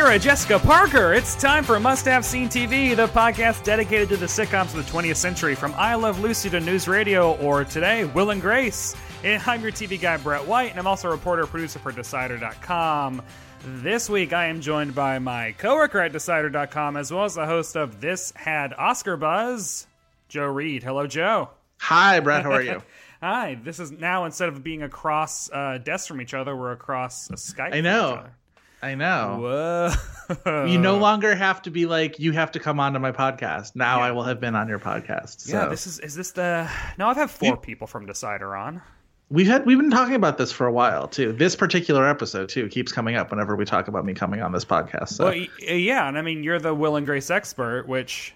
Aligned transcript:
Sarah 0.00 0.18
Jessica 0.18 0.58
Parker, 0.58 1.12
it's 1.12 1.36
time 1.36 1.62
for 1.62 1.78
Must 1.78 2.06
Have 2.06 2.24
Seen 2.24 2.48
TV, 2.48 2.96
the 2.96 3.06
podcast 3.08 3.64
dedicated 3.64 4.08
to 4.08 4.16
the 4.16 4.24
sitcoms 4.24 4.74
of 4.74 4.76
the 4.76 4.90
20th 4.90 5.16
century, 5.16 5.54
from 5.54 5.74
I 5.76 5.94
Love 5.94 6.20
Lucy 6.20 6.48
to 6.48 6.58
News 6.58 6.88
Radio, 6.88 7.34
or 7.36 7.66
today, 7.66 8.06
Will 8.06 8.30
and 8.30 8.40
Grace. 8.40 8.96
And 9.24 9.42
I'm 9.44 9.60
your 9.60 9.72
TV 9.72 10.00
guy, 10.00 10.16
Brett 10.16 10.46
White, 10.46 10.70
and 10.70 10.78
I'm 10.78 10.86
also 10.86 11.08
a 11.08 11.10
reporter 11.10 11.46
producer 11.46 11.80
for 11.80 11.92
Decider.com. 11.92 13.20
This 13.62 14.08
week, 14.08 14.32
I 14.32 14.46
am 14.46 14.62
joined 14.62 14.94
by 14.94 15.18
my 15.18 15.52
coworker 15.58 16.00
at 16.00 16.12
Decider.com, 16.12 16.96
as 16.96 17.12
well 17.12 17.26
as 17.26 17.34
the 17.34 17.44
host 17.44 17.76
of 17.76 18.00
This 18.00 18.32
Had 18.34 18.72
Oscar 18.72 19.18
Buzz, 19.18 19.86
Joe 20.30 20.46
Reed. 20.46 20.82
Hello, 20.82 21.06
Joe. 21.06 21.50
Hi, 21.78 22.20
Brett. 22.20 22.44
How 22.44 22.52
are 22.52 22.62
you? 22.62 22.82
Hi. 23.20 23.60
This 23.62 23.78
is 23.78 23.90
now 23.92 24.24
instead 24.24 24.48
of 24.48 24.64
being 24.64 24.82
across 24.82 25.50
uh, 25.50 25.76
desks 25.76 26.08
from 26.08 26.22
each 26.22 26.32
other, 26.32 26.56
we're 26.56 26.72
across 26.72 27.28
a 27.28 27.34
Skype. 27.34 27.74
I 27.74 27.82
know. 27.82 28.24
I 28.82 28.94
know. 28.94 29.38
Whoa. 29.42 30.66
You 30.66 30.78
no 30.78 30.96
longer 30.96 31.34
have 31.34 31.60
to 31.62 31.70
be 31.70 31.86
like, 31.86 32.18
you 32.20 32.32
have 32.32 32.52
to 32.52 32.60
come 32.60 32.78
onto 32.80 32.98
my 33.00 33.12
podcast. 33.12 33.74
Now 33.74 33.98
Yeah. 33.98 34.04
I 34.04 34.10
will 34.12 34.22
have 34.22 34.38
been 34.40 34.54
on 34.54 34.68
your 34.68 34.78
podcast. 34.78 35.40
So. 35.40 35.52
Yeah, 35.56 35.66
this 35.68 35.86
is 35.86 35.98
is 35.98 36.14
this 36.14 36.30
the 36.32 36.70
no? 36.98 37.08
I've 37.08 37.16
had 37.16 37.30
four 37.30 37.48
You- 37.50 37.56
people 37.56 37.86
from 37.86 38.06
Decider 38.06 38.54
on. 38.56 38.80
we've 39.28 39.46
had 39.48 39.66
we've 39.66 39.76
been 39.78 39.90
talking 39.90 40.14
about 40.14 40.38
this 40.38 40.50
for 40.52 40.66
a 40.66 40.72
while 40.72 41.08
too. 41.08 41.32
This 41.32 41.56
particular 41.56 42.06
episode 42.08 42.48
too 42.48 42.68
keeps 42.68 42.92
coming 42.92 43.16
up 43.16 43.30
whenever 43.30 43.56
we 43.56 43.64
talk 43.64 43.88
about 43.88 44.04
me 44.04 44.14
coming 44.14 44.40
on 44.40 44.52
this 44.52 44.64
podcast. 44.64 45.08
So 45.10 45.24
Well, 45.26 45.34
yeah, 45.60 46.06
and 46.08 46.16
I 46.16 46.22
mean 46.22 46.42
you're 46.44 46.58
the 46.60 46.74
Will 46.74 46.96
and 46.96 47.04
Grace 47.04 47.28
expert, 47.30 47.86
which 47.88 48.34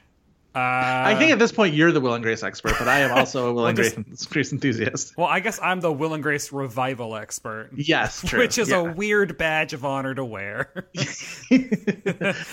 uh, 0.54 0.58
I 0.58 1.16
think 1.18 1.32
at 1.32 1.38
this 1.38 1.50
point 1.52 1.74
you're 1.74 1.90
the 1.92 2.00
Will 2.00 2.14
and 2.14 2.22
Grace 2.22 2.42
expert, 2.42 2.74
but 2.78 2.86
I 2.88 3.00
am 3.00 3.10
also 3.12 3.48
a 3.48 3.52
Will 3.52 3.66
and 3.66 3.76
Grace, 3.76 3.94
Grace 4.30 4.52
enthusiast. 4.52 5.14
well, 5.16 5.26
I 5.26 5.40
guess 5.40 5.58
I'm 5.60 5.80
the 5.80 5.92
Will 5.92 6.14
and 6.14 6.22
Grace 6.22 6.52
revival 6.52 7.16
expert, 7.16 7.70
Yes, 7.74 8.22
true. 8.24 8.38
which 8.38 8.56
is 8.58 8.68
Yeah. 8.70 8.76
a 8.78 8.84
weird 8.92 9.36
badge 9.36 9.72
of 9.72 9.84
honor 9.84 10.14
to 10.14 10.24
wear. 10.24 10.86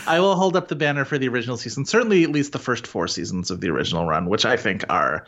I 0.08 0.20
will 0.20 0.36
hold 0.36 0.56
up 0.56 0.68
the 0.68 0.76
banner 0.76 1.06
for 1.06 1.18
the 1.18 1.28
original 1.28 1.58
season. 1.58 1.86
Certainly, 1.86 2.24
at 2.24 2.30
least 2.32 2.52
the 2.54 2.60
first 2.60 2.88
four 2.88 3.08
seasons 3.08 3.52
of 3.52 3.62
the 3.62 3.70
original 3.70 4.06
run, 4.06 4.28
which 4.28 4.46
I 4.46 4.58
think 4.58 4.84
are 4.90 5.26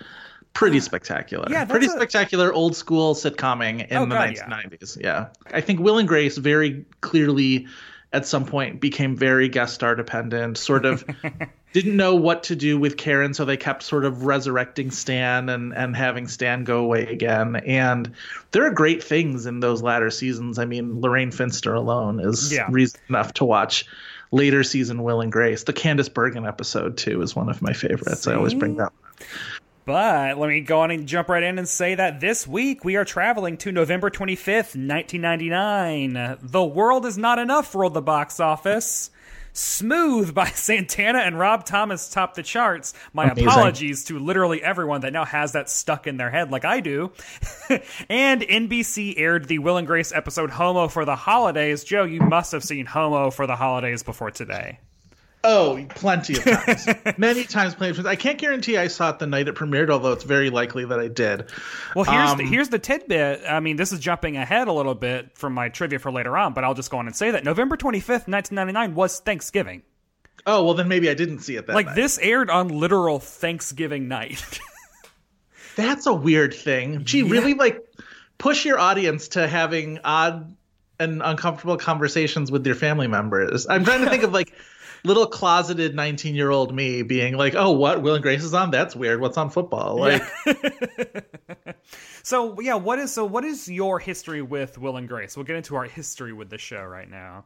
pretty 0.53 0.79
spectacular. 0.79 1.47
Yeah, 1.50 1.66
pretty 1.66 1.88
a- 1.88 1.89
spectacular 1.89 2.53
old 2.53 2.75
school 2.75 3.16
sitcomming 3.16 3.88
in 3.89 3.97
Oh, 3.97 4.06
the 4.06 4.16
God, 4.16 4.35
yeah. 4.35 4.45
1990s. 4.47 5.01
Yeah. 5.01 5.28
I 5.51 5.62
think 5.62 5.79
Will 5.79 5.97
and 5.97 6.07
Grace 6.07 6.38
very 6.38 6.85
clearly 7.01 7.67
at 8.13 8.25
some 8.28 8.46
point 8.46 8.79
became 8.79 9.16
very 9.18 9.50
guest 9.50 9.74
star 9.74 9.96
dependent, 9.96 10.57
sort 10.57 10.85
of 10.85 11.03
didn't 11.74 11.97
know 11.97 12.13
what 12.16 12.44
to 12.44 12.56
do 12.56 12.78
with 12.78 12.96
Karen, 12.96 13.34
so 13.34 13.44
they 13.44 13.57
kept 13.57 13.81
sort 13.81 14.06
of 14.06 14.25
resurrecting 14.25 14.91
Stan 14.91 15.50
and, 15.50 15.74
and 15.74 15.96
having 15.96 16.28
Stan 16.28 16.63
go 16.63 16.79
away 16.79 17.07
again. 17.07 17.56
And 17.56 18.12
there 18.51 18.66
are 18.66 18.69
great 18.72 19.03
things 19.03 19.47
in 19.47 19.59
those 19.59 19.81
latter 19.81 20.12
seasons. 20.12 20.59
I 20.59 20.66
mean, 20.66 21.01
Lorraine 21.01 21.31
Finster 21.31 21.74
alone 21.74 22.19
is 22.19 22.53
Yeah. 22.53 22.68
reason 22.69 23.00
enough 23.09 23.34
to 23.34 23.46
watch 23.46 23.85
later 24.31 24.63
season 24.63 25.01
Will 25.03 25.19
and 25.22 25.31
Grace. 25.31 25.63
The 25.63 25.74
Candice 25.74 26.13
Bergen 26.13 26.45
episode 26.45 26.97
too 26.97 27.22
is 27.24 27.35
one 27.35 27.50
of 27.50 27.62
my 27.62 27.74
favorites. 27.74 28.28
I 28.28 28.35
always 28.35 28.53
bring 28.53 28.78
that 28.78 28.91
one. 29.01 29.28
But 29.85 30.38
let 30.38 30.47
me 30.49 30.61
go 30.61 30.81
on 30.81 30.91
and 30.91 31.07
jump 31.07 31.27
right 31.27 31.44
in 31.44 31.57
and 31.59 31.67
say 31.67 31.95
that 31.95 32.21
this 32.21 32.47
week 32.47 32.85
we 32.85 32.95
are 32.95 33.03
traveling 33.03 33.57
to 33.57 33.71
November 33.71 34.09
25th, 34.09 34.77
1999. 34.77 36.38
The 36.41 36.63
World 36.63 37.05
is 37.05 37.17
Not 37.17 37.38
Enough 37.38 37.75
rolled 37.75 37.94
the 37.94 38.01
box 38.01 38.39
office. 38.39 39.09
Smooth 39.51 40.33
by 40.33 40.45
Santana 40.55 41.19
and 41.19 41.38
Rob 41.38 41.66
Thomas 41.66 42.09
topped 42.09 42.35
the 42.35 42.44
charts. 42.44 42.94
My 43.11 43.25
Amazing. 43.25 43.47
apologies 43.47 44.03
to 44.05 44.19
literally 44.19 44.63
everyone 44.63 45.01
that 45.01 45.13
now 45.13 45.25
has 45.25 45.51
that 45.51 45.69
stuck 45.69 46.07
in 46.07 46.17
their 46.17 46.31
head 46.31 46.50
like 46.50 46.65
I 46.65 46.79
do. 46.79 47.11
and 48.09 48.41
NBC 48.41 49.15
aired 49.17 49.47
the 49.47 49.59
Will 49.59 49.77
and 49.77 49.85
Grace 49.85 50.11
episode 50.13 50.50
Homo 50.50 50.88
for 50.88 51.05
the 51.05 51.15
holidays. 51.15 51.83
Joe, 51.83 52.05
you 52.05 52.21
must 52.21 52.53
have 52.53 52.63
seen 52.63 52.85
Homo 52.85 53.29
for 53.31 53.45
the 53.47 53.55
holidays 53.55 54.01
before 54.01 54.31
today. 54.31 54.79
Oh, 55.45 55.85
plenty 55.89 56.37
of 56.37 56.43
times. 56.43 56.87
Many 57.17 57.43
times, 57.43 57.75
plenty 57.75 57.91
of 57.91 57.97
times. 57.97 58.05
I 58.07 58.15
can't 58.15 58.37
guarantee 58.37 58.77
I 58.77 58.87
saw 58.87 59.09
it 59.09 59.19
the 59.19 59.27
night 59.27 59.47
it 59.49 59.55
premiered, 59.55 59.89
although 59.89 60.13
it's 60.13 60.23
very 60.23 60.49
likely 60.49 60.85
that 60.85 60.99
I 60.99 61.09
did. 61.09 61.49
Well, 61.95 62.05
here's 62.05 62.31
Um, 62.31 62.37
the, 62.37 62.45
here's 62.45 62.69
the 62.69 62.79
tidbit. 62.79 63.41
I 63.49 63.59
mean, 63.59 63.75
this 63.75 63.91
is 63.91 63.99
jumping 63.99 64.37
ahead 64.37 64.69
a 64.69 64.71
little 64.71 64.95
bit 64.95 65.37
from 65.37 65.53
my 65.53 65.67
trivia 65.67 65.99
for 65.99 66.11
later 66.13 66.37
on, 66.37 66.53
but 66.53 66.63
I'll 66.63 66.73
just 66.73 66.89
go 66.89 66.97
on 66.97 67.07
and 67.07 67.15
say 67.15 67.31
that 67.31 67.43
November 67.43 67.75
25th, 67.75 68.27
1999 68.29 68.95
was 68.95 69.19
Thanksgiving. 69.19 69.83
Oh, 70.45 70.63
well, 70.63 70.73
then 70.75 70.87
maybe 70.87 71.09
I 71.09 71.13
didn't 71.13 71.39
see 71.39 71.55
it 71.57 71.67
that 71.67 71.73
Like 71.75 71.87
night. 71.87 71.95
this 71.95 72.17
aired 72.19 72.49
on 72.49 72.69
literal 72.69 73.19
Thanksgiving 73.19 74.07
night. 74.07 74.59
That's 75.75 76.05
a 76.05 76.13
weird 76.13 76.53
thing. 76.53 77.03
Gee, 77.03 77.23
really 77.23 77.53
like 77.53 77.81
push 78.37 78.63
your 78.65 78.79
audience 78.79 79.29
to 79.29 79.47
having 79.47 79.99
odd 80.03 80.55
and 80.99 81.21
uncomfortable 81.23 81.77
conversations 81.77 82.51
with 82.51 82.65
your 82.65 82.75
family 82.75 83.07
members. 83.07 83.65
I'm 83.67 83.83
trying 83.83 84.03
to 84.03 84.09
think 84.09 84.23
of 84.23 84.31
like 84.31 84.53
little 85.03 85.25
closeted 85.27 85.95
19 85.95 86.35
year 86.35 86.49
old 86.49 86.73
me 86.73 87.01
being 87.01 87.35
like, 87.35 87.55
oh, 87.55 87.71
what? 87.71 88.01
Will 88.01 88.15
and 88.15 88.23
Grace 88.23 88.43
is 88.43 88.53
on? 88.53 88.71
That's 88.71 88.95
weird. 88.95 89.19
What's 89.19 89.37
on 89.37 89.49
football? 89.49 89.99
Like, 89.99 90.23
so, 92.23 92.59
yeah, 92.59 92.75
what 92.75 92.99
is 92.99 93.11
so 93.11 93.25
what 93.25 93.43
is 93.43 93.69
your 93.69 93.99
history 93.99 94.41
with 94.41 94.77
Will 94.77 94.97
and 94.97 95.07
Grace? 95.07 95.35
We'll 95.35 95.45
get 95.45 95.55
into 95.55 95.75
our 95.75 95.85
history 95.85 96.33
with 96.33 96.49
the 96.49 96.57
show 96.57 96.83
right 96.83 97.09
now. 97.09 97.45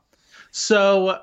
so 0.51 1.21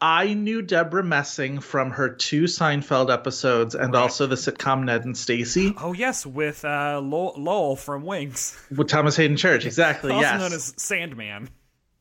I 0.00 0.34
knew 0.34 0.60
Debra 0.60 1.02
Messing 1.02 1.60
from 1.60 1.90
her 1.92 2.10
two 2.10 2.44
Seinfeld 2.44 3.10
episodes 3.10 3.74
and 3.74 3.94
also 3.96 4.26
the 4.26 4.34
sitcom 4.34 4.84
Ned 4.84 5.06
and 5.06 5.16
Stacey 5.16 5.74
Oh, 5.78 5.94
yes, 5.94 6.26
with 6.26 6.64
uh, 6.66 7.00
Lowell, 7.02 7.34
Lowell 7.38 7.76
from 7.76 8.04
Wings, 8.04 8.58
with 8.74 8.88
Thomas 8.88 9.16
Haden 9.16 9.38
Church. 9.38 9.64
Exactly. 9.64 10.12
also 10.12 10.20
yes. 10.20 10.40
known 10.40 10.52
as 10.52 10.74
Sandman. 10.76 11.48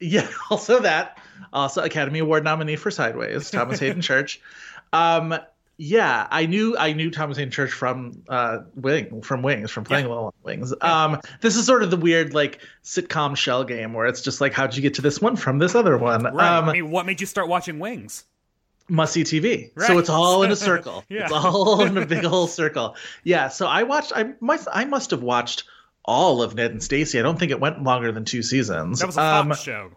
Yeah, 0.05 0.27
also 0.49 0.79
that. 0.81 1.17
Also 1.51 1.83
Academy 1.83 2.19
Award 2.19 2.43
nominee 2.43 2.75
for 2.75 2.91
Sideways, 2.91 3.49
Thomas 3.49 3.79
Haden 3.79 4.01
Church. 4.01 4.41
Um, 4.93 5.37
yeah, 5.77 6.27
I 6.31 6.45
knew 6.45 6.77
I 6.77 6.93
knew 6.93 7.11
Thomas 7.11 7.37
Haden 7.37 7.51
Church 7.51 7.71
from 7.71 8.23
uh, 8.29 8.59
Wing 8.75 9.21
from 9.21 9.41
Wings 9.41 9.71
from 9.71 9.83
playing 9.83 10.07
Little 10.07 10.33
Wings. 10.43 10.73
Um, 10.81 11.19
this 11.41 11.57
is 11.57 11.65
sort 11.65 11.83
of 11.83 11.91
the 11.91 11.97
weird 11.97 12.33
like 12.33 12.59
sitcom 12.83 13.35
shell 13.35 13.63
game 13.63 13.93
where 13.93 14.05
it's 14.05 14.21
just 14.21 14.39
like 14.39 14.53
how'd 14.53 14.75
you 14.75 14.81
get 14.81 14.93
to 14.95 15.01
this 15.01 15.21
one 15.21 15.35
from 15.35 15.59
this 15.59 15.75
other 15.75 15.97
one? 15.97 16.23
Right. 16.23 16.57
Um, 16.57 16.69
I 16.69 16.73
mean, 16.73 16.91
what 16.91 17.05
made 17.05 17.19
you 17.19 17.27
start 17.27 17.49
watching 17.49 17.79
Wings? 17.79 18.25
must 18.87 19.13
see 19.13 19.23
TV. 19.23 19.71
Right. 19.75 19.87
So 19.87 19.97
it's 19.97 20.09
all 20.09 20.43
in 20.43 20.51
a 20.51 20.55
circle. 20.55 21.03
Yeah. 21.09 21.23
It's 21.23 21.31
all 21.31 21.81
in 21.83 21.97
a 21.97 22.05
big 22.05 22.23
whole 22.23 22.47
circle. 22.47 22.95
Yeah. 23.23 23.49
So 23.49 23.67
I 23.67 23.83
watched. 23.83 24.11
I 24.15 24.33
must. 24.39 24.67
I 24.71 24.85
must 24.85 25.11
have 25.11 25.23
watched 25.23 25.63
all 26.05 26.41
of 26.41 26.55
Ned 26.55 26.71
and 26.71 26.81
Stacey. 26.83 27.19
I 27.19 27.21
don't 27.21 27.37
think 27.37 27.51
it 27.51 27.59
went 27.59 27.83
longer 27.83 28.11
than 28.11 28.25
two 28.25 28.41
seasons. 28.43 28.99
That 28.99 29.07
was 29.07 29.17
a 29.17 29.19
Fox 29.19 29.47
Um, 29.47 29.55
show. 29.63 29.91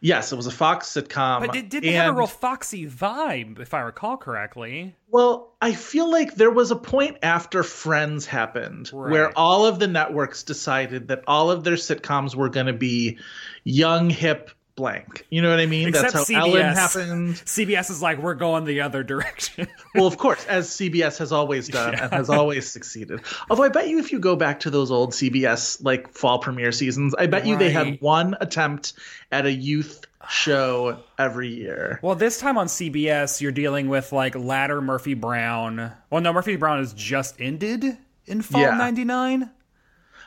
Yes, 0.00 0.32
it 0.32 0.36
was 0.36 0.46
a 0.46 0.50
Fox 0.50 0.86
sitcom. 0.88 1.46
But 1.46 1.56
it 1.56 1.70
didn't 1.70 1.94
have 1.94 2.14
a 2.14 2.18
real 2.18 2.26
foxy 2.26 2.86
vibe, 2.86 3.58
if 3.58 3.72
I 3.72 3.80
recall 3.80 4.18
correctly. 4.18 4.94
Well, 5.08 5.54
I 5.62 5.72
feel 5.72 6.10
like 6.10 6.34
there 6.34 6.50
was 6.50 6.70
a 6.70 6.76
point 6.76 7.16
after 7.22 7.62
Friends 7.62 8.26
happened 8.26 8.90
Right. 8.92 9.10
where 9.10 9.38
all 9.38 9.64
of 9.64 9.78
the 9.78 9.86
networks 9.86 10.42
decided 10.42 11.08
that 11.08 11.22
all 11.26 11.50
of 11.50 11.64
their 11.64 11.76
sitcoms 11.76 12.34
were 12.34 12.50
going 12.50 12.66
to 12.66 12.74
be 12.74 13.18
young, 13.64 14.10
hip 14.10 14.50
blank. 14.76 15.26
You 15.30 15.40
know 15.42 15.50
what 15.50 15.60
I 15.60 15.66
mean? 15.66 15.88
Except 15.88 16.12
That's 16.12 16.30
how 16.30 16.40
CBS. 16.42 16.48
Ellen 16.48 16.74
happened. 16.74 17.34
CBS 17.36 17.90
is 17.90 18.02
like, 18.02 18.18
we're 18.18 18.34
going 18.34 18.64
the 18.64 18.80
other 18.80 19.02
direction. 19.02 19.68
Well, 19.94 20.08
of 20.08 20.18
course, 20.18 20.44
as 20.46 20.68
CBS 20.70 21.18
has 21.18 21.30
always 21.30 21.68
done 21.68 21.94
and 21.94 22.12
has 22.12 22.28
always 22.28 22.68
succeeded. 22.68 23.20
Although 23.48 23.62
I 23.62 23.68
bet 23.68 23.88
you 23.88 24.00
if 24.00 24.10
you 24.10 24.18
go 24.18 24.34
back 24.34 24.58
to 24.60 24.70
those 24.70 24.90
old 24.90 25.12
CBS 25.12 25.84
like 25.84 26.12
fall 26.12 26.40
premiere 26.40 26.72
seasons, 26.72 27.14
I 27.14 27.28
bet 27.28 27.46
you 27.46 27.56
they 27.56 27.70
had 27.70 28.00
one 28.00 28.36
attempt 28.40 28.94
at 29.30 29.46
a 29.46 29.52
youth 29.52 30.04
show 30.28 30.98
every 31.16 31.48
year. 31.48 32.00
well, 32.02 32.16
this 32.16 32.40
time 32.40 32.58
on 32.58 32.66
CBS, 32.66 33.40
you're 33.40 33.52
dealing 33.52 33.88
with 33.88 34.10
like 34.10 34.34
Ladder 34.34 34.80
Murphy 34.80 35.14
Brown. 35.14 35.92
Well, 36.10 36.20
no, 36.20 36.32
Murphy 36.32 36.56
Brown 36.56 36.78
has 36.78 36.92
just 36.92 37.40
ended 37.40 37.96
in 38.26 38.42
fall 38.42 38.62
Yeah. 38.62 38.76
99. 38.76 39.48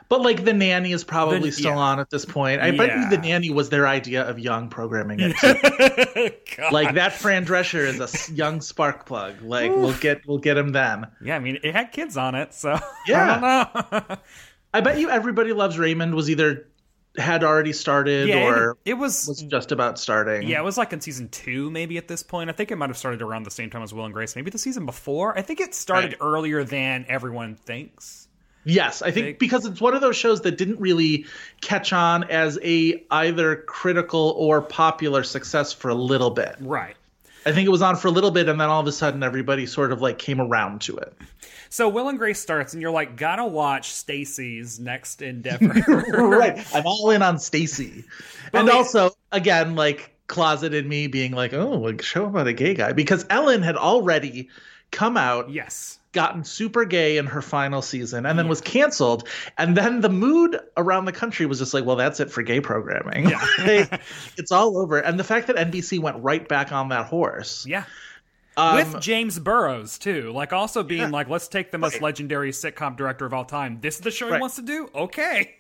But 0.10 0.22
like 0.22 0.46
the 0.46 0.54
nanny 0.54 0.94
is 0.94 1.04
probably 1.04 1.50
The- 1.50 1.52
still 1.52 1.72
yeah. 1.72 1.78
on 1.80 2.00
at 2.00 2.10
this 2.10 2.24
point. 2.26 2.62
I 2.62 2.72
bet 2.72 2.88
Yeah. 2.90 3.04
you 3.04 3.10
the 3.10 3.18
nanny 3.18 3.50
was 3.50 3.70
their 3.70 3.88
idea 3.88 4.24
of 4.24 4.40
young 4.40 4.70
programming. 4.70 5.20
It 5.22 6.48
like 6.72 6.96
that 6.96 7.14
Fran 7.14 7.46
Drescher 7.46 7.86
is 7.86 8.00
a 8.30 8.34
young 8.34 8.62
spark 8.62 9.06
plug. 9.06 9.42
Like 9.42 9.72
we'll 9.72 9.94
get 9.98 10.26
we'll 10.26 10.38
get 10.38 10.58
him 10.58 10.72
then. 10.72 11.08
Yeah, 11.22 11.36
I 11.36 11.40
mean, 11.40 11.60
it 11.64 11.74
had 11.76 11.92
kids 11.92 12.16
on 12.18 12.36
it, 12.36 12.54
so 12.54 12.80
Yeah. 13.08 13.68
I 13.74 13.80
don't 13.82 14.10
know. 14.10 14.18
I 14.74 14.82
bet 14.82 15.00
you 15.00 15.10
everybody 15.10 15.54
loves 15.54 15.78
Raymond 15.80 16.14
was 16.16 16.30
either 16.30 16.68
had 17.18 17.44
already 17.44 17.74
started 17.74 18.28
yeah, 18.30 18.46
or 18.48 18.72
it, 18.86 18.92
it 18.92 18.94
was. 18.94 19.28
was 19.28 19.42
just 19.42 19.72
about 19.72 19.98
starting. 19.98 20.48
yeah, 20.48 20.60
it 20.60 20.64
was 20.64 20.78
like 20.78 20.94
in 20.94 21.02
season 21.02 21.28
two, 21.30 21.72
maybe 21.72 21.98
at 21.98 22.08
this 22.08 22.22
point. 22.22 22.48
I 22.50 22.54
think 22.54 22.70
it 22.72 22.76
might 22.76 22.90
have 22.90 22.98
started 22.98 23.24
around 23.24 23.44
the 23.44 23.50
same 23.52 23.72
time 23.72 23.82
as 23.82 23.92
Will 23.94 24.06
and 24.06 24.14
Grace. 24.14 24.36
Maybe 24.36 24.52
the 24.52 24.60
season 24.60 24.86
before. 24.86 25.36
I 25.36 25.42
think 25.42 25.60
it 25.60 25.74
started 25.74 26.12
Right. 26.12 26.18
earlier 26.22 26.64
than 26.64 27.06
everyone 27.10 27.56
thinks. 27.56 28.27
Yes, 28.68 29.02
I 29.02 29.12
think 29.12 29.40
because 29.40 29.66
it's 29.66 29.80
one 29.80 29.94
of 29.94 30.02
those 30.02 30.18
shows 30.18 30.42
that 30.42 30.58
didn't 30.58 30.82
really 30.82 31.26
catch 31.62 31.94
on 31.94 32.26
as 32.26 32.60
a 32.62 33.02
either 33.12 33.56
critical 33.56 34.34
or 34.38 34.62
popular 34.62 35.24
success 35.24 35.72
for 35.72 35.88
a 35.88 35.96
little 35.96 36.32
bit. 36.32 36.58
Right. 36.60 36.96
I 37.46 37.54
think 37.54 37.66
it 37.66 37.70
was 37.70 37.82
on 37.82 37.96
for 37.96 38.10
a 38.10 38.12
little 38.12 38.32
bit 38.32 38.50
and 38.50 38.60
then 38.60 38.68
all 38.68 38.82
of 38.82 38.88
a 38.88 38.92
sudden 38.92 39.24
everybody 39.24 39.66
sort 39.68 39.94
of 39.94 40.02
like 40.02 40.20
came 40.20 40.42
around 40.42 40.82
to 40.82 40.98
it. 40.98 41.14
So 41.70 41.88
Will 41.88 42.10
and 42.10 42.18
Grace 42.18 42.40
starts, 42.40 42.74
and 42.74 42.82
you're 42.82 42.92
like, 42.92 43.16
gotta 43.18 43.46
watch 43.46 43.92
Stacey's 43.92 44.80
next 44.80 45.22
endeavor. 45.22 45.68
right. 46.10 46.66
I'm 46.76 46.86
all 46.86 47.10
in 47.12 47.22
on 47.22 47.40
Stacey. 47.40 48.06
And 48.54 48.70
also, 48.70 49.12
again, 49.32 49.76
like 49.76 50.12
closeted 50.28 50.86
me 50.86 51.08
being 51.08 51.32
like, 51.34 51.54
oh, 51.54 51.88
a 51.88 52.02
show 52.02 52.26
about 52.26 52.48
a 52.48 52.54
gay 52.54 52.74
guy. 52.74 52.94
Because 52.94 53.26
Ellen 53.30 53.62
had 53.62 53.76
already 53.76 54.50
come 54.92 55.18
out, 55.18 55.50
yes. 55.50 56.00
gotten 56.14 56.44
super 56.44 56.86
gay 56.86 57.18
in 57.18 57.26
her 57.28 57.42
final 57.42 57.82
season, 57.82 58.26
and 58.26 58.40
then 58.40 58.48
was 58.48 58.62
canceled. 58.62 59.28
And 59.58 59.76
then 59.78 60.02
the 60.02 60.10
mood 60.10 60.60
around 60.76 61.06
the 61.06 61.12
country 61.12 61.46
was 61.46 61.60
just 61.60 61.74
like, 61.74 61.86
well, 61.86 61.96
that's 61.96 62.20
it 62.20 62.32
for 62.32 62.42
gay 62.42 62.60
programming. 62.62 63.26
Like, 63.60 64.02
it's 64.38 64.52
all 64.52 64.78
over. 64.78 64.98
And 64.98 65.20
the 65.20 65.24
fact 65.24 65.48
that 65.48 65.56
NBC 65.58 66.00
went 66.00 66.18
right 66.24 66.48
back 66.48 66.72
on 66.72 66.90
that 66.90 67.06
horse. 67.06 67.66
Yeah. 67.68 67.84
Um, 68.56 68.76
With 68.76 69.02
James 69.02 69.38
Burrows 69.38 70.00
too, 70.00 70.32
like 70.32 70.52
also 70.52 70.82
being 70.82 71.12
like, 71.12 71.30
let's 71.30 71.48
take 71.48 71.70
the 71.70 71.78
most 71.78 72.02
legendary 72.02 72.50
sitcom 72.52 72.98
director 72.98 73.26
of 73.26 73.34
all 73.34 73.46
time. 73.46 73.80
This 73.82 73.96
is 73.98 74.02
the 74.02 74.10
show 74.10 74.26
he 74.26 74.32
Right. 74.32 74.42
wants 74.42 74.56
to 74.56 74.64
do. 74.64 74.90
Okay, 74.96 75.54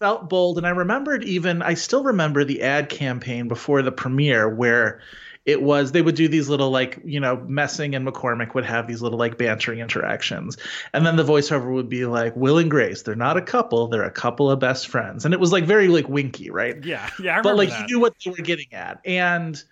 felt 0.00 0.28
bold 0.28 0.58
and 0.58 0.66
i 0.66 0.70
remembered 0.70 1.24
even 1.24 1.62
i 1.62 1.72
still 1.72 2.04
remember 2.04 2.44
the 2.44 2.60
ad 2.60 2.90
campaign 2.90 3.48
before 3.48 3.80
the 3.80 3.90
premiere 3.90 4.46
where 4.46 5.00
it 5.46 5.62
was 5.62 5.92
they 5.92 6.02
would 6.02 6.16
do 6.16 6.28
these 6.28 6.48
little 6.48 6.70
like 6.70 6.98
you 7.04 7.20
know 7.20 7.36
messing 7.46 7.94
and 7.94 8.06
mccormack 8.06 8.52
would 8.54 8.64
have 8.66 8.86
these 8.86 9.00
little 9.00 9.18
like 9.18 9.38
bantering 9.38 9.78
interactions 9.78 10.56
and 10.92 11.06
then 11.06 11.16
the 11.16 11.22
voiceover 11.24 11.72
would 11.72 11.88
be 11.88 12.04
like 12.04 12.34
will 12.36 12.58
and 12.58 12.70
grace 12.70 13.02
they're 13.02 13.14
not 13.14 13.36
a 13.36 13.42
couple 13.42 13.86
they're 13.86 14.02
a 14.02 14.10
couple 14.10 14.50
of 14.50 14.58
best 14.58 14.88
friends 14.88 15.24
and 15.24 15.32
it 15.32 15.40
was 15.40 15.52
like 15.52 15.64
very 15.64 15.88
like 15.88 16.08
winky 16.08 16.50
right 16.50 16.84
yeah, 16.84 17.08
yeah. 17.22 17.40
But 17.42 17.56
like 17.56 17.70
that. 17.70 17.88
you 17.88 17.96
knew 17.96 18.00
what 18.00 18.14
they 18.24 18.30
were 18.30 18.36
getting 18.38 18.72
at 18.72 19.00
and 19.04 19.62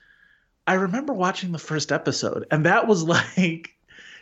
i 0.67 0.75
remember 0.75 1.13
watching 1.13 1.53
the 1.53 1.59
first 1.59 1.93
episode 1.93 2.47
and 2.51 2.65
that 2.67 2.87
was 2.87 3.03
like 3.37 3.71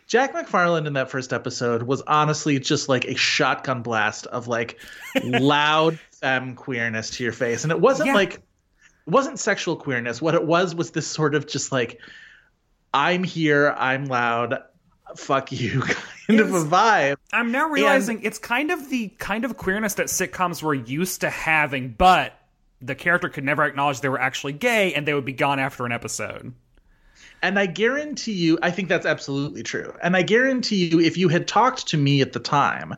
Jack 0.08 0.34
McFarland 0.34 0.86
in 0.88 0.94
that 0.94 1.10
first 1.10 1.32
episode 1.32 1.84
was 1.84 2.02
honestly 2.02 2.58
just 2.58 2.88
like 2.88 3.04
a 3.04 3.14
shotgun 3.14 3.82
blast 3.82 4.26
of 4.26 4.48
like 4.48 4.78
loud 5.24 5.98
femme 6.20 6.54
queerness 6.56 7.10
to 7.10 7.22
your 7.22 7.32
face. 7.32 7.62
And 7.62 7.70
it 7.70 7.80
wasn't 7.80 8.08
Yeah. 8.08 8.14
like 8.14 8.42
it 9.06 9.10
wasn't 9.10 9.38
sexual 9.38 9.76
queerness. 9.76 10.22
What 10.22 10.34
it 10.34 10.44
was 10.44 10.74
was 10.74 10.90
this 10.90 11.06
sort 11.06 11.34
of 11.34 11.46
just 11.46 11.72
like 11.72 12.00
I'm 12.94 13.24
here, 13.24 13.74
I'm 13.76 14.06
loud, 14.06 14.62
fuck 15.16 15.52
you 15.52 15.82
kind 16.26 16.40
of 16.40 16.54
a 16.54 16.64
vibe. 16.64 17.16
I'm 17.32 17.52
now 17.52 17.68
realizing 17.68 18.22
it's 18.22 18.38
kind 18.38 18.70
of 18.70 18.90
the 18.90 19.08
kind 19.18 19.44
of 19.44 19.56
queerness 19.56 19.94
that 19.94 20.06
sitcoms 20.06 20.62
were 20.62 20.74
used 20.74 21.22
to 21.22 21.30
having, 21.30 21.90
but 21.90 22.38
the 22.80 22.94
character 22.94 23.28
could 23.28 23.44
never 23.44 23.64
acknowledge 23.64 24.00
they 24.00 24.08
were 24.08 24.20
actually 24.20 24.52
gay, 24.52 24.92
and 24.94 25.06
they 25.06 25.14
would 25.14 25.24
be 25.24 25.32
gone 25.32 25.58
after 25.58 25.86
an 25.86 25.92
episode. 25.92 26.52
And 27.40 27.58
I 27.58 27.66
guarantee 27.66 28.32
you, 28.32 28.58
I 28.62 28.70
think 28.70 28.88
that's 28.88 29.06
absolutely 29.06 29.62
true. 29.62 29.92
And 30.02 30.16
I 30.16 30.22
guarantee 30.22 30.86
you, 30.86 31.00
if 31.00 31.16
you 31.16 31.28
had 31.28 31.48
talked 31.48 31.88
to 31.88 31.96
me 31.96 32.20
at 32.20 32.32
the 32.32 32.40
time, 32.40 32.94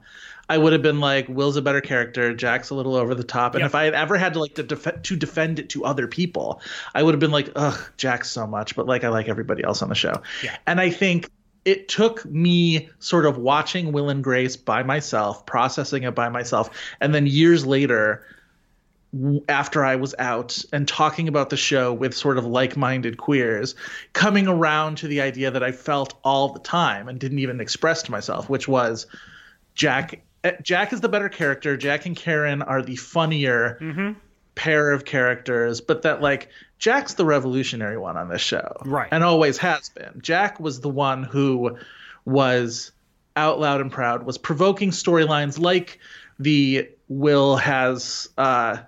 I 0.49 0.58
would 0.58 0.73
have 0.73 0.82
been 0.82 1.00
like, 1.00 1.29
Will's 1.29 1.56
a 1.56 1.62
better 1.62 1.81
character, 1.81 2.35
Jack's 2.35 2.70
a 2.70 2.75
little 2.75 2.96
over 2.96 3.14
the 3.14 3.25
top. 3.25 3.55
And 3.55 3.62
Yep. 3.62 3.69
if 3.69 3.75
I 3.75 3.85
had 3.85 3.94
ever 3.94 4.17
had 4.17 4.35
to 4.35 4.41
like 4.41 4.55
to, 4.56 4.62
def- 4.62 5.02
to 5.02 5.17
defend 5.17 5.58
it 5.58 5.70
to 5.70 5.85
other 5.85 6.06
people, 6.06 6.61
I 6.94 7.02
would 7.02 7.14
have 7.14 7.20
been 7.20 7.31
like, 7.31 7.50
ugh, 7.56 7.79
Jack 7.96 8.25
so 8.25 8.46
much, 8.46 8.76
but 8.76 8.87
like 8.87 9.05
I 9.05 9.08
like 9.08 9.29
everybody 9.29 9.64
else 9.64 9.82
on 9.82 9.88
the 9.88 9.94
show. 9.94 10.23
Yeah. 10.43 10.56
And 10.67 10.81
I 10.81 10.91
think 10.91 11.31
it 11.64 11.88
took 11.88 12.25
me 12.26 12.91
sort 12.99 13.25
of 13.25 13.38
watching 13.38 13.93
Will 13.93 14.11
and 14.11 14.23
Grace 14.23 14.56
by 14.56 14.82
myself, 14.82 15.46
processing 15.46 16.02
it 16.02 16.14
by 16.14 16.29
myself, 16.29 16.70
and 17.00 17.14
then 17.14 17.26
years 17.26 17.64
later 17.64 18.26
after 19.49 19.85
I 19.85 19.96
was 19.96 20.14
out 20.19 20.62
and 20.73 20.88
talking 20.88 21.29
about 21.29 21.50
the 21.50 21.56
show 21.56 21.93
with 21.93 22.14
sort 22.14 22.37
of 22.37 22.46
like-minded 22.46 23.17
queers, 23.17 23.75
coming 24.12 24.49
around 24.49 24.99
to 24.99 25.08
the 25.08 25.20
idea 25.20 25.52
that 25.52 25.62
I 25.62 25.73
felt 25.73 26.14
all 26.25 26.49
the 26.49 26.58
time 26.58 27.08
and 27.08 27.19
didn't 27.19 27.38
even 27.38 27.61
express 27.61 28.02
to 28.02 28.11
myself, 28.11 28.49
which 28.49 28.67
was 28.67 29.06
Jack. 29.75 30.20
Eh, 30.44 30.52
Jack 30.62 30.93
is 30.93 31.00
the 31.00 31.08
better 31.08 31.29
character. 31.29 31.76
Jack 31.76 32.06
and 32.06 32.17
Karen 32.17 32.62
are 32.62 32.82
the 32.82 32.96
funnier 32.96 33.79
Mm-hmm. 33.81 34.12
pair 34.55 34.93
of 34.93 35.05
characters, 35.05 35.81
but 35.81 36.02
that 36.02 36.20
like 36.23 36.49
Jack's 36.79 37.14
the 37.14 37.25
revolutionary 37.25 37.99
one 37.99 38.17
on 38.17 38.29
this 38.29 38.41
show, 38.41 38.76
Right. 38.85 39.08
And 39.11 39.25
always 39.25 39.58
has 39.58 39.88
been. 39.88 40.20
Jack 40.23 40.61
was 40.61 40.81
the 40.81 40.88
one 40.88 41.25
who 41.25 41.76
was 42.25 42.93
out 43.37 43.58
loud 43.58 43.81
and 43.81 43.91
proud, 43.91 44.25
was 44.25 44.38
provoking 44.38 44.91
storylines 44.91 45.58
like 45.58 45.99
the 46.38 46.88
Will 47.08 47.56
has 47.56 48.29
uh, 48.38 48.79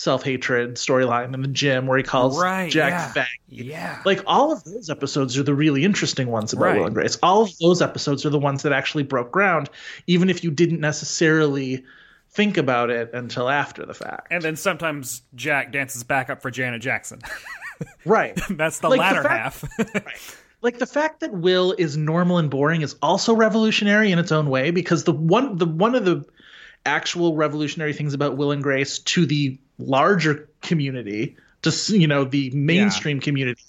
self 0.00 0.22
hatred 0.22 0.76
storyline 0.76 1.34
in 1.34 1.42
the 1.42 1.48
gym 1.48 1.86
where 1.86 1.98
he 1.98 2.02
calls 2.04 2.40
Right, 2.40 2.70
Jack 2.70 3.14
yeah. 3.14 3.22
faggy. 3.24 3.28
Yeah. 3.48 4.02
Like 4.04 4.22
all 4.26 4.50
of 4.52 4.64
those 4.64 4.88
episodes 4.88 5.36
are 5.36 5.42
the 5.42 5.54
really 5.54 5.84
interesting 5.84 6.28
ones 6.28 6.52
about 6.52 6.64
Right. 6.64 6.78
Will 6.78 6.86
and 6.86 6.94
Grace. 6.94 7.18
All 7.22 7.42
of 7.42 7.56
those 7.58 7.82
episodes 7.82 8.24
are 8.24 8.30
the 8.30 8.38
ones 8.38 8.62
that 8.62 8.72
actually 8.72 9.02
broke 9.04 9.30
ground, 9.30 9.68
even 10.06 10.30
if 10.30 10.42
you 10.42 10.50
didn't 10.50 10.80
necessarily 10.80 11.84
think 12.30 12.56
about 12.56 12.90
it 12.90 13.10
until 13.12 13.48
after 13.48 13.84
the 13.84 13.92
fact. 13.94 14.28
and 14.30 14.42
then 14.42 14.56
sometimes 14.56 15.22
Jack 15.34 15.72
dances 15.72 16.02
back 16.04 16.30
up 16.30 16.40
for 16.40 16.50
Janet 16.50 16.80
Jackson. 16.80 17.20
right. 18.04 18.40
That's 18.50 18.78
the 18.78 18.88
Like, 18.88 18.98
the 18.98 19.02
latter 19.02 19.22
fact- 19.22 19.66
half. 19.98 20.34
like 20.62 20.78
the 20.78 20.86
fact 20.86 21.20
that 21.20 21.32
Will 21.32 21.74
is 21.76 21.96
normal 21.96 22.38
and 22.38 22.48
boring 22.50 22.82
is 22.82 22.94
also 23.02 23.34
revolutionary 23.34 24.12
in 24.12 24.18
its 24.18 24.30
own 24.32 24.48
way 24.48 24.70
because 24.70 25.04
the 25.04 25.12
one 25.12 25.56
the 25.58 25.66
one 25.66 25.94
of 25.94 26.04
the 26.04 26.24
actual 26.86 27.34
revolutionary 27.34 27.92
things 27.92 28.14
about 28.14 28.36
Will 28.36 28.52
and 28.52 28.62
Grace 28.62 28.98
to 29.00 29.26
the 29.26 29.58
larger 29.78 30.48
community 30.62 31.36
to 31.62 31.98
you 31.98 32.06
know 32.06 32.24
the 32.24 32.50
mainstream 32.50 33.20
community 33.20 33.62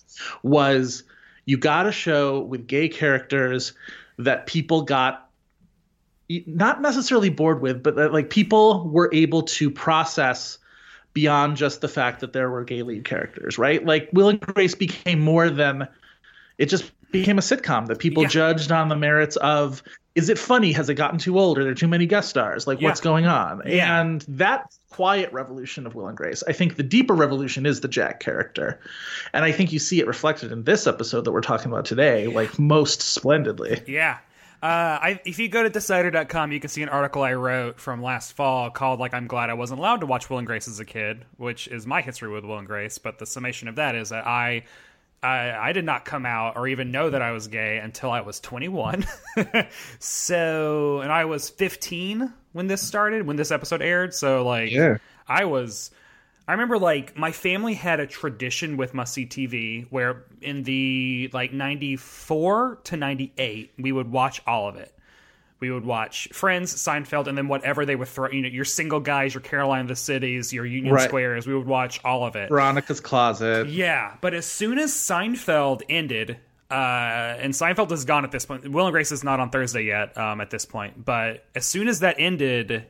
was 0.43 1.03
you 1.45 1.57
got 1.57 1.87
a 1.87 1.91
show 1.91 2.41
with 2.41 2.67
gay 2.67 2.87
characters 2.87 3.73
that 4.17 4.45
people 4.45 4.81
got 4.83 5.29
not 6.45 6.81
necessarily 6.81 7.29
bored 7.29 7.61
with 7.61 7.83
but 7.83 7.95
that 7.95 8.13
like 8.13 8.29
people 8.29 8.87
were 8.89 9.09
able 9.13 9.41
to 9.43 9.69
process 9.69 10.57
beyond 11.13 11.57
just 11.57 11.81
the 11.81 11.89
fact 11.89 12.21
that 12.21 12.31
there 12.31 12.49
were 12.49 12.63
gay 12.63 12.83
lead 12.83 13.03
characters 13.03 13.57
right? 13.57 13.85
Like 13.85 14.09
Will 14.13 14.29
and 14.29 14.39
Grace 14.39 14.75
became 14.75 15.19
more 15.19 15.49
than 15.49 15.87
it 16.57 16.67
just 16.67 16.91
became 17.11 17.37
a 17.37 17.41
sitcom 17.41 17.87
that 17.87 17.99
people 17.99 18.23
Yeah. 18.23 18.29
judged 18.29 18.71
on 18.71 18.89
the 18.89 18.95
merits 18.95 19.35
of 19.37 19.83
is 20.13 20.27
it 20.29 20.37
funny 20.37 20.71
has 20.73 20.89
it 20.89 20.95
gotten 20.95 21.17
too 21.19 21.39
old 21.39 21.57
are 21.57 21.63
there 21.63 21.73
too 21.73 21.87
many 21.87 22.05
guest 22.05 22.29
stars 22.29 22.67
like 22.67 22.81
Yeah. 22.81 22.89
what's 22.89 22.99
going 23.01 23.25
on 23.27 23.61
Yeah. 23.65 24.01
and 24.01 24.25
that 24.27 24.65
quiet 24.89 25.31
revolution 25.31 25.87
of 25.87 25.95
will 25.95 26.07
and 26.07 26.17
grace 26.17 26.43
i 26.49 26.51
think 26.53 26.75
the 26.75 26.83
deeper 26.83 27.13
revolution 27.13 27.65
is 27.65 27.79
the 27.79 27.87
jack 27.87 28.19
character 28.19 28.79
and 29.33 29.45
i 29.45 29.51
think 29.53 29.71
you 29.71 29.79
see 29.79 29.99
it 29.99 30.07
reflected 30.07 30.51
in 30.51 30.63
this 30.65 30.85
episode 30.85 31.23
that 31.25 31.31
we're 31.31 31.39
talking 31.41 31.71
about 31.71 31.85
today 31.85 32.27
like 32.27 32.59
most 32.59 33.01
splendidly 33.01 33.81
Yeah. 33.87 34.17
Uh, 34.63 34.99
I, 35.01 35.19
if 35.25 35.39
you 35.39 35.47
go 35.49 35.63
to 35.63 35.71
Decider.com, 35.71 36.51
you 36.51 36.59
can 36.59 36.69
see 36.69 36.83
an 36.83 36.89
article 36.89 37.23
I 37.23 37.33
wrote 37.33 37.79
from 37.79 38.03
last 38.03 38.33
fall 38.33 38.69
called 38.69 38.99
"Like 38.99 39.11
I'm 39.11 39.25
Glad 39.25 39.49
I 39.49 39.55
Wasn't 39.55 39.79
Allowed 39.79 40.01
to 40.01 40.05
Watch 40.05 40.29
Will 40.29 40.37
and 40.37 40.45
Grace 40.45 40.67
as 40.67 40.79
a 40.79 40.85
Kid," 40.85 41.25
which 41.37 41.67
is 41.69 41.87
my 41.87 41.99
history 42.03 42.29
with 42.29 42.45
Will 42.45 42.59
and 42.59 42.67
Grace. 42.67 42.99
But 42.99 43.17
the 43.17 43.25
summation 43.25 43.67
of 43.67 43.75
that 43.77 43.95
is 43.95 44.09
that 44.09 44.27
I, 44.27 44.65
I, 45.23 45.69
I 45.69 45.71
did 45.73 45.85
not 45.85 46.05
come 46.05 46.25
out 46.25 46.57
or 46.57 46.67
even 46.67 46.91
know 46.91 47.09
that 47.09 47.21
I 47.21 47.31
was 47.31 47.47
gay 47.47 47.77
until 47.77 48.11
I 48.11 48.21
was 48.21 48.39
21. 48.39 49.05
so, 49.99 51.01
and 51.01 51.11
I 51.11 51.25
was 51.25 51.49
15 51.49 52.33
when 52.53 52.67
this 52.67 52.81
started, 52.81 53.27
when 53.27 53.35
this 53.35 53.51
episode 53.51 53.81
aired. 53.81 54.13
So, 54.13 54.45
like, 54.45 54.71
Yeah. 54.71 54.97
I 55.27 55.45
was 55.45 55.91
I 56.47 56.53
remember 56.53 56.77
like 56.77 57.17
my 57.17 57.31
family 57.31 57.73
had 57.75 58.01
a 58.01 58.07
tradition 58.07 58.75
with 58.75 58.93
Must 58.93 59.13
See 59.13 59.25
TV 59.25 59.87
where 59.89 60.25
in 60.41 60.63
the 60.63 61.29
like 61.31 61.53
94 61.53 62.79
to 62.83 62.97
98 62.97 63.71
we 63.77 63.91
would 63.91 64.11
watch 64.11 64.41
all 64.45 64.67
of 64.67 64.75
it. 64.75 64.93
We 65.61 65.69
would 65.71 65.85
watch 65.85 66.27
Friends, 66.33 66.73
Seinfeld, 66.75 67.27
and 67.27 67.37
then 67.37 67.47
whatever 67.47 67.85
they 67.85 67.95
would 67.95 68.07
throw, 68.07 68.29
you 68.31 68.41
know, 68.41 68.47
your 68.49 68.65
single 68.65 68.99
guys, 68.99 69.33
your 69.35 69.41
Caroline 69.41 69.81
of 69.81 69.87
the 69.89 69.95
Cities, 69.95 70.51
your 70.51 70.65
Union 70.65 70.93
Right. 70.93 71.07
Squares, 71.07 71.45
we 71.45 71.55
would 71.55 71.67
watch 71.67 72.01
all 72.03 72.25
of 72.25 72.35
it. 72.35 72.49
Veronica's 72.49 72.99
Closet. 72.99 73.67
Yeah, 73.69 74.15
but 74.21 74.33
as 74.33 74.47
soon 74.47 74.79
as 74.79 74.91
Seinfeld 74.91 75.83
ended, 75.87 76.37
uh, 76.71 76.73
and 76.73 77.53
Seinfeld 77.53 77.91
is 77.91 78.05
gone 78.05 78.23
at 78.25 78.31
this 78.31 78.43
point. 78.45 78.67
Will 78.71 78.87
and 78.87 78.91
Grace 78.93 79.11
is 79.11 79.23
not 79.23 79.39
on 79.39 79.51
Thursday 79.51 79.83
yet. 79.83 80.17
Um, 80.17 80.41
at 80.41 80.49
this 80.49 80.65
point, 80.65 81.05
but 81.05 81.45
as 81.53 81.65
soon 81.67 81.87
as 81.87 81.99
that 81.99 82.15
ended, 82.17 82.85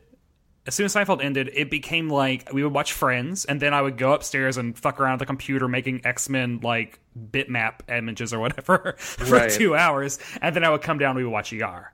as 0.65 0.73
soon 0.75 0.85
as 0.85 0.93
Seinfeld 0.95 1.21
ended, 1.21 1.49
it 1.53 1.69
became 1.69 2.07
like 2.09 2.53
we 2.53 2.63
would 2.63 2.71
watch 2.73 2.93
Friends, 2.93 3.43
and 3.43 3.59
then 3.59 3.73
I 3.73 3.81
would 3.81 3.97
go 3.97 4.13
upstairs 4.13 4.55
and 4.55 4.77
fuck 4.79 5.01
around 5.01 5.13
at 5.13 5.19
the 5.19 5.25
computer 5.25 5.67
making 5.67 6.05
X 6.05 6.29
Men 6.29 6.61
like 6.63 6.99
bitmap 7.19 7.79
images 7.89 8.33
or 8.33 8.39
whatever 8.39 8.95
for 8.99 9.25
Right. 9.35 9.51
two 9.51 9.75
hours, 9.75 10.19
and 10.41 10.55
then 10.55 10.63
I 10.63 10.69
would 10.69 10.81
come 10.83 10.99
down. 10.99 11.09
and 11.11 11.17
We 11.17 11.23
would 11.25 11.33
watch 11.33 11.51
ER. 11.51 11.91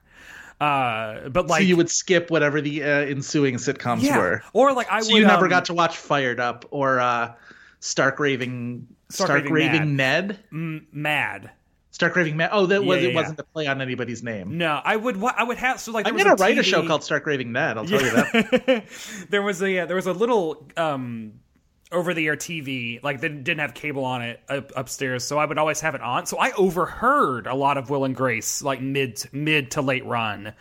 Uh, 0.60 1.30
but 1.30 1.48
like 1.48 1.62
so 1.62 1.68
you 1.68 1.78
would 1.78 1.90
skip 1.90 2.32
whatever 2.32 2.62
the 2.62 2.84
uh, 2.84 2.88
ensuing 2.88 3.56
sitcoms 3.56 4.02
yeah, 4.02 4.18
were. 4.18 4.44
or 4.54 4.74
like 4.74 4.92
I 4.92 5.02
So 5.02 5.14
would. 5.14 5.20
you 5.20 5.28
never 5.28 5.46
um, 5.46 5.50
got 5.52 5.66
to 5.66 5.74
watch 5.74 5.98
Fired 5.98 6.40
Up 6.40 6.66
or 6.72 7.00
uh, 7.00 7.34
Stark 7.80 8.20
Raving 8.20 8.88
Stark 9.10 9.28
Stark, 9.28 9.44
Raving 9.50 9.72
Raving, 9.72 9.96
Ned. 9.96 10.40
mad. 10.52 11.52
Stark 11.92 12.16
Raving 12.16 12.38
Ned. 12.38 12.50
Oh, 12.52 12.66
that 12.68 12.84
was 12.84 12.98
Yeah, 12.98 13.04
yeah, 13.04 13.10
it. 13.10 13.16
Wasn't 13.16 13.40
a 13.40 13.44
play 13.44 13.68
on 13.68 13.82
anybody's 13.82 14.22
name. 14.24 14.58
No, 14.58 14.82
I 14.84 14.96
would. 14.96 15.24
I 15.24 15.44
would 15.44 15.58
have. 15.58 15.80
So 15.80 15.92
like, 15.92 16.08
I'm 16.08 16.16
gonna 16.16 16.32
was 16.32 16.40
write 16.40 16.58
a 16.58 16.64
show 16.64 16.86
called 16.86 17.04
Stark 17.04 17.26
Raving 17.26 17.52
Ned. 17.52 17.78
I'll 17.78 17.86
tell 17.86 18.02
you 18.02 18.12
that. 18.12 18.86
there 19.30 19.42
was 19.42 19.62
a 19.64 19.86
there 19.86 19.96
was 19.96 20.06
a 20.08 20.14
little 20.14 20.68
um 20.76 21.34
over 21.92 22.14
the 22.14 22.28
air 22.28 22.36
TV 22.36 23.02
like 23.04 23.22
they 23.22 23.30
didn't 23.30 23.60
have 23.60 23.74
cable 23.74 24.04
on 24.06 24.22
it 24.22 24.42
up, 24.50 24.72
upstairs, 24.76 25.24
so 25.24 25.38
I 25.38 25.46
would 25.46 25.58
always 25.58 25.80
have 25.82 25.96
it 25.96 26.02
on. 26.02 26.26
So 26.26 26.38
I 26.38 26.52
overheard 26.54 27.48
a 27.48 27.56
lot 27.56 27.78
of 27.78 27.90
Will 27.90 28.04
and 28.06 28.16
Grace 28.16 28.62
like 28.62 28.82
mid 28.82 29.24
mid 29.32 29.72
to 29.72 29.82
late 29.82 30.06
run. 30.06 30.54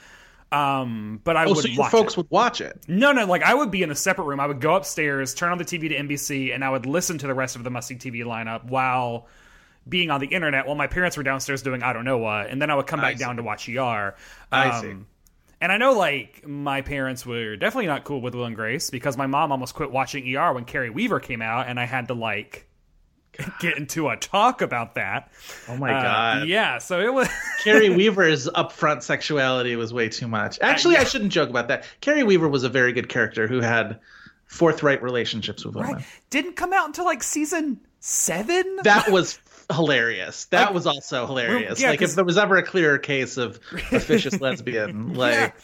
Um, 0.52 1.20
but 1.24 1.36
I 1.36 1.46
Oh, 1.46 1.54
would 1.54 1.64
so 1.64 1.68
your 1.68 1.78
watch 1.80 1.90
folks 1.90 2.14
it. 2.14 2.16
would 2.16 2.30
watch 2.30 2.60
it. 2.60 2.80
No, 2.86 3.12
no, 3.12 3.26
like 3.26 3.42
I 3.42 3.54
would 3.54 3.70
be 3.70 3.82
in 3.82 3.90
a 3.90 3.94
separate 3.96 4.24
room. 4.24 4.38
I 4.40 4.46
would 4.46 4.60
go 4.60 4.76
upstairs, 4.76 5.34
turn 5.34 5.50
on 5.52 5.58
the 5.58 5.64
TV 5.64 5.88
to 5.88 5.96
NBC, 5.96 6.54
and 6.54 6.64
I 6.64 6.70
would 6.70 6.86
listen 6.86 7.18
to 7.18 7.26
the 7.26 7.34
rest 7.34 7.56
of 7.56 7.64
the 7.64 7.70
Must 7.70 7.88
See 7.88 7.96
TV 7.96 8.24
lineup 8.24 8.64
while 8.64 9.26
being 9.88 10.10
on 10.10 10.20
the 10.20 10.26
internet 10.28 10.66
while 10.66 10.74
my 10.76 10.86
parents 10.86 11.16
were 11.16 11.22
downstairs 11.22 11.62
doing 11.62 11.82
I 11.82 11.92
don't 11.92 12.04
know 12.04 12.18
what, 12.18 12.48
and 12.50 12.60
then 12.62 12.70
I 12.70 12.76
would 12.76 12.86
come 12.86 13.00
back 13.00 13.18
down 13.18 13.36
to 13.36 13.42
watch 13.42 13.68
ER. 13.68 14.14
I 14.52 14.80
see. 14.80 14.94
And 15.60 15.72
I 15.72 15.78
know, 15.78 15.92
like, 15.92 16.46
my 16.46 16.82
parents 16.82 17.24
were 17.24 17.56
definitely 17.56 17.86
not 17.86 18.04
cool 18.04 18.20
with 18.20 18.34
Will 18.34 18.44
and 18.44 18.54
Grace 18.54 18.90
because 18.90 19.16
my 19.16 19.26
mom 19.26 19.52
almost 19.52 19.74
quit 19.74 19.90
watching 19.90 20.36
ER 20.36 20.52
when 20.52 20.64
Kerry 20.66 20.90
Weaver 20.90 21.18
came 21.20 21.40
out, 21.40 21.66
and 21.68 21.80
I 21.80 21.84
had 21.86 22.08
to, 22.08 22.14
like, 22.14 22.68
get 23.60 23.76
into 23.78 24.08
a 24.08 24.16
talk 24.16 24.60
about 24.60 24.96
that. 24.96 25.30
Oh 25.68 25.76
my 25.76 25.92
Uh, 25.94 26.02
god. 26.02 26.48
Yeah, 26.48 26.78
so 26.78 27.00
it 27.00 27.12
was. 27.12 27.28
Kerry 27.64 27.88
Weaver's 27.88 28.48
upfront 28.48 29.02
sexuality 29.02 29.76
was 29.76 29.92
way 29.94 30.08
too 30.10 30.28
much. 30.28 30.58
Actually, 30.60 30.96
I 30.98 31.04
shouldn't 31.04 31.32
joke 31.32 31.48
about 31.48 31.68
that. 31.68 31.84
Kerry 32.00 32.22
Weaver 32.22 32.48
was 32.48 32.64
a 32.64 32.68
very 32.68 32.92
good 32.92 33.08
character 33.08 33.46
who 33.46 33.60
had 33.60 33.98
forthright 34.46 35.02
relationships 35.02 35.64
with 35.64 35.74
women. 35.74 36.04
didn't 36.30 36.54
come 36.56 36.72
out 36.72 36.86
until, 36.86 37.04
like, 37.06 37.22
season 37.22 37.80
seven? 38.00 38.76
That 38.84 39.10
was 39.10 39.38
hilarious. 39.72 40.46
That 40.46 40.74
was 40.74 40.86
also 40.86 41.26
hilarious. 41.26 41.80
yeah, 41.80 41.90
like 41.90 42.02
if 42.02 42.14
there 42.14 42.24
was 42.24 42.38
ever 42.38 42.56
a 42.56 42.62
clearer 42.62 42.98
case 42.98 43.36
of 43.36 43.60
officious 43.92 44.40
lesbian, 44.40 45.14
like 45.14 45.54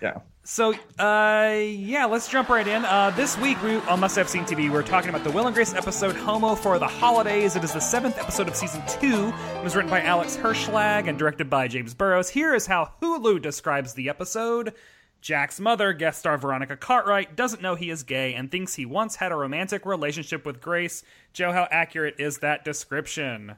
yeah. 0.00 0.18
So, 0.42 0.74
uh, 0.98 1.54
yeah, 1.62 2.06
let's 2.06 2.26
jump 2.28 2.48
right 2.48 2.66
in. 2.66 2.84
Uh, 2.84 3.10
this 3.10 3.38
week 3.38 3.62
we, 3.62 3.76
on 3.76 4.00
Must 4.00 4.16
Have 4.16 4.28
Seen 4.28 4.44
TV, 4.44 4.68
we're 4.68 4.82
talking 4.82 5.10
about 5.10 5.22
the 5.22 5.30
Will 5.30 5.46
and 5.46 5.54
Grace 5.54 5.74
episode 5.74 6.16
Homo 6.16 6.56
for 6.56 6.78
the 6.78 6.88
Holidays. 6.88 7.54
It 7.54 7.62
is 7.62 7.72
the 7.72 7.80
seventh 7.80 8.18
episode 8.18 8.48
of 8.48 8.56
season 8.56 8.82
two. 8.88 9.32
It 9.54 9.62
was 9.62 9.76
written 9.76 9.90
by 9.90 10.00
Alex 10.00 10.36
Herschlag 10.36 11.08
and 11.08 11.16
directed 11.16 11.50
by 11.50 11.68
James 11.68 11.94
Burrows. 11.94 12.30
Here 12.30 12.52
is 12.52 12.66
how 12.66 12.90
Hulu 13.00 13.40
describes 13.42 13.94
the 13.94 14.08
episode. 14.08 14.74
Jack's 15.20 15.60
mother, 15.60 15.92
guest 15.92 16.18
star 16.18 16.38
Veronica 16.38 16.76
Cartwright, 16.76 17.36
doesn't 17.36 17.62
know 17.62 17.74
he 17.74 17.90
is 17.90 18.02
gay 18.02 18.34
and 18.34 18.50
thinks 18.50 18.74
he 18.74 18.86
once 18.86 19.16
had 19.16 19.32
a 19.32 19.36
romantic 19.36 19.84
relationship 19.84 20.46
with 20.46 20.60
Grace. 20.60 21.02
Joe, 21.32 21.52
how 21.52 21.68
accurate 21.70 22.16
is 22.18 22.38
that 22.38 22.64
description? 22.64 23.56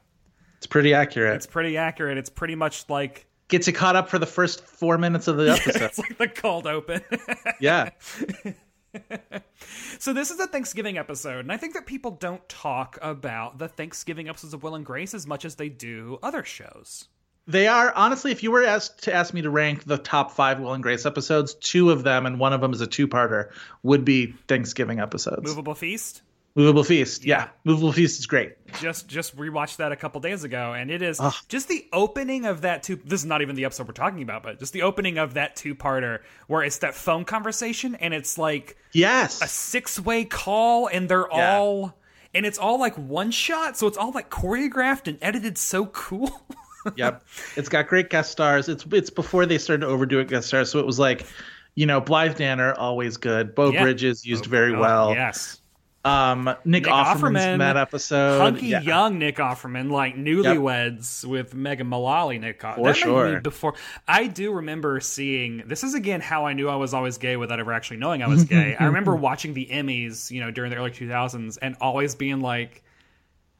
It's 0.57 0.67
pretty 0.67 0.93
accurate. 0.93 1.35
It's 1.35 1.45
pretty 1.45 1.77
accurate. 1.77 2.17
It's 2.17 2.29
pretty 2.29 2.55
much 2.55 2.89
like 2.89 3.27
Gets 3.49 3.67
you 3.67 3.73
caught 3.73 3.95
up 3.95 4.09
for 4.09 4.17
the 4.17 4.25
first 4.25 4.65
four 4.65 4.97
minutes 4.97 5.27
of 5.27 5.37
the 5.37 5.51
episode. 5.53 5.81
it's 5.81 5.99
like 5.99 6.17
the 6.17 6.27
cold 6.27 6.65
open. 6.65 7.01
yeah. 7.59 7.89
So 9.99 10.13
this 10.13 10.31
is 10.31 10.39
a 10.39 10.47
Thanksgiving 10.47 10.97
episode, 10.97 11.39
and 11.39 11.51
I 11.51 11.57
think 11.57 11.73
that 11.73 11.85
people 11.85 12.11
don't 12.11 12.47
talk 12.47 12.97
about 13.01 13.57
the 13.57 13.67
Thanksgiving 13.67 14.29
episodes 14.29 14.53
of 14.53 14.63
Will 14.63 14.75
and 14.75 14.85
Grace 14.85 15.13
as 15.13 15.27
much 15.27 15.45
as 15.45 15.55
they 15.55 15.69
do 15.69 16.19
other 16.23 16.43
shows. 16.43 17.07
They 17.45 17.67
are 17.67 17.91
honestly, 17.93 18.31
if 18.31 18.41
you 18.43 18.51
were 18.51 18.63
asked 18.63 19.03
to 19.03 19.13
ask 19.13 19.33
me 19.33 19.41
to 19.41 19.49
rank 19.49 19.83
the 19.83 19.97
top 19.97 20.31
five 20.31 20.59
Will 20.59 20.73
and 20.73 20.81
Grace 20.81 21.05
episodes, 21.05 21.55
two 21.55 21.91
of 21.91 22.03
them, 22.03 22.25
and 22.25 22.39
one 22.39 22.53
of 22.53 22.61
them 22.61 22.71
is 22.73 22.79
a 22.79 22.87
two-parter, 22.87 23.51
would 23.83 24.05
be 24.05 24.33
Thanksgiving 24.47 24.99
episodes. 24.99 25.41
Movable 25.43 25.75
Feast. 25.75 26.21
Movable 26.55 26.83
Feast, 26.83 27.25
yeah. 27.25 27.37
Yeah. 27.45 27.49
Movable 27.65 27.91
Feast 27.91 28.19
is 28.19 28.27
great. 28.27 28.53
Just 28.79 29.07
just 29.07 29.35
rewatched 29.35 29.77
that 29.77 29.91
a 29.91 29.95
couple 29.95 30.21
days 30.21 30.43
ago, 30.43 30.73
and 30.73 30.89
it 30.91 31.01
is 31.01 31.19
just 31.49 31.67
the 31.67 31.85
opening 31.91 32.45
of 32.45 32.61
that 32.61 32.83
two. 32.83 32.95
This 33.03 33.21
is 33.21 33.25
not 33.25 33.41
even 33.41 33.55
the 33.55 33.65
episode 33.65 33.87
we're 33.87 33.93
talking 33.93 34.21
about, 34.21 34.43
but 34.43 34.59
just 34.59 34.71
the 34.71 34.83
opening 34.83 35.17
of 35.17 35.33
that 35.33 35.55
two-parter 35.55 36.19
where 36.47 36.61
it's 36.63 36.77
that 36.77 36.93
phone 36.95 37.25
conversation, 37.25 37.95
and 37.95 38.13
it's 38.13 38.37
like 38.37 38.77
Yes. 38.93 39.41
a 39.41 39.47
six-way 39.47 40.25
call, 40.25 40.87
and 40.87 41.09
they're 41.09 41.27
Yeah. 41.33 41.57
all. 41.57 41.97
And 42.35 42.45
it's 42.47 42.57
all 42.57 42.79
like 42.79 42.95
one 42.97 43.29
shot, 43.31 43.77
so 43.77 43.85
it's 43.85 43.97
all 43.97 44.11
like 44.11 44.29
choreographed 44.31 45.07
and 45.07 45.17
edited 45.21 45.57
so 45.57 45.87
cool. 45.87 46.41
yep. 46.95 47.23
It's 47.55 47.69
got 47.69 47.87
great 47.87 48.09
guest 48.09 48.31
stars. 48.31 48.69
It's 48.69 48.85
it's 48.91 49.09
before 49.09 49.45
they 49.45 49.57
started 49.57 49.85
overdoing 49.85 50.27
guest 50.27 50.47
stars, 50.47 50.69
so 50.71 50.79
it 50.79 50.85
was 50.85 50.99
like, 50.99 51.25
you 51.75 51.85
know, 51.85 51.99
Blythe 52.01 52.37
Danner 52.37 52.73
always 52.75 53.17
good. 53.17 53.55
Beau 53.55 53.71
Yeah. 53.71 53.83
Bridges 53.83 54.25
used 54.25 54.45
very 54.45 54.73
Oh, 54.75 54.79
well. 54.79 55.13
yes. 55.13 55.59
Um, 56.05 56.43
Nick, 56.65 56.83
Nick 56.83 56.83
Offerman's 56.83 57.21
Offerman, 57.45 57.57
that 57.59 57.77
episode. 57.77 58.37
hunky 58.37 58.67
Yeah. 58.67 58.81
young 58.81 59.19
Nick 59.19 59.37
Offerman, 59.37 59.89
like 59.89 60.17
newlyweds 60.17 61.23
with 61.23 61.53
Megan 61.55 61.87
Mullally. 61.87 62.37
Nick 62.39 62.59
Offerman. 62.61 62.75
For 62.75 62.83
That 62.83 62.95
sure. 62.97 63.39
Before 63.41 63.73
I 64.05 64.27
do 64.27 64.51
remember 64.51 64.99
seeing 64.99 65.63
this 65.65 65.81
is 65.81 65.93
again 65.93 66.19
how 66.19 66.45
I 66.45 66.51
knew 66.51 66.67
I 66.67 66.75
was 66.75 66.93
always 66.93 67.17
gay 67.17 67.37
without 67.37 67.59
ever 67.61 67.71
actually 67.71 67.97
knowing 67.97 68.21
I 68.21 68.27
was 68.35 68.43
gay. 68.43 68.75
I 68.77 68.85
remember 68.85 69.15
watching 69.15 69.53
the 69.53 69.65
Emmys, 69.71 70.29
you 70.29 70.41
know, 70.41 70.51
during 70.51 70.71
the 70.71 70.77
early 70.77 70.91
2000s, 70.91 71.57
and 71.61 71.75
always 71.81 72.15
being 72.15 72.41
like. 72.41 72.83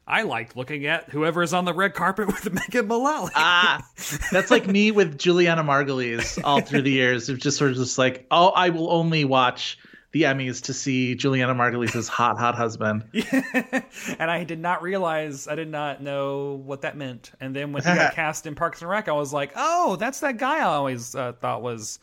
I 0.06 0.22
liked 0.22 0.56
looking 0.56 0.86
at 0.86 1.08
whoever 1.10 1.42
is 1.42 1.54
on 1.54 1.64
the 1.64 1.72
red 1.72 1.94
carpet 1.94 2.26
with 2.28 2.52
Megan 2.52 2.86
Mullally. 2.86 3.32
Ah, 3.34 3.86
that's 4.32 4.50
like 4.50 4.66
me 4.66 4.90
with 4.90 5.18
Julianna 5.18 5.64
Margulies 5.64 6.40
all 6.44 6.60
through 6.60 6.82
the 6.82 6.90
years. 6.90 7.28
Of 7.28 7.38
just 7.38 7.56
sort 7.56 7.70
of 7.70 7.76
just 7.76 7.98
like, 7.98 8.26
oh, 8.30 8.48
I 8.48 8.70
will 8.70 8.90
only 8.92 9.24
watch 9.24 9.78
the 10.12 10.22
Emmys 10.22 10.62
to 10.62 10.72
see 10.72 11.16
Julianna 11.16 11.54
Margulies' 11.56 12.08
hot, 12.08 12.38
hot 12.38 12.54
husband. 12.54 13.02
and 13.32 14.30
I 14.30 14.44
did 14.44 14.60
not 14.60 14.80
realize, 14.80 15.48
I 15.48 15.56
did 15.56 15.68
not 15.68 16.02
know 16.02 16.62
what 16.64 16.82
that 16.82 16.96
meant. 16.96 17.32
And 17.40 17.54
then 17.54 17.72
when 17.72 17.82
he 17.82 17.92
got 17.92 18.14
cast 18.14 18.46
in 18.46 18.54
Parks 18.54 18.80
and 18.80 18.88
Rec, 18.88 19.08
I 19.08 19.12
was 19.12 19.32
like, 19.32 19.52
oh, 19.56 19.96
that's 19.96 20.20
that 20.20 20.36
guy 20.36 20.58
I 20.58 20.62
always 20.62 21.16
uh, 21.16 21.32
thought 21.32 21.62
was. 21.62 21.98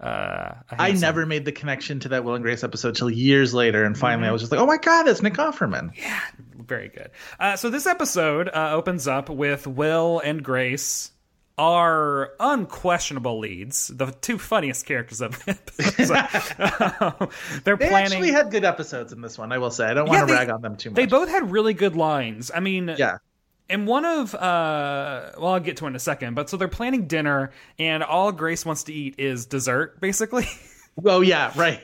Uh, 0.00 0.04
a 0.06 0.64
I 0.78 0.86
handsome- 0.88 1.00
never 1.00 1.26
made 1.26 1.44
the 1.44 1.52
connection 1.52 2.00
to 2.00 2.08
that 2.10 2.22
Will 2.24 2.34
and 2.34 2.44
Grace 2.44 2.62
episode 2.64 2.94
till 2.96 3.10
years 3.10 3.54
later, 3.54 3.84
and 3.84 3.96
finally 3.96 4.24
Mm-hmm. 4.24 4.28
I 4.28 4.32
was 4.32 4.42
just 4.42 4.52
like, 4.52 4.60
oh 4.60 4.66
my 4.66 4.76
god, 4.76 5.04
that's 5.04 5.22
Nick 5.22 5.34
Offerman. 5.34 5.90
Yeah, 5.96 6.20
very 6.56 6.88
good. 6.88 7.10
Uh, 7.40 7.56
so 7.56 7.70
this 7.70 7.86
episode 7.86 8.48
uh, 8.48 8.72
opens 8.74 9.08
up 9.08 9.30
with 9.30 9.66
Will 9.66 10.20
and 10.22 10.42
Grace 10.42 11.12
are 11.58 12.32
unquestionable 12.38 13.38
leads, 13.38 13.88
the 13.88 14.06
two 14.20 14.36
funniest 14.36 14.84
characters 14.84 15.22
of 15.22 15.42
the 15.46 15.52
episode. 15.88 17.28
They're 17.64 17.76
They 17.78 17.88
planning. 17.88 18.12
actually 18.12 18.32
had 18.32 18.50
good 18.50 18.64
episodes 18.64 19.14
in 19.14 19.22
this 19.22 19.38
one. 19.38 19.52
I 19.52 19.56
will 19.58 19.70
say, 19.70 19.86
I 19.86 19.94
don't 19.94 20.06
want 20.08 20.18
Yeah, 20.18 20.20
to 20.20 20.26
they- 20.26 20.32
rag 20.34 20.50
on 20.50 20.60
them 20.60 20.76
too 20.76 20.90
much. 20.90 20.96
they 20.96 21.06
both 21.06 21.30
had 21.30 21.50
really 21.50 21.72
good 21.72 21.96
lines. 21.96 22.50
I 22.54 22.60
mean, 22.60 22.94
yeah. 22.98 23.18
And 23.68 23.86
one 23.86 24.04
of, 24.04 24.34
uh, 24.34 25.32
well, 25.38 25.54
I'll 25.54 25.60
get 25.60 25.76
to 25.78 25.86
it 25.86 25.88
in 25.88 25.96
a 25.96 26.00
second. 26.00 26.34
But 26.34 26.48
so 26.48 26.56
they're 26.56 26.68
planning 26.68 27.06
dinner, 27.08 27.50
and 27.78 28.02
all 28.02 28.30
Grace 28.30 28.64
wants 28.64 28.84
to 28.84 28.92
eat 28.92 29.16
is 29.18 29.46
dessert, 29.46 30.00
basically. 30.00 30.46
Oh 31.04 31.20
yeah, 31.20 31.52
right. 31.56 31.80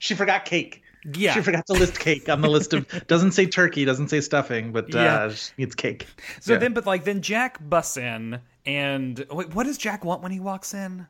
she 0.00 0.14
forgot 0.14 0.44
cake. 0.44 0.82
Yeah. 1.14 1.32
She 1.32 1.40
forgot 1.40 1.66
to 1.68 1.72
list 1.72 1.98
cake 1.98 2.28
on 2.28 2.42
the 2.42 2.48
list 2.50 2.74
of 2.74 2.86
doesn't 3.06 3.32
say 3.32 3.46
turkey, 3.46 3.86
doesn't 3.86 4.08
say 4.08 4.20
stuffing, 4.20 4.70
but 4.72 4.94
uh, 4.94 4.98
Yeah. 4.98 5.28
she 5.30 5.52
needs 5.56 5.74
cake. 5.74 6.06
So 6.40 6.52
Yeah. 6.52 6.58
then, 6.58 6.74
but 6.74 6.84
like, 6.84 7.04
then 7.04 7.22
Jack 7.22 7.56
busts 7.66 7.96
in, 7.96 8.40
and 8.66 9.24
wait, 9.30 9.54
what 9.54 9.64
does 9.64 9.78
Jack 9.78 10.04
want 10.04 10.20
when 10.22 10.30
he 10.30 10.40
walks 10.40 10.74
in? 10.74 11.06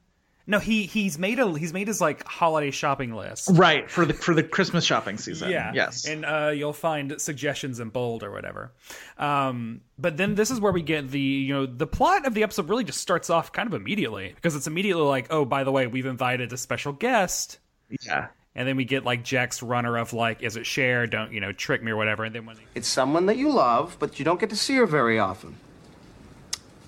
No, 0.49 0.61
he 0.61 0.85
he's 0.87 1.19
made 1.19 1.41
a 1.41 1.59
he's 1.59 1.73
made 1.73 1.89
his 1.89 2.01
like 2.01 2.25
holiday 2.25 2.71
shopping 2.71 3.13
list. 3.15 3.49
right 3.53 3.91
for 3.91 4.05
the 4.07 4.15
for 4.15 4.33
the 4.33 4.45
Christmas 4.45 4.85
shopping 4.85 5.19
season. 5.19 5.51
Yeah. 5.51 5.73
Yes. 5.75 6.07
And 6.07 6.25
uh, 6.25 6.53
you'll 6.55 6.73
find 6.73 7.21
suggestions 7.21 7.81
in 7.81 7.89
bold 7.89 8.23
or 8.23 8.31
whatever. 8.31 8.73
Um, 9.19 9.81
but 9.99 10.17
then 10.17 10.37
this 10.37 10.53
is 10.53 10.61
where 10.61 10.71
we 10.71 10.83
get 10.83 11.11
the, 11.11 11.19
you 11.19 11.53
know, 11.53 11.67
the 11.67 11.87
plot 11.87 12.27
of 12.27 12.35
the 12.35 12.45
episode 12.45 12.69
really 12.69 12.85
just 12.85 13.01
starts 13.01 13.29
off 13.29 13.53
kind 13.53 13.67
of 13.67 13.75
immediately 13.75 14.33
because 14.37 14.55
it's 14.55 14.69
immediately 14.69 15.03
like, 15.03 15.27
oh, 15.31 15.45
by 15.45 15.65
the 15.65 15.73
way, 15.73 15.89
we've 15.89 16.07
invited 16.07 16.53
a 16.53 16.57
special 16.57 16.93
guest. 16.93 17.59
yeah. 18.03 18.29
And 18.55 18.67
then 18.67 18.77
we 18.77 18.85
get 18.85 19.05
like 19.05 19.23
Jack's 19.25 19.63
runner 19.63 19.99
of 19.99 20.13
like, 20.13 20.43
is 20.43 20.57
it 20.57 20.65
Cher? 20.65 21.07
Don't 21.09 21.33
you 21.33 21.41
know, 21.41 21.53
trick 21.53 21.83
me 21.83 21.91
or 21.91 21.97
whatever. 21.97 22.25
And 22.25 22.35
then 22.35 22.47
when 22.47 22.57
It's 22.75 22.89
someone 22.89 23.27
that 23.27 23.37
you 23.37 23.51
love, 23.53 23.97
but 23.99 24.19
you 24.21 24.25
don't 24.25 24.39
get 24.41 24.51
to 24.51 24.57
see 24.57 24.77
her 24.77 24.87
very 24.87 25.19
often. 25.19 25.57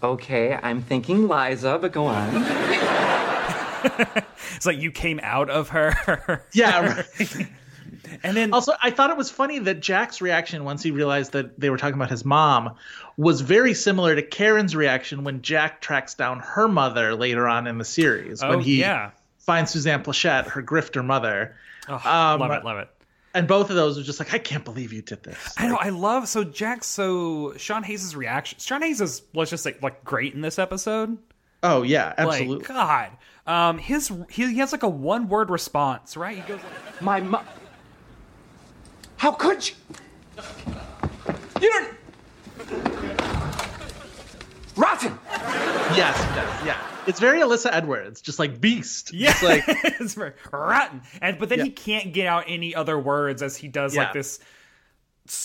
Okay, 0.00 0.54
I'm 0.62 0.80
thinking 0.80 1.26
Liza, 1.26 1.78
but 1.80 1.92
go 1.92 2.06
on. 2.06 2.30
it's 4.56 4.66
like 4.66 4.78
you 4.78 4.90
came 4.90 5.20
out 5.22 5.50
of 5.50 5.68
her. 5.70 6.44
Yeah, 6.52 7.04
right. 7.20 7.46
and 8.22 8.36
then 8.36 8.52
Also, 8.52 8.72
I 8.82 8.90
thought 8.90 9.10
it 9.10 9.16
was 9.16 9.30
funny 9.30 9.58
that 9.60 9.80
Jack's 9.80 10.20
reaction 10.20 10.64
once 10.64 10.82
he 10.82 10.90
realized 10.90 11.32
that 11.32 11.58
they 11.58 11.70
were 11.70 11.76
talking 11.76 11.94
about 11.94 12.10
his 12.10 12.24
mom 12.24 12.74
was 13.16 13.40
very 13.40 13.74
similar 13.74 14.14
to 14.14 14.22
Karen's 14.22 14.74
reaction 14.76 15.24
when 15.24 15.42
Jack 15.42 15.80
tracks 15.80 16.14
down 16.14 16.40
her 16.40 16.68
mother 16.68 17.14
later 17.14 17.48
on 17.48 17.66
in 17.66 17.78
the 17.78 17.84
series 17.84 18.42
oh 18.42 18.50
when 18.50 18.60
he 18.60 18.80
yeah, 18.80 19.10
finds 19.38 19.70
Suzanne 19.72 20.02
Pleshette, 20.02 20.46
her 20.48 20.62
grifter 20.62 21.04
mother. 21.04 21.56
oh, 21.88 21.94
Um, 21.94 22.40
love 22.40 22.50
it, 22.52 22.64
love 22.64 22.78
it. 22.78 22.88
And 23.34 23.46
both 23.46 23.70
of 23.70 23.76
those 23.76 23.98
are 23.98 24.02
just 24.02 24.18
like, 24.18 24.32
I 24.32 24.38
can't 24.38 24.64
believe 24.64 24.92
you 24.92 25.02
did 25.02 25.22
this. 25.22 25.54
I 25.58 25.68
know. 25.68 25.76
I 25.76 25.90
love 25.90 26.28
so 26.28 26.44
Jack. 26.44 26.82
So 26.82 27.54
Sean 27.56 27.82
Hayes' 27.82 28.16
reaction. 28.16 28.58
Sean 28.58 28.82
Hayes 28.82 29.00
is 29.00 29.22
let's 29.34 29.50
just 29.50 29.62
say 29.62 29.76
like 29.82 30.02
great 30.02 30.34
in 30.34 30.40
this 30.40 30.58
episode. 30.58 31.18
Oh 31.62 31.82
yeah, 31.82 32.14
Like 32.18 32.18
absolutely. 32.18 32.64
God, 32.66 33.10
um, 33.48 33.78
his 33.78 34.12
he, 34.30 34.52
he 34.52 34.58
has 34.58 34.70
like 34.72 34.82
a 34.84 34.88
one 34.88 35.28
word 35.28 35.50
response, 35.50 36.16
right? 36.16 36.36
He 36.36 36.42
goes 36.42 36.60
like, 36.62 37.02
My 37.02 37.20
mo- 37.20 37.42
How 39.16 39.32
could 39.32 39.68
you? 39.68 39.74
You 41.60 41.70
don't. 41.70 41.94
Rotten. 44.76 45.18
yes, 45.96 46.16
it 46.22 46.34
does. 46.36 46.66
Yeah, 46.66 46.80
it's 47.08 47.18
very 47.18 47.40
Alyssa 47.40 47.70
Edwards, 47.72 48.20
just 48.20 48.38
like 48.38 48.60
beast. 48.60 49.12
Yeah, 49.12 49.30
Just 49.32 49.42
like 49.42 49.64
it's 49.66 50.14
very 50.14 50.34
rotten. 50.52 51.02
And 51.20 51.38
but 51.38 51.48
then 51.48 51.58
Yeah. 51.58 51.64
he 51.64 51.70
can't 51.70 52.12
get 52.12 52.26
out 52.28 52.44
any 52.46 52.74
other 52.76 52.96
words 52.98 53.42
as 53.42 53.56
he 53.56 53.66
does 53.66 53.94
Yeah. 53.96 54.04
like 54.04 54.12
this 54.12 54.38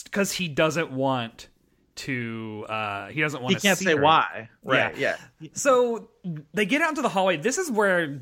because 0.03 0.31
he 0.31 0.47
doesn't 0.47 0.91
want 0.91 1.47
to. 1.95 2.65
uh 2.69 3.07
He 3.07 3.21
doesn't 3.21 3.41
want 3.41 3.51
he 3.53 3.59
to. 3.59 3.61
can't 3.61 3.77
say 3.77 3.95
her. 3.95 4.01
why. 4.01 4.49
Right? 4.63 4.95
Yeah. 4.97 5.17
Yeah. 5.39 5.49
So 5.53 6.09
they 6.53 6.65
get 6.65 6.81
out 6.81 6.89
into 6.89 7.01
the 7.01 7.09
hallway. 7.09 7.37
This 7.37 7.57
is 7.57 7.69
where 7.71 8.19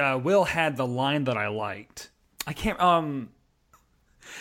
uh, 0.00 0.18
Will 0.22 0.44
had 0.44 0.76
the 0.76 0.86
line 0.86 1.24
that 1.24 1.36
I 1.36 1.48
liked. 1.48 2.10
I 2.46 2.52
can't. 2.52 2.80
Um, 2.80 3.30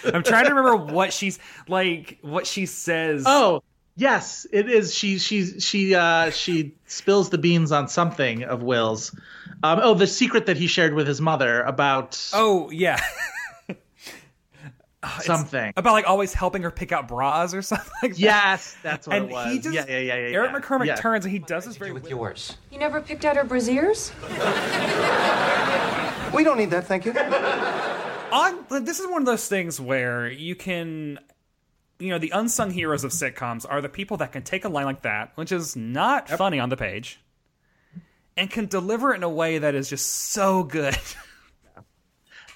I'm 0.06 0.24
trying 0.24 0.46
to 0.46 0.54
remember 0.54 0.76
what 0.94 1.14
she's 1.14 1.40
like. 1.68 2.20
What 2.22 2.48
she 2.48 2.66
says. 2.66 3.24
Oh 3.26 3.62
yes, 3.96 4.46
it 4.52 4.70
is. 4.70 4.94
She 4.96 5.18
she 5.20 5.60
she 5.60 5.96
uh 5.96 6.30
she 6.32 6.76
spills 6.86 7.30
the 7.30 7.38
beans 7.38 7.72
on 7.72 7.88
something 7.88 8.44
of 8.44 8.64
Will's. 8.64 9.16
Um, 9.62 9.80
oh, 9.84 9.94
the 9.94 10.08
secret 10.08 10.46
that 10.46 10.56
he 10.56 10.68
shared 10.68 10.94
with 10.94 11.06
his 11.06 11.20
mother 11.20 11.62
about 11.64 12.30
Oh 12.34 12.70
yeah. 12.72 13.00
Something. 15.22 15.74
About 15.78 15.94
like 15.94 16.08
always 16.08 16.34
helping 16.34 16.62
her 16.64 16.72
pick 16.72 16.92
out 16.92 17.08
bras 17.08 17.54
or 17.54 17.62
something. 17.64 17.92
Like 18.04 18.12
that. 18.12 18.20
Yes, 18.20 18.76
that's 18.84 19.08
what 19.08 19.16
And 19.16 19.26
it 19.26 19.32
was. 19.32 19.46
And 19.46 19.54
he 19.54 19.60
just 19.60 19.76
yeah, 19.76 19.86
yeah, 19.88 20.00
yeah, 20.00 20.28
yeah. 20.28 20.36
Eric 20.36 20.52
yeah. 20.52 20.60
McCormack 20.60 20.86
yeah. 20.86 20.96
turns 20.96 21.26
and 21.26 21.32
he 21.32 21.40
does 21.40 21.66
this 21.66 21.78
very. 21.78 21.92
With 21.92 22.10
yours. 22.10 22.58
You 22.72 22.80
never 22.80 23.02
picked 23.02 23.26
out 23.26 23.36
her 23.36 23.44
brasiers? 23.46 24.12
We 26.34 26.44
don't 26.44 26.58
need 26.58 26.70
that, 26.72 26.86
thank 26.86 27.06
you. 27.06 27.12
on 27.12 28.86
this 28.86 29.00
is 29.00 29.08
one 29.08 29.22
of 29.22 29.26
those 29.26 29.48
things 29.48 29.82
where 29.82 30.30
you 30.30 30.56
can 30.56 31.20
you 31.98 32.10
know 32.10 32.20
the 32.20 32.30
unsung 32.30 32.72
heroes 32.72 33.04
of 33.04 33.12
sitcoms 33.12 33.66
are 33.68 33.82
the 33.82 33.90
people 33.90 34.18
that 34.18 34.32
can 34.32 34.44
take 34.44 34.64
a 34.64 34.70
line 34.70 34.86
like 34.86 35.02
that 35.02 35.32
which 35.36 35.52
is 35.52 35.76
not 35.76 36.30
funny 36.30 36.60
on 36.60 36.70
the 36.70 36.78
page 36.78 37.20
and 38.38 38.50
can 38.50 38.68
deliver 38.68 39.12
it 39.14 39.18
in 39.18 39.24
a 39.24 39.30
way 39.30 39.58
that 39.58 39.74
is 39.74 39.90
just 39.90 40.08
so 40.08 40.64
good 40.64 40.96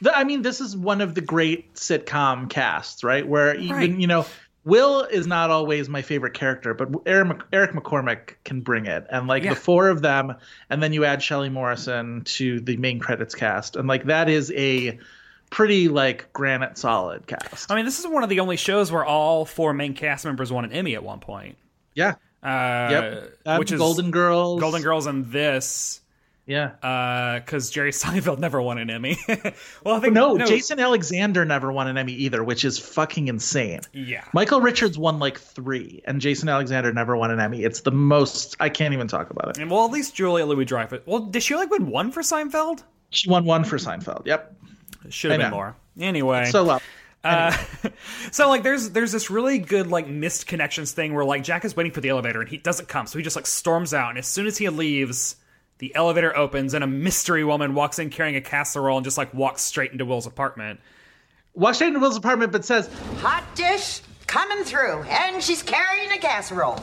The- 0.03 0.15
I 0.17 0.23
mean, 0.23 0.41
this 0.43 0.61
is 0.61 0.75
one 0.77 1.01
of 1.01 1.15
the 1.15 1.21
great 1.21 1.73
sitcom 1.75 2.49
casts, 2.49 3.03
right? 3.03 3.27
Where 3.27 3.55
even 3.55 3.75
Right. 3.75 3.89
you 3.99 4.07
know, 4.07 4.25
Will 4.65 5.01
is 5.03 5.27
not 5.27 5.49
always 5.49 5.89
my 5.89 6.01
favorite 6.01 6.33
character, 6.35 6.73
but 6.73 6.89
Eric, 7.05 7.27
Mc- 7.27 7.41
Eric 7.51 7.71
McCormack 7.73 8.35
can 8.45 8.61
bring 8.61 8.85
it, 8.85 9.05
and 9.09 9.27
like 9.27 9.43
Yeah. 9.43 9.49
the 9.49 9.55
four 9.59 9.89
of 9.89 10.01
them, 10.01 10.35
and 10.69 10.81
then 10.81 10.93
you 10.93 11.03
add 11.03 11.21
Shelley 11.21 11.49
Morrison 11.49 12.21
to 12.25 12.61
the 12.61 12.77
main 12.77 12.99
credits 12.99 13.35
cast, 13.35 13.75
and 13.75 13.89
like 13.89 14.05
that 14.05 14.29
is 14.29 14.51
a 14.55 14.99
pretty 15.49 15.87
like 15.89 16.31
granite 16.33 16.77
solid 16.79 17.27
cast. 17.27 17.71
i 17.71 17.75
mean 17.75 17.85
this 17.85 17.99
is 17.99 18.07
one 18.07 18.23
of 18.23 18.29
the 18.29 18.39
only 18.39 18.57
shows 18.57 18.91
where 18.91 19.05
all 19.05 19.45
four 19.45 19.71
main 19.71 19.93
cast 19.93 20.25
members 20.25 20.51
won 20.51 20.65
an 20.65 20.71
emmy 20.71 20.95
at 20.95 21.03
one 21.03 21.19
point 21.19 21.55
yeah. 21.93 22.15
uh, 22.41 22.87
Yep. 22.89 23.37
Um, 23.45 23.59
which 23.59 23.71
is 23.71 23.77
Golden 23.77 24.09
Girls. 24.09 24.59
golden 24.59 24.81
girls 24.81 25.05
and 25.05 25.27
this 25.31 26.01
Yeah. 26.45 27.39
because 27.39 27.69
jerry 27.69 27.91
seinfeld 28.03 28.39
never 28.39 28.61
won 28.61 28.77
an 28.77 28.89
emmy 28.89 29.17
well 29.83 29.95
i 29.95 29.99
think 29.99 30.13
no, 30.13 30.37
Jason 30.37 30.79
Alexander 30.79 31.45
never 31.45 31.71
won 31.71 31.87
an 31.87 31.97
Emmy 31.97 32.13
either, 32.13 32.43
which 32.43 32.65
is 32.65 32.77
fucking 32.77 33.27
insane. 33.29 33.79
yeah 33.93 34.25
Michael 34.33 34.59
Richards 34.61 34.97
won 34.97 35.19
like 35.19 35.39
three, 35.39 36.01
and 36.05 36.19
Jason 36.19 36.49
Alexander 36.49 36.91
never 36.91 37.15
won 37.15 37.31
an 37.31 37.39
Emmy. 37.39 37.63
It's 37.63 37.81
the 37.81 37.91
most. 37.91 38.55
I 38.59 38.69
can't 38.69 38.93
even 38.93 39.07
talk 39.07 39.29
about 39.29 39.49
it. 39.49 39.61
and 39.61 39.71
well 39.71 39.85
at 39.85 39.91
least 39.91 40.15
julia 40.15 40.45
louis 40.45 40.65
dreyfus 40.65 41.01
well 41.05 41.19
did 41.19 41.41
she 41.43 41.55
like 41.55 41.69
win 41.69 41.87
one 41.89 42.11
for 42.11 42.21
seinfeld 42.21 42.83
She 43.11 43.29
won 43.29 43.45
one 43.45 43.63
for 43.63 43.77
Seinfeld. 43.77 44.25
Yep. 44.25 44.55
should 45.09 45.31
have 45.31 45.39
been 45.39 45.49
know. 45.51 45.55
more 45.55 45.75
anyway 45.99 46.45
So 46.45 46.65
well. 46.65 46.81
Uh, 47.23 47.55
so 48.31 48.49
like 48.49 48.63
there's 48.63 48.89
there's 48.89 49.11
this 49.13 49.29
really 49.29 49.59
good 49.59 49.87
like 49.87 50.07
missed 50.07 50.45
connections 50.47 50.91
thing 50.91 51.13
where 51.13 51.23
like 51.23 51.41
Jack 51.43 51.63
is 51.63 51.73
waiting 51.75 51.91
for 51.93 52.01
the 52.01 52.09
elevator 52.09 52.41
and 52.41 52.49
he 52.49 52.57
doesn't 52.57 52.89
come 52.89 53.07
so 53.07 53.17
he 53.17 53.23
just 53.23 53.35
like 53.37 53.47
storms 53.47 53.93
out 53.93 54.09
and 54.09 54.17
as 54.17 54.27
soon 54.27 54.45
as 54.45 54.57
he 54.57 54.67
leaves 54.67 55.37
the 55.79 55.93
elevator 55.95 56.35
opens 56.35 56.73
and 56.73 56.83
a 56.83 56.87
mystery 56.87 57.43
woman 57.43 57.73
walks 57.73 57.99
in 57.99 58.09
carrying 58.09 58.35
a 58.35 58.41
casserole 58.41 58.97
and 58.97 59.03
just 59.03 59.17
like 59.17 59.33
walks 59.33 59.61
straight 59.61 59.91
into 59.91 60.05
Will's 60.05 60.27
apartment. 60.27 60.79
Walks 61.53 61.77
straight 61.77 61.89
into 61.89 61.99
Will's 61.99 62.17
apartment, 62.17 62.51
but 62.51 62.65
says 62.65 62.89
Hot 63.17 63.43
dish 63.55 64.01
coming 64.27 64.63
through, 64.63 65.03
and 65.03 65.43
she's 65.43 65.61
carrying 65.61 66.11
a 66.11 66.17
casserole. 66.17 66.77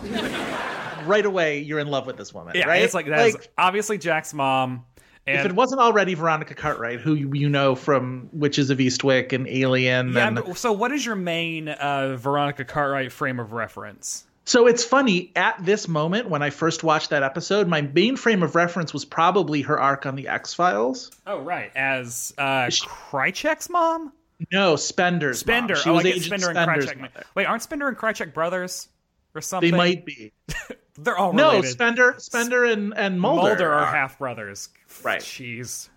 right 1.07 1.27
away 1.27 1.61
you're 1.61 1.79
in 1.79 1.89
love 1.89 2.07
with 2.07 2.17
this 2.17 2.33
woman. 2.33 2.55
Yeah, 2.57 2.69
right? 2.69 2.83
it's 2.83 2.95
like 2.95 3.07
that's 3.07 3.49
obviously 3.59 3.99
Jack's 3.99 4.35
mom. 4.35 4.85
And 5.27 5.39
if 5.39 5.47
it 5.47 5.53
wasn't 5.53 5.81
already 5.81 6.15
Veronica 6.15 6.55
Cartwright, 6.55 7.01
who 7.01 7.15
you 7.15 7.33
you 7.35 7.49
know 7.49 7.75
from 7.75 8.29
Witches 8.33 8.71
of 8.71 8.79
Eastwick 8.79 9.33
and 9.33 9.47
Alien, 9.47 10.13
yeah, 10.13 10.29
and 10.29 10.57
so 10.57 10.73
what 10.73 10.93
is 10.93 11.05
your 11.05 11.17
main 11.17 11.69
uh, 11.69 12.17
Veronica 12.17 12.65
Cartwright 12.65 13.13
frame 13.13 13.39
of 13.39 13.53
reference? 13.53 14.27
So 14.45 14.67
it's 14.67 14.83
funny 14.83 15.33
at 15.37 15.65
this 15.65 15.87
moment 15.87 16.29
when 16.29 16.43
I 16.43 16.51
first 16.51 16.83
watched 16.83 17.11
that 17.11 17.23
episode, 17.23 17.69
my 17.69 17.83
main 17.83 18.17
frame 18.17 18.43
of 18.43 18.55
reference 18.55 18.93
was 18.93 19.05
probably 19.05 19.63
her 19.63 19.79
arc 19.79 20.07
on 20.07 20.17
the 20.17 20.29
X 20.29 20.55
Files. 20.55 21.11
Oh 21.27 21.41
right, 21.41 21.71
as 21.77 22.33
uh, 22.39 22.67
Krychek's 22.67 23.69
mom. 23.69 24.13
No, 24.51 24.77
Spender's 24.77 25.47
mom. 25.47 25.55
Spender. 25.55 25.77
She 25.77 25.91
oh, 25.91 25.95
was 25.95 26.07
Agent 26.07 26.25
Spender 26.25 26.51
and 26.51 26.59
Krychek. 26.59 27.01
mother. 27.01 27.25
Wait, 27.35 27.45
aren't 27.45 27.63
Spender 27.63 27.89
and 27.89 27.97
Krychek 27.97 28.33
brothers 28.33 28.89
or 29.35 29.41
something? 29.41 29.71
They 29.71 29.77
might 29.77 30.05
be. 30.05 30.33
They're 30.99 31.17
all 31.17 31.33
No. 31.33 31.63
Spender, 31.63 32.15
Spender, 32.19 32.65
and 32.65 32.95
and 32.97 33.21
Mulder, 33.21 33.49
Mulder 33.49 33.73
are 33.73 33.87
half 33.87 34.19
brothers. 34.19 34.69
Right. 35.03 35.21
Jeez. 35.21 35.89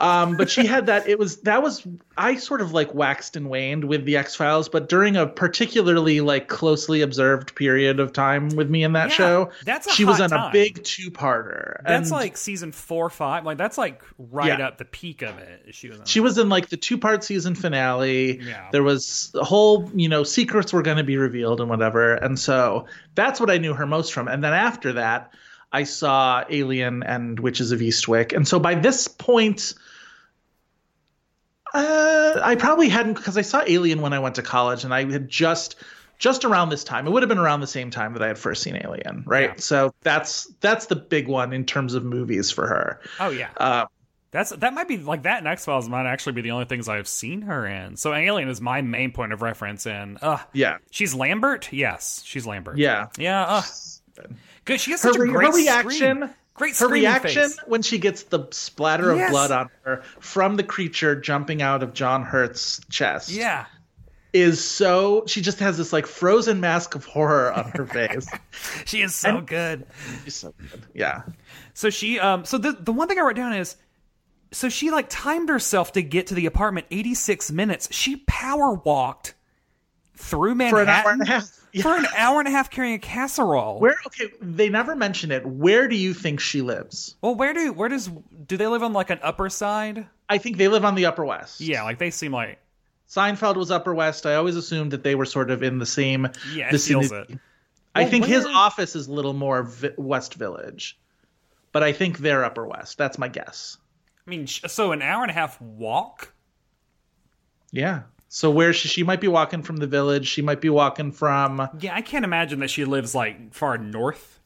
Um, 0.00 0.36
but 0.38 0.48
she 0.50 0.64
had 0.66 0.86
that. 0.86 1.06
It 1.08 1.18
was 1.18 1.36
that 1.42 1.62
was 1.62 1.86
I 2.16 2.36
sort 2.36 2.62
of 2.62 2.72
like 2.72 2.94
waxed 2.94 3.36
and 3.36 3.50
waned 3.50 3.84
with 3.84 4.06
the 4.06 4.16
X 4.16 4.34
Files, 4.34 4.68
but 4.68 4.88
during 4.88 5.14
a 5.16 5.26
particularly 5.26 6.20
like 6.22 6.48
closely 6.48 7.02
observed 7.02 7.54
period 7.54 8.00
of 8.00 8.12
time 8.12 8.48
with 8.50 8.70
me 8.70 8.82
in 8.82 8.94
that 8.94 9.10
Yeah, 9.10 9.14
show, 9.16 9.50
that's 9.64 9.92
she 9.94 10.06
was 10.06 10.20
on 10.20 10.30
time. 10.30 10.48
a 10.48 10.52
big 10.52 10.82
two 10.84 11.10
parter. 11.10 11.82
That's 11.86 12.10
like 12.10 12.36
season 12.38 12.72
four, 12.72 13.10
five. 13.10 13.44
Like 13.44 13.58
that's 13.58 13.76
like 13.76 14.02
right 14.18 14.58
Yeah. 14.58 14.68
up 14.68 14.78
the 14.78 14.86
peak 14.86 15.20
of 15.20 15.36
it. 15.38 15.74
She 15.74 15.90
was. 15.90 16.00
She 16.06 16.20
was 16.20 16.38
in 16.38 16.48
like 16.48 16.70
the 16.70 16.76
two 16.78 16.96
part 16.96 17.22
season 17.22 17.54
finale. 17.54 18.40
Yeah. 18.40 18.68
There 18.72 18.82
was 18.82 19.32
a 19.34 19.44
whole, 19.44 19.90
you 19.94 20.08
know, 20.08 20.24
secrets 20.24 20.72
were 20.72 20.82
going 20.82 20.96
to 20.96 21.04
be 21.04 21.18
revealed 21.18 21.60
and 21.60 21.68
whatever. 21.68 22.14
And 22.14 22.38
so 22.38 22.86
that's 23.14 23.38
what 23.38 23.50
I 23.50 23.58
knew 23.58 23.74
her 23.74 23.86
most 23.86 24.12
from. 24.14 24.28
And 24.28 24.42
then 24.42 24.54
after 24.54 24.94
that, 24.94 25.32
I 25.72 25.84
saw 25.84 26.42
Alien 26.48 27.02
and 27.02 27.38
Witches 27.38 27.70
of 27.70 27.80
Eastwick. 27.80 28.32
And 28.34 28.48
so 28.48 28.58
by 28.58 28.74
this 28.74 29.06
point, 29.06 29.74
uh, 31.74 32.40
I 32.42 32.54
probably 32.56 32.88
hadn't 32.88 33.14
because 33.14 33.36
I 33.36 33.42
saw 33.42 33.62
Alien 33.66 34.00
when 34.00 34.12
I 34.12 34.18
went 34.18 34.34
to 34.36 34.42
college, 34.42 34.84
and 34.84 34.92
I 34.94 35.10
had 35.10 35.28
just 35.28 35.76
just 36.18 36.44
around 36.44 36.68
this 36.68 36.84
time. 36.84 37.06
It 37.06 37.10
would 37.10 37.22
have 37.22 37.28
been 37.28 37.38
around 37.38 37.60
the 37.60 37.66
same 37.66 37.90
time 37.90 38.12
that 38.12 38.22
I 38.22 38.26
had 38.26 38.38
first 38.38 38.62
seen 38.62 38.76
Alien, 38.76 39.22
right? 39.26 39.50
Yeah. 39.50 39.54
So 39.58 39.94
that's 40.02 40.46
that's 40.60 40.86
the 40.86 40.96
big 40.96 41.28
one 41.28 41.52
in 41.52 41.64
terms 41.64 41.94
of 41.94 42.04
movies 42.04 42.50
for 42.50 42.66
her. 42.66 43.00
oh 43.20 43.30
yeah. 43.30 43.48
Uh, 43.56 43.86
That's 44.32 44.50
that 44.50 44.74
might 44.74 44.86
be 44.86 44.98
like 44.98 45.22
that. 45.24 45.38
And 45.38 45.48
X 45.48 45.64
Files 45.64 45.88
might 45.88 46.06
actually 46.06 46.34
be 46.34 46.42
the 46.42 46.50
only 46.52 46.66
things 46.66 46.88
I've 46.88 47.08
seen 47.08 47.42
her 47.42 47.66
in. 47.66 47.96
So 47.96 48.12
Alien 48.14 48.48
is 48.48 48.60
my 48.60 48.80
main 48.82 49.12
point 49.12 49.32
of 49.32 49.42
reference. 49.42 49.86
And 49.86 50.18
uh, 50.22 50.38
yeah, 50.52 50.78
she's 50.90 51.14
Lambert. 51.14 51.72
Yes, 51.72 52.22
she's 52.24 52.46
Lambert. 52.46 52.78
yeah. 52.78 53.08
Yeah. 53.18 53.42
Uh, 53.44 53.62
good. 54.64 54.80
She 54.80 54.92
has 54.92 55.02
her, 55.02 55.12
such 55.12 55.20
a 55.20 55.26
great 55.26 55.52
reaction 55.54 56.16
scream. 56.18 56.34
Great 56.60 56.76
her 56.78 56.86
reaction 56.88 57.48
face. 57.48 57.58
when 57.66 57.82
she 57.82 57.98
gets 57.98 58.22
the 58.24 58.46
splatter 58.52 59.10
of 59.10 59.16
Yes. 59.18 59.30
blood 59.32 59.50
on 59.50 59.68
her 59.82 60.02
from 60.20 60.56
the 60.56 60.62
creature 60.62 61.16
jumping 61.18 61.60
out 61.62 61.82
of 61.82 61.92
John 61.94 62.22
Hurt's 62.22 62.80
chest 62.90 63.30
Yeah. 63.30 63.64
is 64.32 64.62
so 64.62 65.24
she 65.26 65.40
just 65.40 65.58
has 65.58 65.76
this 65.78 65.92
like 65.92 66.06
frozen 66.06 66.60
mask 66.60 66.94
of 66.94 67.04
horror 67.06 67.50
on 67.52 67.70
her 67.72 67.86
face 67.98 68.28
She 68.84 69.00
is 69.02 69.14
so 69.14 69.40
good. 69.40 69.86
She's 70.24 70.36
so 70.36 70.52
good. 70.70 70.82
yeah 70.94 71.22
So 71.74 71.88
she 71.90 72.20
um 72.20 72.44
so 72.44 72.58
the 72.58 72.72
the 72.72 72.92
one 72.92 73.08
thing 73.08 73.18
I 73.18 73.22
wrote 73.22 73.36
down 73.36 73.54
is 73.54 73.76
so 74.52 74.68
she 74.68 74.90
like 74.90 75.06
timed 75.08 75.48
herself 75.48 75.92
to 75.92 76.02
get 76.02 76.26
to 76.26 76.34
the 76.34 76.44
apartment 76.46 76.86
86 76.90 77.50
minutes. 77.52 77.88
She 77.90 78.16
power 78.26 78.74
walked 78.74 79.34
through 80.16 80.50
For 80.56 80.84
Manhattan 80.84 81.20
an 81.74 81.80
hour 81.80 81.96
and 81.96 82.04
a 82.06 82.10
half. 82.10 82.14
Yeah. 82.14 82.14
for 82.14 82.16
an 82.16 82.16
hour 82.16 82.38
and 82.40 82.48
a 82.48 82.50
half 82.50 82.70
carrying 82.70 82.94
a 82.94 82.98
casserole. 82.98 83.80
Where 83.80 83.96
okay, 84.06 84.30
they 84.40 84.68
never 84.68 84.94
mention 84.96 85.30
it. 85.30 85.44
Where 85.46 85.88
do 85.88 85.96
you 85.96 86.14
think 86.14 86.40
she 86.40 86.62
lives? 86.62 87.16
well, 87.22 87.34
where 87.34 87.52
do 87.54 87.72
where 87.72 87.88
does 87.88 88.08
do 88.46 88.56
they 88.56 88.66
live 88.66 88.82
on 88.82 88.92
like 88.92 89.10
an 89.10 89.20
upper 89.22 89.48
side? 89.48 90.06
I 90.28 90.38
think 90.38 90.56
they 90.58 90.68
live 90.68 90.84
on 90.84 90.94
the 90.94 91.06
Upper 91.06 91.24
West. 91.24 91.60
Yeah, 91.60 91.82
like 91.82 91.98
they 91.98 92.10
seem 92.10 92.32
like 92.32 92.58
Seinfeld 93.08 93.56
was 93.56 93.70
Upper 93.72 93.92
West. 93.94 94.26
I 94.26 94.36
always 94.36 94.54
assumed 94.56 94.92
that 94.92 95.02
they 95.02 95.14
were 95.16 95.24
sort 95.26 95.50
of 95.50 95.62
in 95.64 95.78
the 95.78 95.86
same 95.86 96.28
yeah, 96.54 96.68
it 96.68 96.78
feels 96.80 97.08
vicinity. 97.08 97.32
it. 97.34 97.38
I 97.96 98.02
Well, 98.02 98.10
think 98.10 98.24
his 98.26 98.46
office 98.46 98.94
is 98.94 99.08
a 99.08 99.12
little 99.12 99.32
more 99.32 99.64
vi- 99.64 99.90
West 99.96 100.34
Village, 100.34 100.96
but 101.72 101.82
I 101.82 101.92
think 101.92 102.18
they're 102.18 102.44
Upper 102.44 102.64
West. 102.64 102.96
That's 102.98 103.18
my 103.18 103.26
guess. 103.26 103.76
I 104.24 104.30
mean, 104.30 104.46
so 104.46 104.92
an 104.92 105.02
hour 105.02 105.22
and 105.22 105.30
a 105.30 105.34
half 105.34 105.60
walk. 105.60 106.32
Yeah. 107.72 108.02
So 108.32 108.48
where 108.52 108.72
she, 108.72 108.86
she 108.86 109.02
might 109.02 109.20
be 109.20 109.26
walking 109.26 109.62
from 109.62 109.78
the 109.78 109.88
village, 109.88 110.28
she 110.28 110.40
might 110.40 110.60
be 110.60 110.70
walking 110.70 111.10
from 111.10 111.68
Yeah, 111.80 111.94
I 111.96 112.00
can't 112.00 112.24
imagine 112.24 112.60
that 112.60 112.70
she 112.70 112.84
lives 112.84 113.12
like 113.12 113.52
far 113.52 113.76
north 113.76 114.38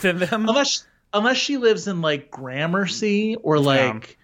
than 0.00 0.18
them. 0.18 0.48
unless 0.48 0.86
unless 1.12 1.36
she 1.36 1.58
lives 1.58 1.86
in 1.86 2.00
like 2.00 2.30
Gramercy 2.30 3.36
or 3.36 3.58
like 3.58 4.16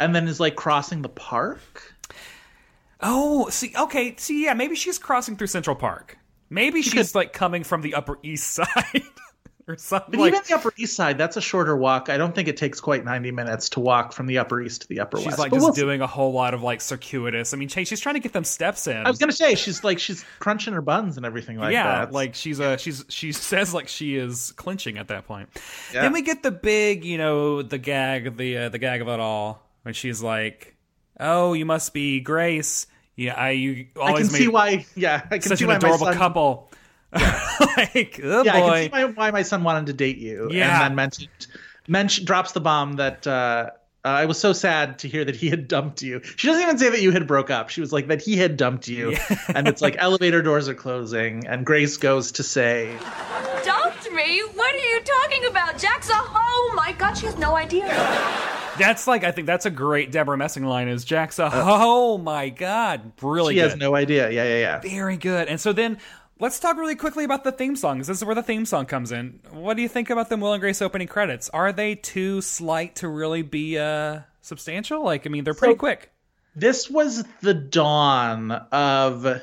and 0.00 0.12
then 0.12 0.26
is 0.26 0.40
like 0.40 0.56
crossing 0.56 1.02
the 1.02 1.08
park. 1.08 1.94
Oh, 3.00 3.48
see, 3.48 3.72
okay, 3.78 4.16
see, 4.16 4.44
yeah, 4.44 4.54
maybe 4.54 4.74
she's 4.74 4.98
crossing 4.98 5.36
through 5.36 5.46
Central 5.48 5.76
Park. 5.76 6.18
Maybe 6.50 6.82
she's 6.82 7.14
like 7.14 7.32
coming 7.32 7.62
from 7.64 7.82
the 7.82 7.94
Upper 7.94 8.18
East 8.24 8.50
Side 8.54 9.02
or 9.72 9.76
something. 9.78 10.10
But 10.12 10.20
Like 10.20 10.32
even 10.34 10.42
the 10.46 10.54
Upper 10.54 10.72
East 10.76 10.94
Side, 10.94 11.18
that's 11.18 11.36
a 11.36 11.40
shorter 11.40 11.76
walk. 11.76 12.08
I 12.08 12.16
don't 12.16 12.34
think 12.34 12.48
it 12.48 12.56
takes 12.56 12.80
quite 12.80 13.04
90 13.04 13.30
minutes 13.32 13.70
to 13.70 13.80
walk 13.80 14.12
from 14.12 14.26
the 14.26 14.38
Upper 14.38 14.60
East 14.60 14.82
to 14.82 14.88
the 14.88 15.00
Upper 15.00 15.16
she's 15.16 15.26
West. 15.26 15.36
She's 15.36 15.38
like 15.40 15.50
But 15.50 15.56
just 15.56 15.64
we'll 15.64 15.72
doing 15.74 16.00
a 16.00 16.06
whole 16.06 16.32
lot 16.32 16.54
of 16.54 16.62
like 16.62 16.80
circuitous. 16.80 17.54
I 17.54 17.56
mean, 17.56 17.68
she- 17.68 17.84
she's 17.84 18.00
trying 18.00 18.14
to 18.14 18.20
get 18.20 18.32
them 18.32 18.44
steps 18.44 18.86
in. 18.86 18.96
I 18.96 19.08
was 19.08 19.18
gonna 19.18 19.32
say 19.32 19.54
she's 19.54 19.82
like 19.82 19.98
she's 19.98 20.24
crunching 20.38 20.74
her 20.74 20.82
buns 20.82 21.16
and 21.16 21.24
everything 21.26 21.56
like 21.58 21.72
yeah, 21.72 22.04
that. 22.04 22.12
like 22.12 22.34
she's 22.34 22.60
uh 22.60 22.76
she's 22.76 23.04
she 23.08 23.32
says 23.32 23.72
like 23.74 23.88
she 23.88 24.16
is 24.16 24.52
clinching 24.52 24.98
at 24.98 25.08
that 25.08 25.26
point. 25.26 25.48
Yeah. 25.92 26.02
Then 26.02 26.12
we 26.12 26.22
get 26.22 26.42
the 26.42 26.50
big, 26.50 27.04
you 27.04 27.18
know, 27.18 27.62
the 27.62 27.78
gag, 27.78 28.36
the 28.36 28.58
uh, 28.58 28.68
the 28.68 28.78
gag 28.78 29.00
of 29.02 29.08
it 29.08 29.20
all 29.20 29.62
when 29.82 29.94
she's 29.94 30.22
like, 30.22 30.76
"Oh, 31.18 31.52
you 31.54 31.64
must 31.66 31.92
be 31.94 32.20
Grace." 32.20 32.86
Yeah, 33.16 33.34
I 33.34 33.50
you 33.50 33.86
I 34.00 34.14
can 34.14 34.24
see 34.24 34.48
why. 34.48 34.86
Yeah, 34.96 35.22
I 35.30 35.38
can 35.38 35.42
such 35.42 35.58
see 35.58 35.64
an 35.64 35.70
adorable 35.72 36.06
my 36.06 36.14
son, 37.18 37.22
couple. 37.54 37.66
like, 37.76 38.20
oh 38.22 38.42
Yeah, 38.44 38.54
I 38.54 38.60
can 38.60 38.82
see 38.82 38.88
why, 38.90 39.04
why 39.04 39.30
my 39.30 39.42
son 39.42 39.64
wanted 39.64 39.86
to 39.86 39.92
date 39.92 40.18
you. 40.18 40.48
Yeah. 40.50 40.72
and 40.72 40.82
then 40.82 40.94
mentioned, 40.94 41.46
mention 41.88 42.24
drops 42.24 42.52
the 42.52 42.60
bomb 42.60 42.94
that. 42.94 43.26
uh 43.26 43.70
uh, 44.04 44.08
I 44.08 44.26
was 44.26 44.36
so 44.36 44.52
sad 44.52 44.98
to 45.00 45.08
hear 45.08 45.24
that 45.24 45.36
he 45.36 45.48
had 45.48 45.68
dumped 45.68 46.02
you. 46.02 46.22
She 46.36 46.48
doesn't 46.48 46.62
even 46.62 46.76
say 46.76 46.90
that 46.90 47.00
you 47.00 47.12
had 47.12 47.28
broke 47.28 47.50
up. 47.50 47.68
She 47.68 47.80
was 47.80 47.92
like 47.92 48.08
that 48.08 48.20
he 48.20 48.36
had 48.36 48.56
dumped 48.56 48.88
you, 48.88 49.16
and 49.54 49.68
it's 49.68 49.80
like 49.80 49.94
elevator 49.96 50.42
doors 50.42 50.68
are 50.68 50.74
closing, 50.74 51.46
and 51.46 51.64
Grace 51.64 51.98
goes 51.98 52.32
to 52.32 52.42
say, 52.42 52.96
Dumped 53.64 54.10
me? 54.10 54.42
What 54.54 54.74
are 54.74 54.78
you 54.78 55.00
talking 55.04 55.44
about? 55.46 55.78
Jack's 55.78 56.10
a 56.10 56.14
hoe. 56.14 56.74
My 56.74 56.92
God, 56.98 57.14
she 57.14 57.26
has 57.26 57.38
no 57.38 57.54
idea. 57.54 57.86
That's 58.76 59.06
like 59.06 59.22
I 59.22 59.30
think 59.30 59.46
that's 59.46 59.66
a 59.66 59.70
great 59.70 60.10
Debra 60.10 60.36
Messing 60.36 60.64
line. 60.64 60.88
Is 60.88 61.04
Jack's 61.04 61.38
a 61.38 61.48
oh 61.52 62.18
my 62.18 62.48
god, 62.48 63.12
really 63.22 63.54
"She 63.54 63.60
good, 63.60 63.70
has 63.70 63.78
no 63.78 63.94
idea." 63.94 64.30
Yeah, 64.30 64.44
yeah, 64.44 64.58
yeah. 64.58 64.80
very 64.80 65.16
good. 65.16 65.46
And 65.46 65.60
so 65.60 65.72
then 65.72 65.98
let's 66.42 66.58
talk 66.58 66.76
really 66.76 66.96
quickly 66.96 67.22
about 67.24 67.44
the 67.44 67.52
theme 67.52 67.76
songs. 67.76 68.08
This 68.08 68.18
is 68.18 68.24
where 68.24 68.34
the 68.34 68.42
theme 68.42 68.66
song 68.66 68.84
comes 68.86 69.12
in. 69.12 69.38
What 69.52 69.76
do 69.76 69.82
you 69.82 69.88
think 69.88 70.10
about 70.10 70.28
the 70.28 70.36
Will 70.36 70.52
and 70.52 70.60
Grace 70.60 70.82
opening 70.82 71.06
credits? 71.06 71.48
Are 71.50 71.72
they 71.72 71.94
too 71.94 72.40
slight 72.40 72.96
to 72.96 73.08
really 73.08 73.42
be 73.42 73.78
uh 73.78 74.20
substantial? 74.42 75.04
Like 75.04 75.24
I 75.26 75.30
mean, 75.30 75.44
they're 75.44 75.54
pretty 75.54 75.74
So- 75.74 75.78
quick. 75.78 76.10
This 76.54 76.90
was 76.90 77.24
the 77.40 77.54
dawn 77.54 78.50
of 78.50 79.40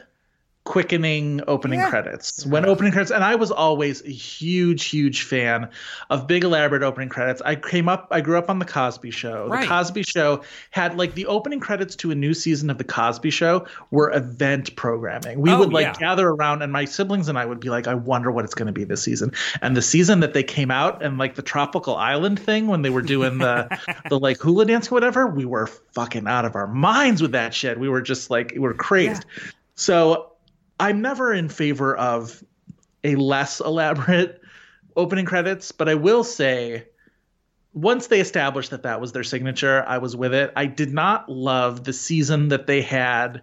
quickening 0.70 1.42
opening 1.48 1.80
Yeah. 1.80 1.90
credits. 1.90 2.46
When 2.46 2.64
opening 2.64 2.92
credits, 2.92 3.10
and 3.10 3.24
I 3.24 3.34
was 3.34 3.50
always 3.50 4.04
a 4.06 4.12
huge, 4.12 4.86
huge 4.86 5.24
fan 5.24 5.68
of 6.12 6.28
big 6.28 6.44
elaborate 6.44 6.84
opening 6.84 7.10
credits. 7.10 7.42
I 7.44 7.56
came 7.56 7.90
up, 7.90 8.08
I 8.12 8.22
grew 8.22 8.38
up 8.38 8.52
on 8.52 8.60
the 8.60 8.66
Cosby 8.66 9.10
Show. 9.10 9.48
Right. 9.48 9.62
The 9.62 9.68
Cosby 9.68 10.04
Show 10.04 10.44
had 10.70 10.96
like 10.96 11.16
the 11.16 11.26
opening 11.26 11.60
credits 11.60 11.96
to 11.96 12.12
a 12.12 12.16
new 12.16 12.36
season 12.36 12.70
of 12.70 12.78
the 12.78 12.84
Cosby 12.84 13.32
Show 13.32 13.66
were 13.90 14.12
event 14.16 14.76
programming. 14.76 15.42
We 15.42 15.50
Oh, 15.50 15.58
would 15.58 15.74
like 15.74 15.88
yeah. 15.88 15.94
gather 15.98 16.30
around, 16.30 16.62
and 16.62 16.72
my 16.72 16.86
siblings 16.86 17.28
and 17.30 17.40
I 17.40 17.46
would 17.46 17.60
be 17.60 17.72
like, 17.72 17.88
I 17.88 17.96
wonder 17.96 18.30
what 18.32 18.46
it's 18.46 18.54
going 18.54 18.68
to 18.68 18.72
be 18.72 18.84
this 18.84 19.02
season. 19.02 19.32
And 19.64 19.76
the 19.76 19.82
season 19.82 20.20
that 20.20 20.36
they 20.36 20.44
came 20.44 20.70
out 20.70 21.02
and 21.02 21.18
like 21.18 21.34
the 21.34 21.42
tropical 21.42 21.96
island 21.96 22.40
thing 22.40 22.68
when 22.68 22.84
they 22.84 22.92
were 22.92 23.02
doing 23.02 23.40
the 23.40 23.68
the 24.10 24.20
like 24.20 24.38
hula 24.40 24.66
dance 24.66 24.92
or 24.92 24.94
whatever, 24.94 25.26
we 25.26 25.46
were 25.46 25.66
fucking 25.66 26.28
out 26.28 26.46
of 26.46 26.56
our 26.56 26.68
minds 26.68 27.24
with 27.24 27.32
that 27.32 27.56
shit. 27.56 27.80
We 27.80 27.90
were 27.90 28.04
just 28.04 28.30
like 28.30 28.52
we 28.54 28.60
were 28.60 28.76
crazed. 28.76 29.26
So 29.74 30.29
I'm 30.80 31.02
never 31.02 31.34
in 31.34 31.50
favor 31.50 31.96
of 31.96 32.44
a 33.04 33.16
less 33.16 33.60
elaborate 33.60 34.42
opening 34.96 35.26
credits, 35.26 35.72
but 35.72 35.90
I 35.90 35.96
will 35.96 36.24
say 36.24 36.86
once 37.74 38.08
they 38.08 38.20
established 38.20 38.72
that 38.72 38.84
that 38.84 39.00
was 39.00 39.12
their 39.12 39.24
signature, 39.24 39.84
I 39.88 40.00
was 40.00 40.16
with 40.16 40.34
it. 40.34 40.52
I 40.56 40.66
did 40.66 40.92
not 40.94 41.30
love 41.30 41.84
the 41.84 41.94
season 41.94 42.50
that 42.50 42.68
they 42.68 42.82
had 42.82 43.42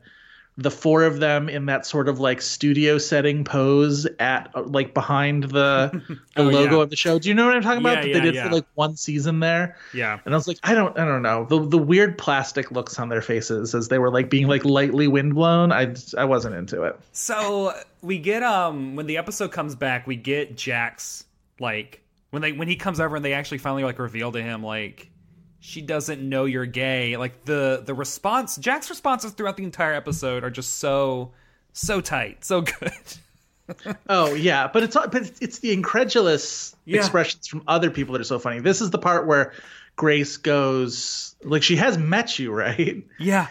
the 0.58 0.70
four 0.70 1.02
of 1.02 1.20
them 1.20 1.50
in 1.50 1.66
that 1.66 1.84
sort 1.84 2.08
of 2.08 2.18
like 2.18 2.40
studio 2.40 2.96
setting 2.96 3.44
pose 3.44 4.06
at 4.18 4.50
uh, 4.54 4.62
like 4.62 4.94
behind 4.94 5.44
the 5.44 5.90
the 6.08 6.18
Oh, 6.36 6.44
logo 6.44 6.76
yeah. 6.76 6.82
of 6.82 6.90
the 6.90 6.96
show. 6.96 7.18
Do 7.18 7.28
you 7.28 7.34
know 7.34 7.46
what 7.46 7.54
I'm 7.56 7.62
talking 7.62 7.80
about? 7.80 7.96
Yeah? 7.98 8.00
That 8.00 8.08
yeah, 8.08 8.14
they 8.14 8.30
did 8.32 8.42
for 8.42 8.50
like 8.54 8.64
one 8.74 8.96
season 8.96 9.40
there. 9.40 9.76
Yeah. 9.92 10.18
And 10.24 10.34
I 10.34 10.36
was 10.36 10.48
like, 10.48 10.58
I 10.62 10.74
don't, 10.74 10.98
I 10.98 11.04
don't 11.04 11.20
know 11.22 11.44
the 11.44 11.60
the 11.66 11.78
weird 11.78 12.16
plastic 12.16 12.70
looks 12.70 12.98
on 12.98 13.10
their 13.10 13.20
faces 13.20 13.74
as 13.74 13.88
they 13.88 13.98
were 13.98 14.10
like 14.10 14.30
being 14.30 14.46
like 14.48 14.64
lightly 14.64 15.08
windblown. 15.08 15.72
I 15.72 15.94
I 16.16 16.24
wasn't 16.24 16.54
into 16.54 16.84
it. 16.84 16.98
So 17.12 17.74
we 18.00 18.18
get 18.18 18.42
um 18.42 18.96
when 18.96 19.06
the 19.06 19.18
episode 19.18 19.52
comes 19.52 19.74
back, 19.74 20.06
we 20.06 20.16
get 20.16 20.56
Jack's 20.56 21.24
like 21.60 22.00
when 22.30 22.40
they 22.42 22.52
when 22.52 22.68
he 22.68 22.76
comes 22.76 22.98
over 22.98 23.16
and 23.16 23.24
they 23.24 23.34
actually 23.34 23.58
finally 23.58 23.84
like 23.84 23.98
reveal 23.98 24.32
to 24.32 24.42
him 24.42 24.62
like 24.62 25.10
she 25.66 25.83
doesn't 25.83 26.22
know 26.26 26.44
you're 26.44 26.64
gay. 26.66 27.16
Like 27.16 27.44
the 27.44 27.83
the 27.85 27.92
response 27.94 28.57
Jack's 28.57 28.88
responses 28.88 29.33
throughout 29.33 29.57
the 29.57 29.64
entire 29.64 29.94
episode 29.94 30.44
are 30.44 30.50
just 30.50 30.76
so 30.79 31.33
so 31.72 32.00
tight, 32.00 32.44
so 32.44 32.61
good. 32.62 32.92
Oh 34.09 34.33
yeah, 34.35 34.68
but 34.72 34.85
it's 34.85 34.94
but 34.94 35.12
it's, 35.16 35.40
it's 35.40 35.59
the 35.59 35.72
incredulous 35.72 36.76
Yeah. 36.85 37.00
expressions 37.00 37.48
from 37.48 37.64
other 37.66 37.90
people 37.90 38.12
that 38.12 38.20
are 38.20 38.24
so 38.24 38.38
funny. 38.38 38.61
This 38.61 38.81
is 38.81 38.90
the 38.90 38.98
part 38.98 39.26
where 39.26 39.55
Grace 39.96 40.37
goes 40.37 41.35
like 41.42 41.64
she 41.64 41.74
has 41.74 41.98
met 41.98 42.38
you, 42.38 42.52
right? 42.52 43.02
yeah. 43.18 43.48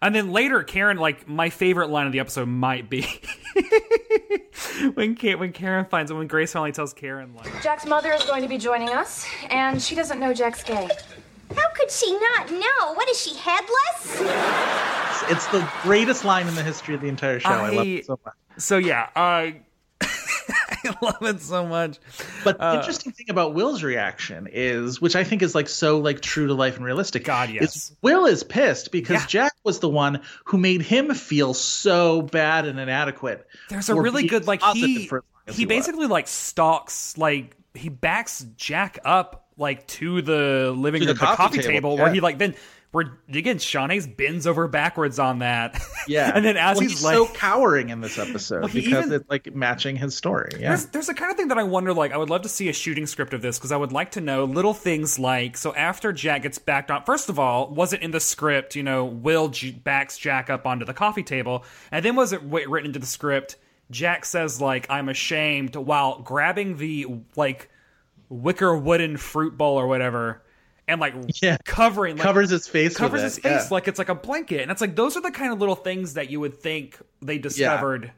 And 0.00 0.14
then 0.14 0.32
later, 0.32 0.62
Karen, 0.62 0.96
like 0.96 1.28
my 1.28 1.50
favorite 1.50 1.90
line 1.90 2.06
of 2.06 2.12
the 2.12 2.20
episode 2.20 2.48
might 2.48 2.88
be 2.88 3.02
when 4.94 5.16
Ka- 5.16 5.36
when 5.36 5.52
Karen 5.52 5.84
finds 5.84 6.10
it 6.10 6.14
when 6.14 6.28
Grace 6.28 6.52
finally 6.52 6.72
tells 6.72 6.94
Karen 6.94 7.34
like 7.34 7.62
Jack's 7.62 7.84
mother 7.84 8.12
is 8.14 8.22
going 8.24 8.42
to 8.42 8.48
be 8.48 8.56
joining 8.58 8.88
us, 8.88 9.26
and 9.50 9.82
she 9.82 9.94
doesn't 9.94 10.18
know 10.18 10.32
Jack's 10.32 10.62
gay. 10.62 10.88
How 11.58 11.68
could 11.74 11.90
she 11.90 12.12
not 12.18 12.50
know? 12.50 12.94
What 12.94 13.08
is 13.08 13.20
she, 13.20 13.36
headless? 13.36 14.20
It's, 14.20 15.22
it's 15.30 15.46
the 15.48 15.68
greatest 15.82 16.24
line 16.24 16.46
in 16.46 16.54
the 16.54 16.62
history 16.62 16.94
of 16.94 17.00
the 17.00 17.08
entire 17.08 17.40
show. 17.40 17.48
I, 17.48 17.70
love 17.70 17.86
it 17.86 18.06
so 18.06 18.20
much. 18.24 18.34
So 18.58 18.78
yeah, 18.78 19.08
I 19.14 19.60
I 20.00 20.94
love 21.02 21.22
it 21.22 21.40
so 21.40 21.66
much. 21.66 21.98
But 22.44 22.60
Uh, 22.60 22.72
the 22.72 22.78
interesting 22.78 23.12
thing 23.12 23.26
about 23.30 23.54
Will's 23.54 23.82
reaction 23.82 24.48
is, 24.50 25.00
which 25.00 25.16
I 25.16 25.24
think 25.24 25.42
is 25.42 25.54
like 25.54 25.68
so 25.68 25.98
like 25.98 26.20
true 26.20 26.46
to 26.46 26.54
life 26.54 26.76
and 26.76 26.84
realistic. 26.84 27.24
God, 27.24 27.50
yes. 27.50 27.76
is 27.76 27.96
Will 28.02 28.26
is 28.26 28.44
pissed 28.44 28.92
because 28.92 29.20
Yeah. 29.22 29.26
Jack 29.26 29.52
was 29.64 29.80
the 29.80 29.88
one 29.88 30.20
who 30.44 30.58
made 30.58 30.82
him 30.82 31.14
feel 31.14 31.54
so 31.54 32.22
bad 32.22 32.66
and 32.66 32.78
inadequate. 32.78 33.46
There's 33.68 33.88
a 33.88 33.94
really 33.94 34.26
good 34.26 34.46
like 34.46 34.60
positive 34.60 34.88
he 34.88 35.06
for 35.06 35.18
as 35.18 35.24
long 35.24 35.42
as 35.48 35.56
he 35.56 35.66
was. 35.66 35.68
basically 35.68 36.06
like 36.06 36.28
stalks 36.28 37.16
like 37.18 37.56
he 37.74 37.88
backs 37.88 38.44
Jack 38.56 38.98
up 39.04 39.47
like 39.58 39.86
to 39.88 40.22
the 40.22 40.72
living 40.76 41.00
To 41.02 41.06
the 41.06 41.12
room 41.12 41.18
the 41.18 41.26
coffee 41.26 41.36
coffee, 41.36 41.58
table, 41.58 41.72
table, 41.72 41.96
where 41.96 42.12
he 42.12 42.20
like 42.20 42.38
then 42.38 42.54
where 42.90 43.18
again 43.28 43.58
Sean 43.58 43.90
Hayes 43.90 44.06
bends 44.06 44.46
over 44.46 44.66
backwards 44.66 45.18
on 45.18 45.40
that. 45.40 45.80
Yeah, 46.08 46.32
and 46.34 46.42
then 46.42 46.56
as 46.56 46.76
Well, 46.76 46.80
he's, 46.84 46.92
he's 46.92 47.04
like 47.04 47.14
so 47.16 47.26
cowering 47.26 47.90
in 47.90 48.00
this 48.00 48.18
episode 48.18 48.62
Well, 48.62 48.70
because 48.72 49.04
even- 49.04 49.12
it's 49.12 49.28
like 49.28 49.54
matching 49.54 49.94
his 49.94 50.16
story. 50.16 50.52
Yeah, 50.58 50.68
There's, 50.70 50.86
there's 50.86 51.06
the 51.08 51.12
kind 51.12 51.30
of 51.30 51.36
thing 51.36 51.48
that 51.48 51.58
I 51.58 51.64
wonder, 51.64 51.92
like, 51.92 52.12
I 52.12 52.16
would 52.16 52.30
love 52.30 52.40
to 52.42 52.48
see 52.48 52.70
a 52.70 52.72
shooting 52.72 53.04
script 53.06 53.34
of 53.34 53.42
this 53.42 53.58
because 53.58 53.72
I 53.72 53.76
would 53.76 53.92
like 53.92 54.12
to 54.12 54.22
know 54.22 54.44
little 54.46 54.72
things 54.72 55.18
like, 55.18 55.58
so 55.58 55.74
after 55.74 56.14
Jack 56.14 56.44
gets 56.44 56.58
backed 56.58 56.90
on, 56.90 57.04
first 57.04 57.28
of 57.28 57.38
all, 57.38 57.68
was 57.68 57.92
it 57.92 58.00
in 58.00 58.10
the 58.10 58.20
script, 58.20 58.74
you 58.74 58.82
know, 58.82 59.04
Will 59.04 59.52
backs 59.84 60.16
Jack 60.16 60.48
up 60.48 60.66
onto 60.66 60.86
the 60.86 60.94
coffee 60.94 61.22
table, 61.22 61.62
and 61.92 62.02
then 62.02 62.16
was 62.16 62.32
it 62.32 62.40
written 62.44 62.86
into 62.86 62.98
the 63.00 63.04
script, 63.04 63.56
Jack 63.90 64.24
says, 64.24 64.62
like, 64.62 64.86
I'm 64.88 65.10
ashamed 65.10 65.76
while 65.76 66.20
grabbing 66.22 66.78
the, 66.78 67.06
like, 67.36 67.68
wicker 68.28 68.76
wooden 68.76 69.16
fruit 69.16 69.56
bowl 69.56 69.76
or 69.78 69.86
whatever, 69.86 70.42
and, 70.86 71.00
like, 71.00 71.14
Yeah. 71.42 71.56
covering, 71.64 72.16
like, 72.16 72.22
covers 72.24 72.50
his 72.50 72.66
face. 72.66 72.96
covers 72.96 73.22
his 73.22 73.38
it, 73.38 73.42
face 73.42 73.64
yeah. 73.64 73.68
like 73.70 73.88
it's 73.88 73.98
like 73.98 74.08
a 74.08 74.14
blanket, 74.14 74.62
and 74.62 74.70
it's 74.70 74.80
like, 74.80 74.96
those 74.96 75.16
are 75.16 75.20
the 75.20 75.30
kind 75.30 75.52
of 75.52 75.58
little 75.58 75.74
things 75.76 76.14
that 76.14 76.30
you 76.30 76.40
would 76.40 76.58
think 76.60 76.98
they 77.20 77.38
discovered 77.38 78.12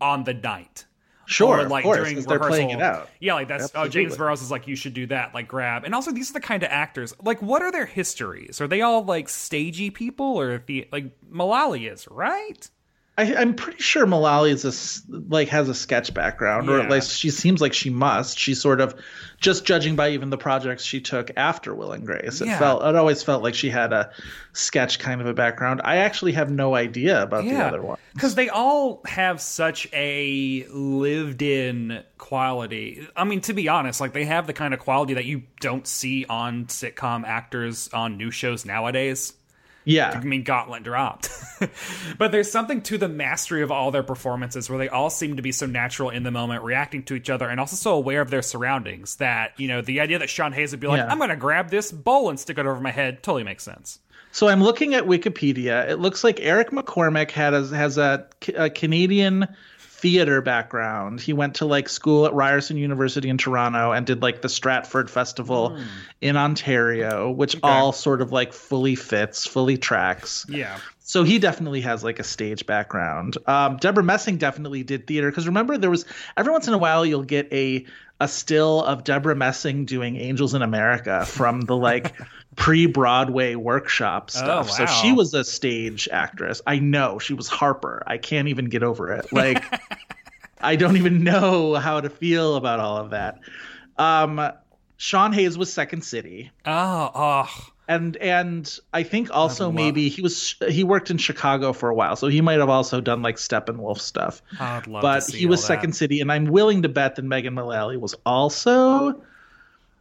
on 0.00 0.24
the 0.24 0.34
night. 0.34 0.86
Sure, 1.26 1.60
or 1.60 1.68
like 1.68 1.84
course, 1.84 1.98
during 1.98 2.16
'cause 2.16 2.26
they're 2.26 2.40
playing 2.40 2.70
it 2.70 2.74
rehearsal. 2.78 3.02
out. 3.02 3.10
Yeah, 3.20 3.34
like 3.34 3.46
that's 3.46 3.70
oh 3.76 3.86
James 3.86 4.16
Burrows 4.16 4.42
is 4.42 4.50
like 4.50 4.66
you 4.66 4.74
should 4.74 4.92
do 4.92 5.06
that, 5.06 5.32
like 5.32 5.46
grab. 5.46 5.84
And 5.84 5.94
also 5.94 6.10
these 6.10 6.28
are 6.30 6.32
the 6.32 6.40
kind 6.40 6.64
of 6.64 6.68
actors. 6.70 7.14
Like, 7.22 7.40
what 7.40 7.62
are 7.62 7.70
their 7.70 7.86
histories? 7.86 8.60
Are 8.60 8.66
they 8.66 8.82
all 8.82 9.04
like 9.04 9.28
stagey 9.28 9.90
people, 9.90 10.26
or 10.38 10.58
the 10.66 10.88
like 10.90 11.16
Mullally 11.30 11.86
is 11.86 12.08
right? 12.08 12.68
I, 13.18 13.34
I'm 13.34 13.54
pretty 13.54 13.82
sure 13.82 14.06
Mullally 14.06 14.50
is 14.52 14.64
a 14.64 15.12
like 15.28 15.48
has 15.48 15.68
a 15.68 15.74
sketch 15.74 16.14
background, 16.14 16.70
or 16.70 16.80
at 16.80 16.90
least 16.90 17.10
she 17.10 17.28
seems 17.28 17.60
like 17.60 17.74
she 17.74 17.90
must. 17.90 18.38
She's 18.38 18.58
sort 18.58 18.80
of 18.80 18.94
just 19.38 19.66
judging 19.66 19.96
by 19.96 20.10
even 20.10 20.30
the 20.30 20.38
projects 20.38 20.82
she 20.82 20.98
took 21.00 21.30
after 21.36 21.74
Will 21.74 21.92
and 21.92 22.06
Grace. 22.06 22.40
It 22.40 22.46
Yeah. 22.46 22.58
felt 22.58 22.82
it 22.82 22.96
always 22.96 23.22
felt 23.22 23.42
like 23.42 23.54
she 23.54 23.68
had 23.68 23.92
a 23.92 24.10
sketch 24.54 24.98
kind 24.98 25.20
of 25.20 25.26
a 25.26 25.34
background. 25.34 25.82
I 25.84 25.96
actually 25.96 26.32
have 26.32 26.50
no 26.50 26.74
idea 26.74 27.22
about 27.22 27.44
the 27.44 27.56
other 27.56 27.82
one. 27.82 27.98
Because 28.14 28.34
they 28.34 28.48
all 28.48 29.02
have 29.04 29.42
such 29.42 29.88
a 29.92 30.64
lived 30.70 31.42
in 31.42 32.02
quality. 32.16 33.06
I 33.14 33.24
mean, 33.24 33.42
to 33.42 33.52
be 33.52 33.68
honest, 33.68 34.00
like 34.00 34.14
they 34.14 34.24
have 34.24 34.46
the 34.46 34.54
kind 34.54 34.72
of 34.72 34.80
quality 34.80 35.14
that 35.14 35.26
you 35.26 35.42
don't 35.60 35.86
see 35.86 36.24
on 36.30 36.64
sitcom 36.66 37.24
actors 37.26 37.90
on 37.92 38.16
new 38.16 38.30
shows 38.30 38.64
nowadays. 38.64 39.34
Yeah. 39.84 40.10
I 40.10 40.20
mean, 40.20 40.44
Gauntlet 40.44 40.82
dropped. 40.82 41.30
but 42.18 42.32
there's 42.32 42.50
something 42.50 42.82
to 42.82 42.98
the 42.98 43.08
mastery 43.08 43.62
of 43.62 43.70
all 43.70 43.90
their 43.90 44.02
performances 44.02 44.70
where 44.70 44.78
they 44.78 44.88
all 44.88 45.10
seem 45.10 45.36
to 45.36 45.42
be 45.42 45.52
so 45.52 45.66
natural 45.66 46.10
in 46.10 46.22
the 46.22 46.30
moment, 46.30 46.62
reacting 46.62 47.02
to 47.04 47.14
each 47.14 47.30
other, 47.30 47.48
and 47.48 47.58
also 47.58 47.76
so 47.76 47.94
aware 47.94 48.20
of 48.20 48.30
their 48.30 48.42
surroundings 48.42 49.16
that, 49.16 49.58
you 49.58 49.68
know, 49.68 49.80
the 49.80 50.00
idea 50.00 50.18
that 50.18 50.30
Sean 50.30 50.52
Hayes 50.52 50.70
would 50.72 50.80
be 50.80 50.86
like, 50.86 50.98
Yeah. 50.98 51.08
I'm 51.08 51.18
going 51.18 51.30
to 51.30 51.36
grab 51.36 51.70
this 51.70 51.90
bowl 51.90 52.30
and 52.30 52.38
stick 52.38 52.58
it 52.58 52.66
over 52.66 52.80
my 52.80 52.90
head 52.90 53.22
totally 53.22 53.44
makes 53.44 53.64
sense. 53.64 53.98
So 54.34 54.48
I'm 54.48 54.62
looking 54.62 54.94
at 54.94 55.04
Wikipedia. 55.04 55.88
It 55.90 55.98
looks 55.98 56.24
like 56.24 56.40
Eric 56.40 56.70
McCormack 56.70 57.30
had 57.30 57.52
a, 57.52 57.66
has 57.66 57.98
a, 57.98 58.26
a 58.54 58.70
Canadian 58.70 59.46
theater 60.02 60.42
background. 60.42 61.20
He 61.20 61.32
went 61.32 61.54
to 61.56 61.64
like 61.64 61.88
school 61.88 62.26
at 62.26 62.34
Ryerson 62.34 62.76
University 62.76 63.28
in 63.28 63.38
Toronto 63.38 63.92
and 63.92 64.04
did 64.04 64.20
like 64.20 64.42
the 64.42 64.48
Stratford 64.48 65.08
Festival 65.08 65.76
hmm. 65.76 65.82
in 66.20 66.36
Ontario, 66.36 67.30
which 67.30 67.56
all 67.62 67.92
sort 67.92 68.20
of 68.20 68.32
like 68.32 68.52
fully 68.52 68.96
fits, 68.96 69.46
fully 69.46 69.78
tracks. 69.78 70.44
Yeah. 70.48 70.76
So 71.12 71.24
he 71.24 71.38
definitely 71.38 71.82
has 71.82 72.02
like 72.02 72.20
a 72.20 72.24
stage 72.24 72.64
background. 72.64 73.36
Um, 73.46 73.76
Debra 73.76 74.02
Messing 74.02 74.38
definitely 74.38 74.82
did 74.82 75.06
theater 75.06 75.28
because 75.28 75.44
remember 75.44 75.76
there 75.76 75.90
was 75.90 76.06
every 76.38 76.50
once 76.50 76.68
in 76.68 76.72
a 76.72 76.78
while 76.78 77.04
you'll 77.04 77.22
get 77.22 77.52
a 77.52 77.84
a 78.18 78.26
still 78.26 78.82
of 78.82 79.04
Debra 79.04 79.36
Messing 79.36 79.84
doing 79.84 80.16
Angels 80.16 80.54
in 80.54 80.62
America 80.62 81.26
from 81.26 81.60
the 81.60 81.76
like 81.76 82.16
pre 82.56 82.86
Broadway 82.86 83.56
workshop 83.56 84.30
stuff. 84.30 84.70
So 84.70 84.84
wow. 84.84 84.90
she 84.90 85.12
was 85.12 85.34
a 85.34 85.44
stage 85.44 86.08
actress. 86.10 86.62
I 86.66 86.78
know 86.78 87.18
she 87.18 87.34
was 87.34 87.46
Harper. 87.46 88.02
I 88.06 88.16
can't 88.16 88.48
even 88.48 88.70
get 88.70 88.82
over 88.82 89.12
it. 89.12 89.30
Like 89.34 89.62
I 90.62 90.76
don't 90.76 90.96
even 90.96 91.24
know 91.24 91.74
how 91.74 92.00
to 92.00 92.08
feel 92.08 92.56
about 92.56 92.80
all 92.80 92.96
of 92.96 93.10
that. 93.10 93.38
Um, 93.98 94.50
Sean 94.96 95.34
Hayes 95.34 95.58
was 95.58 95.70
Second 95.70 96.04
City 96.04 96.52
Oh, 96.64 97.10
oh. 97.14 97.71
And 97.88 98.16
and 98.16 98.78
I 98.92 99.02
think 99.02 99.30
also 99.32 99.72
maybe 99.72 100.08
he 100.08 100.22
was 100.22 100.54
he 100.68 100.84
worked 100.84 101.10
in 101.10 101.18
Chicago 101.18 101.72
for 101.72 101.88
a 101.88 101.94
while, 101.94 102.16
so 102.16 102.28
he 102.28 102.40
might 102.40 102.58
have 102.58 102.68
also 102.68 103.00
done 103.00 103.22
like 103.22 103.36
Steppenwolf 103.36 103.98
stuff. 103.98 104.42
I'd 104.60 104.86
love 104.86 105.02
but 105.02 105.24
he 105.26 105.46
was 105.46 105.64
Second. 105.64 105.94
City, 105.94 106.20
and 106.20 106.30
I'm 106.30 106.46
willing 106.46 106.82
to 106.82 106.88
bet 106.88 107.16
that 107.16 107.24
Megan 107.24 107.54
Mullally 107.54 107.96
was 107.96 108.14
also 108.24 109.22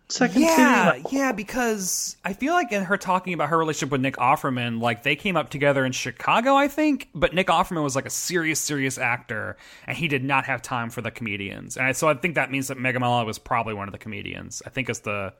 Second 0.09 0.41
yeah, 0.41 0.93
City. 0.93 1.07
yeah, 1.11 1.31
because 1.31 2.17
I 2.23 2.33
feel 2.33 2.53
like 2.53 2.71
in 2.71 2.83
her 2.83 2.97
talking 2.97 3.33
about 3.33 3.49
her 3.49 3.57
relationship 3.57 3.91
with 3.91 4.01
Nick 4.01 4.17
Offerman, 4.17 4.79
like 4.79 5.03
they 5.03 5.15
came 5.15 5.35
up 5.35 5.49
together 5.49 5.83
in 5.85 5.91
Chicago, 5.91 6.55
I 6.55 6.67
think, 6.67 7.09
but 7.15 7.33
Nick 7.33 7.47
Offerman 7.47 7.83
was 7.83 7.95
like 7.95 8.05
a 8.05 8.11
serious, 8.11 8.59
serious 8.59 8.97
actor, 8.97 9.57
and 9.87 9.97
he 9.97 10.07
did 10.07 10.23
not 10.23 10.45
have 10.45 10.61
time 10.61 10.89
for 10.89 11.01
the 11.01 11.11
comedians, 11.11 11.77
and 11.77 11.87
I, 11.87 11.91
so 11.93 12.09
I 12.09 12.13
think 12.13 12.35
that 12.35 12.51
means 12.51 12.67
that 12.67 12.77
Megan 12.77 13.01
Mullally 13.01 13.25
was 13.25 13.39
probably 13.39 13.73
one 13.73 13.87
of 13.87 13.91
the 13.91 13.97
comedians. 13.97 14.61
I 14.65 14.69
think 14.69 14.89
it's 14.89 14.99
the. 14.99 15.33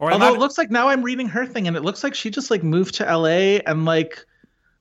Or 0.00 0.10
Although 0.10 0.30
not- 0.30 0.36
it 0.36 0.40
looks 0.40 0.58
like 0.58 0.70
now 0.70 0.88
I'm 0.88 1.02
reading 1.02 1.28
her 1.28 1.46
thing, 1.46 1.68
and 1.68 1.76
it 1.76 1.82
looks 1.84 2.02
like 2.02 2.14
she 2.14 2.30
just 2.30 2.50
like 2.50 2.62
moved 2.64 2.94
to 2.96 3.04
LA 3.04 3.60
and 3.66 3.84
like 3.84 4.24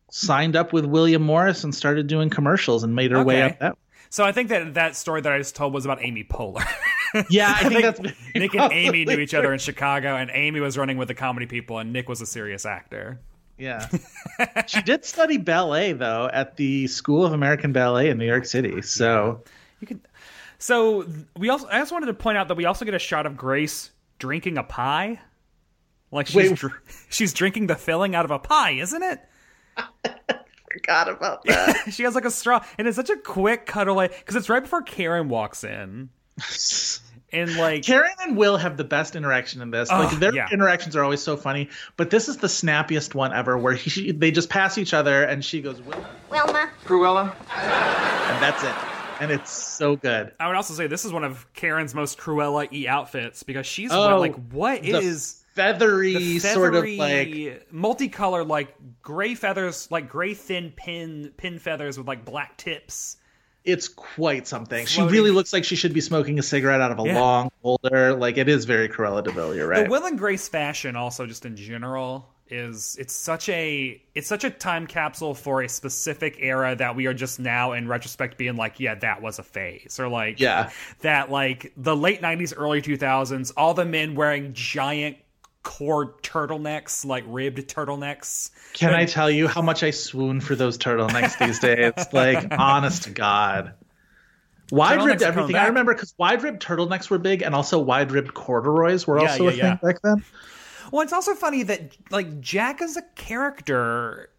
signed 0.09 0.55
up 0.55 0.73
with 0.73 0.85
William 0.85 1.21
Morris 1.21 1.63
and 1.63 1.75
started 1.75 2.07
doing 2.07 2.29
commercials 2.29 2.83
and 2.83 2.95
made 2.95 3.11
her 3.11 3.23
way 3.23 3.43
up 3.43 3.59
that. 3.59 3.77
so 4.09 4.23
I 4.23 4.31
think 4.31 4.49
that 4.49 4.73
that 4.73 4.95
story 4.95 5.21
that 5.21 5.31
I 5.31 5.37
just 5.37 5.55
told 5.55 5.73
was 5.73 5.85
about 5.85 6.01
Amy 6.01 6.23
Poehler. 6.23 6.65
Yeah, 7.27 7.51
I 7.57 7.67
think 7.69 7.81
that's 7.81 7.99
Nick 8.35 8.53
and 8.53 8.71
Amy 8.71 9.03
knew 9.03 9.17
each 9.17 9.33
other 9.33 9.51
in 9.51 9.57
Chicago, 9.57 10.15
and 10.15 10.29
Amy 10.31 10.59
was 10.59 10.77
running 10.77 10.97
with 10.97 11.07
the 11.07 11.15
comedy 11.15 11.47
people, 11.47 11.79
and 11.79 11.91
Nick 11.91 12.07
was 12.07 12.21
a 12.21 12.25
serious 12.27 12.67
actor. 12.67 13.19
Yeah. 13.57 13.87
she 14.67 14.83
did 14.83 15.03
study 15.03 15.37
ballet 15.37 15.93
though 15.93 16.29
at 16.31 16.55
the 16.57 16.85
School 16.85 17.25
of 17.25 17.33
American 17.33 17.73
Ballet 17.73 18.09
in 18.11 18.19
New 18.19 18.27
York 18.27 18.45
City. 18.45 18.83
So 18.83 19.43
You 19.79 19.87
can. 19.87 20.01
So 20.59 21.07
we 21.35 21.49
also. 21.49 21.67
I 21.67 21.79
just 21.79 21.91
wanted 21.91 22.05
to 22.05 22.13
point 22.13 22.37
out 22.37 22.47
that 22.47 22.55
we 22.55 22.65
also 22.65 22.85
get 22.85 22.93
a 22.93 22.99
shot 22.99 23.25
of 23.25 23.35
Grace 23.35 23.89
drinking 24.19 24.57
a 24.57 24.63
pie. 24.63 25.19
Like 26.11 26.27
she's 26.27 26.49
Wait. 26.51 26.55
dr- 26.59 26.81
she's 27.09 27.33
drinking 27.33 27.67
the 27.67 27.75
filling 27.75 28.15
out 28.15 28.25
of 28.25 28.31
a 28.31 28.39
pie, 28.39 28.71
isn't 28.71 29.03
it? 29.03 29.19
forgot 30.71 31.09
about 31.09 31.43
that. 31.45 31.87
she 31.91 32.03
has 32.03 32.15
like 32.15 32.25
a 32.25 32.31
straw, 32.31 32.63
and 32.77 32.87
it's 32.87 32.95
such 32.95 33.09
a 33.09 33.17
quick 33.17 33.65
cutaway 33.65 34.07
because 34.07 34.35
it's 34.35 34.49
right 34.49 34.61
before 34.61 34.81
Karen 34.83 35.27
walks 35.29 35.63
in, 35.63 36.09
and 37.31 37.55
like 37.57 37.83
Karen 37.83 38.11
and 38.21 38.37
Will 38.37 38.57
have 38.57 38.77
the 38.77 38.83
best 38.83 39.15
interaction 39.15 39.61
in 39.61 39.71
this. 39.71 39.89
like 39.89 40.13
Oh, 40.13 40.15
their 40.17 40.33
yeah. 40.33 40.47
interactions 40.51 40.95
are 40.95 41.03
always 41.03 41.21
so 41.21 41.37
funny, 41.37 41.69
but 41.97 42.09
this 42.09 42.27
is 42.29 42.37
the 42.37 42.49
snappiest 42.49 43.15
one 43.15 43.33
ever 43.33 43.57
where 43.57 43.73
he, 43.73 44.11
they 44.11 44.31
just 44.31 44.49
pass 44.49 44.77
each 44.77 44.93
other 44.93 45.23
and 45.23 45.43
she 45.43 45.61
goes 45.61 45.81
Will 45.81 46.03
Wilma. 46.29 46.69
Cruella? 46.85 47.35
and 47.55 48.41
that's 48.43 48.63
it. 48.63 48.98
And 49.19 49.31
it's 49.31 49.51
so 49.51 49.95
good. 49.95 50.31
I 50.39 50.47
would 50.47 50.55
also 50.55 50.73
say 50.73 50.87
this 50.87 51.05
is 51.05 51.11
one 51.11 51.23
of 51.23 51.51
Karen's 51.53 51.93
most 51.93 52.17
Cruella 52.17 52.71
e 52.71 52.87
outfits 52.87 53.43
because 53.43 53.65
she's 53.65 53.91
Oh, 53.91 54.19
like, 54.19 54.35
what 54.51 54.83
is 54.85 55.43
Feathery, 55.55 56.13
the 56.13 56.39
sort 56.39 56.73
of 56.75 56.83
feathery, 56.85 57.49
like 57.49 57.71
multicolored, 57.71 58.47
like 58.47 58.73
gray 59.01 59.35
feathers, 59.35 59.89
like 59.91 60.07
gray 60.09 60.33
thin 60.33 60.71
pin 60.75 61.33
pin 61.35 61.59
feathers 61.59 61.97
with 61.97 62.07
like 62.07 62.23
black 62.23 62.55
tips. 62.57 63.17
it's 63.65 63.89
quite 63.89 64.47
something. 64.47 64.85
She 64.85 65.01
really 65.01 65.31
looks 65.31 65.51
like 65.51 65.65
she 65.65 65.75
should 65.75 65.93
be 65.93 65.99
smoking 66.01 66.39
a 66.39 66.41
cigarette 66.41 66.79
out 66.79 66.91
of 66.91 66.99
a 66.99 67.03
Yeah. 67.03 67.19
long 67.19 67.51
holder. 67.61 68.13
Like 68.15 68.37
it 68.37 68.47
is 68.47 68.63
very 68.63 68.87
Cruella 68.87 69.21
de 69.23 69.31
Vil, 69.31 69.53
you're 69.53 69.67
right. 69.67 69.83
The 69.83 69.89
Will 69.89 70.05
and 70.05 70.17
Grace 70.17 70.47
fashion, 70.47 70.95
also 70.95 71.25
just 71.25 71.45
in 71.45 71.57
general, 71.57 72.29
is 72.49 72.97
it's 72.99 73.13
such 73.13 73.47
a 73.49 74.01
it's 74.15 74.27
such 74.27 74.43
a 74.43 74.49
time 74.49 74.87
capsule 74.87 75.33
for 75.33 75.61
a 75.61 75.69
specific 75.69 76.37
era 76.39 76.75
that 76.75 76.95
we 76.95 77.05
are 77.05 77.13
just 77.13 77.39
now 77.39 77.73
in 77.73 77.87
retrospect 77.87 78.37
being 78.37 78.55
like, 78.55 78.79
yeah, 78.79 78.95
that 78.95 79.21
was 79.21 79.39
a 79.39 79.43
phase, 79.43 79.99
or 79.99 80.07
like, 80.07 80.39
Yeah. 80.39 80.69
that 81.01 81.29
like 81.31 81.71
the 81.77 81.95
late 81.95 82.21
'90s, 82.21 82.53
early 82.57 82.81
2000s, 82.81 83.51
all 83.55 83.73
the 83.73 83.85
men 83.85 84.15
wearing 84.15 84.53
giant 84.53 85.17
cord 85.63 86.23
turtlenecks, 86.23 87.05
like 87.05 87.23
ribbed 87.27 87.59
turtlenecks. 87.67 88.49
Can 88.73 88.93
I 88.93 89.05
tell 89.05 89.29
you 89.29 89.47
how 89.47 89.61
much 89.61 89.83
I 89.83 89.91
swoon 89.91 90.41
for 90.41 90.55
those 90.55 90.77
turtlenecks 90.77 91.37
these 91.37 91.59
days? 91.61 91.93
Like, 92.13 92.47
honest 92.57 93.03
to 93.03 93.09
God. 93.11 93.73
Wide 94.71 95.03
ribbed 95.03 95.23
everything. 95.23 95.55
I 95.55 95.67
remember 95.67 95.93
because 95.93 96.13
wide 96.17 96.43
ribbed 96.43 96.61
turtlenecks 96.61 97.09
were 97.09 97.17
big, 97.17 97.41
and 97.41 97.55
also 97.55 97.79
wide 97.79 98.11
ribbed 98.11 98.33
corduroys 98.33 99.05
were 99.07 99.19
Yeah, 99.21 99.31
also 99.31 99.43
yeah, 99.45 99.49
a 99.49 99.51
thing 99.51 99.59
yeah. 99.65 99.75
back 99.81 100.01
then. 100.03 100.23
Well, 100.91 101.01
it's 101.01 101.13
also 101.13 101.35
funny 101.35 101.63
that 101.63 101.95
like 102.11 102.39
Jack 102.41 102.81
as 102.81 102.97
a 102.97 103.01
character, 103.15 104.29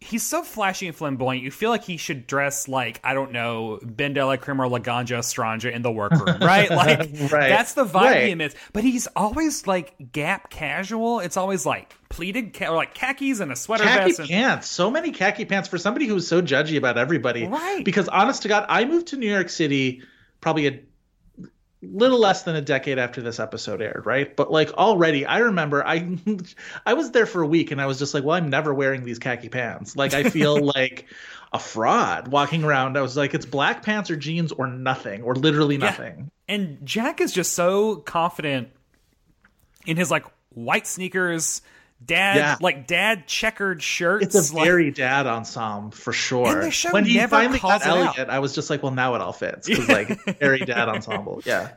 he's 0.00 0.22
so 0.22 0.42
flashy 0.42 0.86
and 0.86 0.96
flamboyant. 0.96 1.42
You 1.42 1.50
feel 1.50 1.70
like 1.70 1.84
he 1.84 1.96
should 1.96 2.26
dress 2.26 2.68
like 2.68 3.00
I 3.04 3.12
don't 3.14 3.32
know 3.32 3.78
BenDeLaCreme 3.84 4.58
or 4.58 4.78
Laganja 4.78 5.18
Estranja 5.18 5.70
in 5.72 5.82
the 5.82 5.90
workroom, 5.92 6.38
right? 6.40 6.70
Like 6.70 6.98
Right. 7.30 7.48
that's 7.50 7.74
the 7.74 7.84
vibe 7.84 7.94
Right. 7.94 8.24
he 8.24 8.30
emits. 8.30 8.54
But 8.72 8.82
he's 8.84 9.06
always 9.14 9.66
like 9.66 9.94
Gap 10.12 10.50
casual. 10.50 11.20
It's 11.20 11.36
always 11.36 11.66
like 11.66 11.94
pleated 12.08 12.54
ca- 12.54 12.68
or 12.70 12.76
like 12.76 12.94
khakis 12.94 13.40
and 13.40 13.52
a 13.52 13.56
sweater 13.56 13.84
Khaki 13.84 14.06
vest. 14.10 14.18
And, 14.20 14.28
pants. 14.28 14.68
So 14.68 14.90
many 14.90 15.10
khaki 15.12 15.44
pants 15.44 15.68
for 15.68 15.78
somebody 15.78 16.06
who's 16.06 16.26
so 16.26 16.40
judgy 16.42 16.76
about 16.76 16.98
everybody. 16.98 17.46
Right. 17.46 17.84
Because 17.84 18.08
honest 18.08 18.42
to 18.42 18.48
God, 18.48 18.66
I 18.68 18.84
moved 18.84 19.08
to 19.08 19.16
New 19.16 19.30
York 19.30 19.48
City 19.48 20.02
probably 20.40 20.66
a 20.66 20.80
little 21.82 22.18
less 22.18 22.42
than 22.42 22.56
a 22.56 22.60
decade 22.60 22.98
after 22.98 23.22
this 23.22 23.40
episode 23.40 23.80
aired, 23.80 24.04
right? 24.04 24.34
But 24.34 24.50
like 24.50 24.72
already 24.74 25.24
I 25.24 25.38
remember 25.38 25.86
I 25.86 26.18
I 26.86 26.94
was 26.94 27.10
there 27.12 27.26
for 27.26 27.42
a 27.42 27.46
week 27.46 27.70
and 27.70 27.80
I 27.80 27.86
was 27.86 27.98
just 27.98 28.12
like, 28.12 28.24
well, 28.24 28.36
I'm 28.36 28.50
never 28.50 28.74
wearing 28.74 29.04
these 29.04 29.18
khaki 29.18 29.48
pants. 29.48 29.96
Like 29.96 30.12
I 30.12 30.24
feel 30.24 30.62
like 30.76 31.06
a 31.52 31.58
fraud 31.58 32.28
walking 32.28 32.64
around. 32.64 32.96
I 32.96 33.00
was 33.00 33.16
like, 33.16 33.34
it's 33.34 33.46
black 33.46 33.82
pants 33.82 34.10
or 34.10 34.16
jeans 34.16 34.52
or 34.52 34.66
nothing, 34.66 35.22
or 35.22 35.34
literally 35.34 35.78
nothing. 35.78 36.30
and 36.48 36.78
Jack 36.84 37.20
is 37.20 37.32
just 37.32 37.54
so 37.54 37.96
confident 37.96 38.68
in 39.86 39.96
his 39.96 40.10
like 40.10 40.24
white 40.50 40.86
sneakers. 40.86 41.62
Dad, 42.04 42.36
Yeah. 42.36 42.56
like 42.60 42.86
dad 42.86 43.26
checkered 43.26 43.82
shirts. 43.82 44.34
It's 44.34 44.50
a 44.50 44.54
like- 44.56 44.64
very 44.64 44.90
dad 44.90 45.26
ensemble 45.26 45.90
for 45.90 46.12
sure. 46.12 46.48
And 46.48 46.62
the 46.62 46.70
show 46.70 46.90
when 46.92 47.04
he 47.04 47.18
finally 47.26 47.58
got 47.58 47.82
it 47.82 47.86
out. 47.86 47.96
Elliot, 48.18 48.28
I 48.30 48.38
was 48.38 48.54
just 48.54 48.70
like, 48.70 48.82
well, 48.82 48.92
now 48.92 49.14
it 49.16 49.20
all 49.20 49.32
fits 49.34 49.68
because 49.68 49.88
like 49.88 50.38
very 50.38 50.60
dad 50.60 50.88
ensemble. 50.88 51.42
Yeah. 51.44 51.70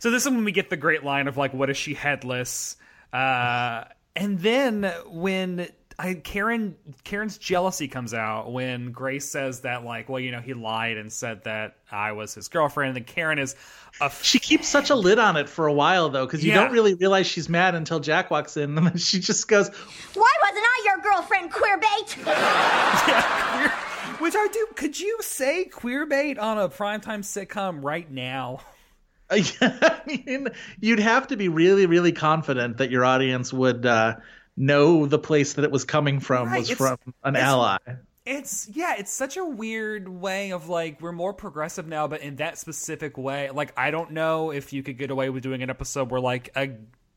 So 0.00 0.10
this 0.10 0.24
is 0.26 0.30
when 0.30 0.44
we 0.44 0.52
get 0.52 0.68
the 0.68 0.76
great 0.76 1.02
line 1.02 1.28
of 1.28 1.36
like, 1.38 1.54
"What 1.54 1.70
is 1.70 1.76
she 1.78 1.94
headless?" 1.94 2.76
Uh, 3.12 3.84
and 4.14 4.38
then 4.38 4.84
when 5.06 5.66
I 5.98 6.14
Karen 6.14 6.74
Karen's 7.04 7.38
jealousy 7.38 7.86
comes 7.88 8.12
out 8.14 8.52
when 8.52 8.90
Grace 8.90 9.24
says 9.28 9.60
that 9.60 9.84
like, 9.84 10.08
well, 10.08 10.18
you 10.20 10.32
know, 10.32 10.40
he 10.40 10.52
lied 10.54 10.96
and 10.96 11.12
said 11.12 11.44
that 11.44 11.76
I 11.90 12.12
was 12.12 12.34
his 12.34 12.48
girlfriend, 12.48 12.88
and 12.88 12.96
then 12.96 13.14
Karen 13.14 13.38
is 13.38 13.54
a 14.00 14.06
f- 14.06 14.24
She 14.24 14.38
keeps 14.40 14.66
such 14.66 14.90
a 14.90 14.94
lid 14.96 15.18
on 15.20 15.36
it 15.36 15.48
for 15.48 15.66
a 15.68 15.72
while 15.72 16.08
though, 16.08 16.26
because 16.26 16.44
you 16.44 16.52
Yeah. 16.52 16.62
don't 16.64 16.72
really 16.72 16.94
realize 16.94 17.26
she's 17.28 17.48
mad 17.48 17.74
until 17.76 18.00
Jack 18.00 18.30
walks 18.30 18.56
in, 18.56 18.76
and 18.78 18.86
then 18.86 18.96
she 18.96 19.20
just 19.20 19.46
goes, 19.46 19.68
Why 20.14 20.32
wasn't 20.42 20.64
I 20.66 20.82
your 20.86 20.98
girlfriend, 21.02 21.50
queer 21.52 21.78
bait? 21.78 22.16
Yeah, 22.26 23.70
which 24.18 24.34
I 24.36 24.48
do. 24.52 24.66
Could 24.74 24.98
you 24.98 25.18
say 25.20 25.64
queer 25.66 26.06
bait 26.06 26.38
on 26.38 26.58
a 26.58 26.68
primetime 26.68 27.20
sitcom 27.20 27.84
right 27.84 28.10
now? 28.10 28.60
I 29.30 30.00
mean, 30.06 30.48
you'd 30.80 30.98
have 31.00 31.28
to 31.28 31.36
be 31.36 31.48
really, 31.48 31.86
really 31.86 32.12
confident 32.12 32.76
that 32.78 32.90
your 32.90 33.04
audience 33.04 33.52
would 33.52 33.86
uh, 33.86 34.16
know 34.56 35.06
the 35.06 35.18
place 35.18 35.54
that 35.54 35.64
it 35.64 35.70
was 35.70 35.84
coming 35.84 36.20
from 36.20 36.48
Right, 36.48 36.60
was 36.60 36.70
it's- 36.70 36.78
from 36.88 37.14
an 37.22 37.36
ally. 37.36 37.78
It's 38.26 38.68
yeah, 38.72 38.94
it's 38.96 39.12
such 39.12 39.36
a 39.36 39.44
weird 39.44 40.08
way 40.08 40.52
of 40.52 40.70
like 40.70 40.98
we're 41.02 41.12
more 41.12 41.34
progressive 41.34 41.86
now, 41.86 42.06
but 42.08 42.22
in 42.22 42.36
that 42.36 42.56
specific 42.56 43.18
way. 43.18 43.50
Like 43.50 43.74
I 43.76 43.90
don't 43.90 44.12
know 44.12 44.50
if 44.50 44.72
you 44.72 44.82
could 44.82 44.96
get 44.96 45.10
away 45.10 45.28
with 45.28 45.42
doing 45.42 45.62
an 45.62 45.68
episode 45.68 46.10
where 46.10 46.22
like 46.22 46.48
a 46.56 46.70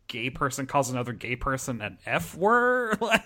gay 0.08 0.30
person 0.30 0.66
calls 0.68 0.90
another 0.90 1.14
gay 1.14 1.38
person 1.38 1.82
an 1.82 1.98
F 2.06 2.36
word. 2.36 3.00
Like 3.02 3.24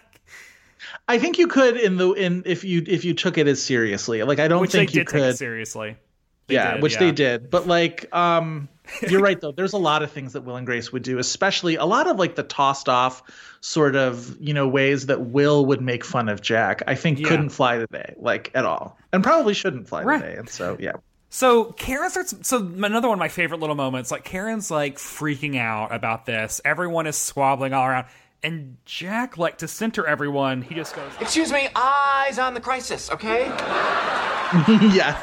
I 1.07 1.17
think 1.19 1.37
you 1.39 1.47
could 1.47 1.75
in 1.77 1.97
the 1.97 2.11
in 2.11 2.43
if 2.45 2.63
you 2.63 2.83
if 2.87 3.03
you 3.05 3.13
took 3.15 3.37
it 3.39 3.47
as 3.47 3.61
seriously. 3.63 4.21
Like 4.23 4.39
I 4.39 4.47
don't 4.47 4.61
which 4.61 4.71
think 4.73 4.93
you 4.93 4.99
did 5.01 5.07
take 5.07 5.21
it 5.21 5.23
could. 5.29 5.37
seriously. 5.37 5.95
They 6.51 6.55
yeah, 6.57 6.73
did, 6.73 6.83
which 6.83 6.93
yeah. 6.93 6.99
they 6.99 7.11
did. 7.11 7.49
But 7.49 7.67
like, 7.67 8.13
um, 8.15 8.67
you're 9.07 9.21
right 9.21 9.39
though. 9.39 9.51
There's 9.51 9.73
a 9.73 9.77
lot 9.77 10.03
of 10.03 10.11
things 10.11 10.33
that 10.33 10.41
Will 10.41 10.55
and 10.57 10.65
Grace 10.65 10.91
would 10.91 11.03
do, 11.03 11.17
especially 11.17 11.75
a 11.75 11.85
lot 11.85 12.07
of 12.07 12.17
like 12.17 12.35
the 12.35 12.43
tossed 12.43 12.89
off 12.89 13.23
sort 13.61 13.95
of 13.95 14.35
you 14.41 14.53
know 14.53 14.67
ways 14.67 15.05
that 15.07 15.21
Will 15.21 15.65
would 15.67 15.81
make 15.81 16.03
fun 16.03 16.29
of 16.29 16.41
Jack. 16.41 16.83
I 16.87 16.95
think 16.95 17.19
Yeah. 17.19 17.27
couldn't 17.29 17.49
fly 17.49 17.77
today, 17.77 18.15
like 18.17 18.51
at 18.53 18.65
all, 18.65 18.97
and 19.13 19.23
probably 19.23 19.53
shouldn't 19.53 19.87
fly 19.87 20.03
Right. 20.03 20.21
today. 20.21 20.35
And 20.37 20.49
so 20.49 20.77
yeah. 20.79 20.93
So 21.29 21.65
Karen 21.71 22.09
starts. 22.09 22.35
So 22.41 22.57
another 22.57 23.07
one 23.07 23.15
of 23.15 23.19
my 23.19 23.29
favorite 23.29 23.61
little 23.61 23.75
moments. 23.75 24.11
Like 24.11 24.25
Karen's 24.25 24.69
like 24.69 24.97
freaking 24.97 25.57
out 25.57 25.93
about 25.93 26.25
this. 26.25 26.59
Everyone 26.65 27.07
is 27.07 27.15
squabbling 27.15 27.73
all 27.73 27.85
around, 27.87 28.07
and 28.43 28.75
Jack, 28.85 29.37
like 29.37 29.59
to 29.59 29.67
center 29.67 30.05
everyone, 30.05 30.61
he 30.61 30.75
just 30.75 30.95
goes, 30.95 31.11
Excuse 31.21 31.51
me, 31.53 31.69
eyes 31.75 32.37
on 32.39 32.53
the 32.53 32.59
crisis, 32.59 33.09
okay? 33.11 33.45
yeah. 34.93 35.15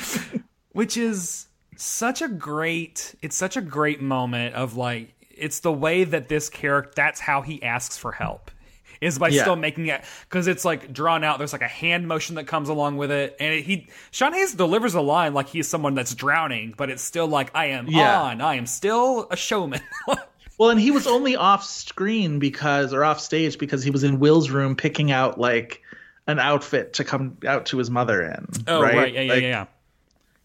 which 0.72 0.96
is 0.96 1.46
such 1.76 2.20
a 2.22 2.28
great 2.28 3.14
it's 3.22 3.36
such 3.36 3.56
a 3.56 3.60
great 3.60 4.00
moment 4.02 4.54
of 4.54 4.76
like 4.76 5.14
it's 5.30 5.60
the 5.60 5.72
way 5.72 6.04
that 6.04 6.28
this 6.28 6.48
character 6.50 6.92
that's 6.94 7.20
how 7.20 7.40
he 7.42 7.62
asks 7.62 7.96
for 7.96 8.12
help 8.12 8.50
is 9.00 9.18
by 9.18 9.28
Yeah. 9.28 9.42
still 9.42 9.56
making 9.56 9.86
it 9.86 10.04
because 10.28 10.46
it's 10.46 10.62
like 10.64 10.92
drawn 10.92 11.24
out 11.24 11.38
there's 11.38 11.54
like 11.54 11.62
a 11.62 11.68
hand 11.68 12.06
motion 12.06 12.34
that 12.36 12.46
comes 12.46 12.68
along 12.68 12.98
with 12.98 13.10
it 13.10 13.34
and 13.40 13.54
it, 13.54 13.64
he 13.64 13.88
sean 14.10 14.34
hayes 14.34 14.52
delivers 14.54 14.92
a 14.94 15.00
line 15.00 15.32
like 15.32 15.48
he's 15.48 15.66
someone 15.68 15.94
that's 15.94 16.14
drowning 16.14 16.74
but 16.76 16.90
it's 16.90 17.02
still 17.02 17.26
like 17.26 17.50
i 17.54 17.66
am 17.66 17.86
Yeah. 17.88 18.20
on 18.20 18.40
i 18.42 18.56
am 18.56 18.66
still 18.66 19.26
a 19.30 19.36
showman 19.36 19.80
Well, 20.58 20.68
and 20.68 20.78
he 20.78 20.90
was 20.90 21.06
only 21.06 21.36
off 21.36 21.64
screen 21.64 22.38
because, 22.38 22.92
or 22.92 23.02
off 23.02 23.18
stage 23.18 23.56
because 23.56 23.82
he 23.82 23.90
was 23.90 24.04
in 24.04 24.18
Will's 24.20 24.50
room 24.50 24.76
picking 24.76 25.10
out 25.10 25.40
like 25.40 25.80
an 26.26 26.38
outfit 26.38 26.92
to 26.94 27.04
come 27.04 27.38
out 27.46 27.64
to 27.66 27.78
his 27.78 27.88
mother 27.88 28.20
in. 28.20 28.46
oh 28.68 28.82
right, 28.82 28.94
right, 28.94 29.14
yeah 29.14 29.20
yeah 29.22 29.32
Like, 29.32 29.42
yeah 29.42 29.48
yeah 29.48 29.66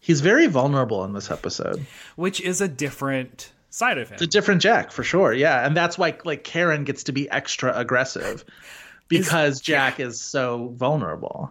He's 0.06 0.20
very 0.20 0.46
vulnerable 0.46 1.02
in 1.02 1.14
this 1.14 1.32
episode. 1.32 1.84
which 2.14 2.40
is 2.40 2.60
a 2.60 2.68
different 2.68 3.50
side 3.70 3.98
of 3.98 4.08
him 4.08 4.14
It's 4.14 4.22
a 4.22 4.28
different 4.28 4.62
Jack 4.62 4.92
for 4.92 5.02
sure. 5.02 5.32
Yeah, 5.32 5.66
and 5.66 5.76
that's 5.76 5.98
why 5.98 6.16
like 6.24 6.44
Karen 6.44 6.84
gets 6.84 7.02
to 7.04 7.12
be 7.12 7.28
extra 7.28 7.76
aggressive 7.76 8.44
because 9.08 9.60
Jack 9.60 9.98
is 9.98 10.20
so 10.20 10.72
vulnerable. 10.76 11.50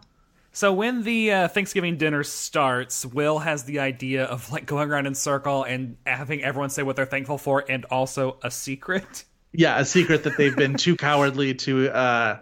So 0.54 0.72
when 0.72 1.04
the 1.04 1.34
uh, 1.34 1.48
Thanksgiving 1.50 1.98
dinner 1.98 2.24
starts, 2.24 3.06
Will 3.06 3.40
has 3.40 3.66
the 3.66 3.80
idea 3.80 4.24
of 4.24 4.50
like 4.54 4.66
going 4.66 4.90
around 4.90 5.06
in 5.06 5.16
circle 5.16 5.66
and 5.66 5.98
having 6.06 6.42
everyone 6.42 6.70
say 6.70 6.82
what 6.82 6.96
they're 6.96 7.06
thankful 7.06 7.38
for, 7.38 7.66
and 7.68 7.84
also 7.92 8.38
a 8.42 8.50
secret. 8.50 9.26
Yeah, 9.52 9.78
a 9.78 9.84
secret 9.84 10.24
that 10.24 10.38
they've 10.38 10.56
been 10.56 10.76
too 10.76 10.96
cowardly 11.10 11.56
to 11.56 11.90
uh 11.90 12.40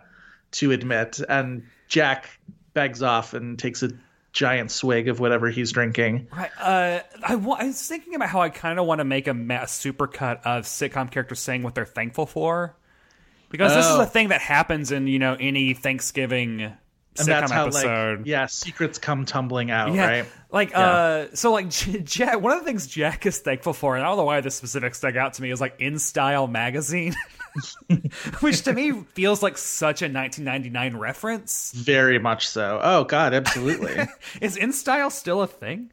to 0.52 0.71
admit. 0.73 1.21
And 1.28 1.63
Jack 1.88 2.30
begs 2.76 3.02
off 3.02 3.34
and 3.34 3.58
takes 3.58 3.82
a 3.82 3.89
giant 4.34 4.72
swig 4.72 5.08
of 5.08 5.19
whatever 5.19 5.50
he's 5.50 5.72
drinking. 5.72 6.28
Right. 6.36 6.52
Uh, 6.60 7.00
I, 7.24 7.36
was 7.36 7.88
thinking 7.88 8.15
about 8.15 8.30
how 8.30 8.41
I 8.41 8.50
kind 8.50 8.80
of 8.80 8.86
want 8.86 9.00
to 9.00 9.06
make 9.06 9.28
a, 9.28 9.34
ma- 9.34 9.62
a 9.62 9.65
supercut 9.65 10.41
of 10.43 10.65
sitcom 10.65 11.10
characters 11.12 11.39
saying 11.39 11.63
what 11.63 11.76
they're 11.76 11.86
thankful 11.86 12.26
for, 12.26 12.76
because 13.50 13.74
this 13.76 13.86
is 13.86 13.91
Oh. 13.91 14.02
a 14.02 14.06
thing 14.08 14.30
that 14.30 14.41
happens 14.41 14.91
in 14.91 15.06
you 15.08 15.19
know 15.19 15.38
any 15.39 15.74
Thanksgiving 15.76 16.62
And 16.62 16.74
sitcom 17.15 17.26
that's 17.26 17.52
how 17.52 17.65
episode. 17.67 18.17
like 18.19 18.28
yeah, 18.28 18.48
secrets 18.48 18.98
come 18.98 19.26
tumbling 19.26 19.69
out, 19.69 19.93
Yeah, 19.93 20.08
right? 20.08 20.26
like 20.52 20.72
Yeah. 20.72 20.80
uh, 20.80 21.28
so 21.36 21.52
like 21.52 21.69
Jack. 22.04 22.41
One 22.41 22.54
of 22.54 22.60
the 22.60 22.65
things 22.65 22.88
Jack 22.88 23.28
is 23.28 23.38
thankful 23.38 23.74
for, 23.74 23.96
and 23.96 24.04
I 24.04 24.08
don't 24.08 24.17
know 24.17 24.24
why 24.24 24.41
this 24.41 24.56
specific 24.56 24.96
stuck 24.96 25.15
out 25.15 25.36
to 25.36 25.43
me, 25.43 25.52
is 25.52 25.62
like 25.62 25.76
In 25.80 26.00
Style 26.00 26.48
magazine, 26.48 27.13
which 28.39 28.61
to 28.63 28.73
me 28.73 28.91
feels 29.13 29.43
like 29.43 29.57
such 29.57 30.01
a 30.01 30.05
1999 30.05 30.97
reference. 30.97 31.71
Very 31.73 32.19
much 32.19 32.47
so. 32.47 32.79
Oh 32.83 33.03
god, 33.03 33.33
absolutely. 33.33 33.97
Is 34.41 34.57
In 34.57 34.71
Style 34.73 35.09
still 35.09 35.41
a 35.41 35.47
thing? 35.47 35.91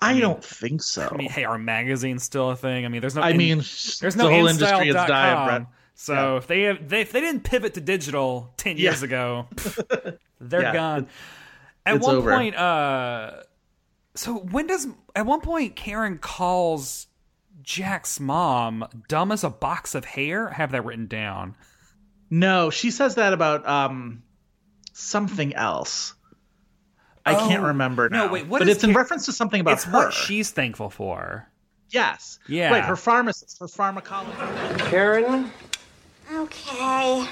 I 0.00 0.20
don't 0.20 0.44
think 0.44 0.80
so. 0.82 1.08
I 1.10 1.16
mean, 1.16 1.28
hey, 1.28 1.42
are 1.44 1.58
magazines 1.58 2.22
still 2.22 2.50
a 2.50 2.56
thing? 2.56 2.84
I 2.84 2.88
mean, 2.88 3.00
there's 3.00 3.16
no. 3.16 3.22
I 3.22 3.30
in- 3.30 3.36
mean, 3.36 3.56
there's 3.58 4.14
the 4.14 4.22
no 4.22 4.28
whole 4.30 4.46
industry 4.46 4.86
has 4.86 4.94
dying. 4.94 5.66
So 5.94 6.12
Yeah. 6.14 6.36
if 6.36 6.46
they, 6.46 6.62
have, 6.62 6.88
they 6.88 7.00
if 7.00 7.10
they 7.10 7.20
didn't 7.20 7.42
pivot 7.42 7.74
to 7.74 7.80
digital 7.80 8.52
ten 8.56 8.76
years 8.76 9.00
Yeah. 9.02 9.06
ago, 9.06 9.48
they're 10.40 10.62
Yeah, 10.62 10.72
gone. 10.72 11.08
At 11.84 11.96
it's 11.96 12.06
one 12.06 12.16
over. 12.16 12.30
point, 12.32 12.54
uh, 12.54 13.42
so 14.14 14.34
when 14.36 14.68
does 14.68 14.86
at 15.16 15.26
one 15.26 15.40
point 15.40 15.74
Karen 15.74 16.18
calls 16.18 17.07
Jack's 17.68 18.18
mom 18.18 18.88
dumb 19.08 19.30
as 19.30 19.44
a 19.44 19.50
box 19.50 19.94
of 19.94 20.06
hair? 20.06 20.48
I 20.48 20.54
have 20.54 20.72
that 20.72 20.86
written 20.86 21.06
down. 21.06 21.54
No, 22.30 22.70
she 22.70 22.90
says 22.90 23.16
that 23.16 23.34
about 23.34 23.68
um 23.68 24.22
something 24.94 25.54
else. 25.54 26.14
I 27.26 27.34
can't 27.34 27.62
Oh, 27.62 27.66
remember 27.66 28.08
no, 28.08 28.28
wait, 28.28 28.46
what 28.46 28.60
but 28.60 28.68
is 28.70 28.76
it's 28.76 28.84
in 28.84 28.94
reference 28.94 29.26
to 29.26 29.32
something 29.34 29.60
about 29.60 29.74
it's 29.74 29.84
her. 29.84 29.92
what 29.92 30.14
she's 30.14 30.50
thankful 30.50 30.88
for. 30.88 31.46
yes. 31.90 32.38
Yeah. 32.48 32.70
Right, 32.70 32.82
her 32.84 32.96
pharmacist, 32.96 33.58
her 33.60 33.66
pharmacologist. 33.66 34.78
Karen? 34.88 35.50
Okay. 36.32 37.26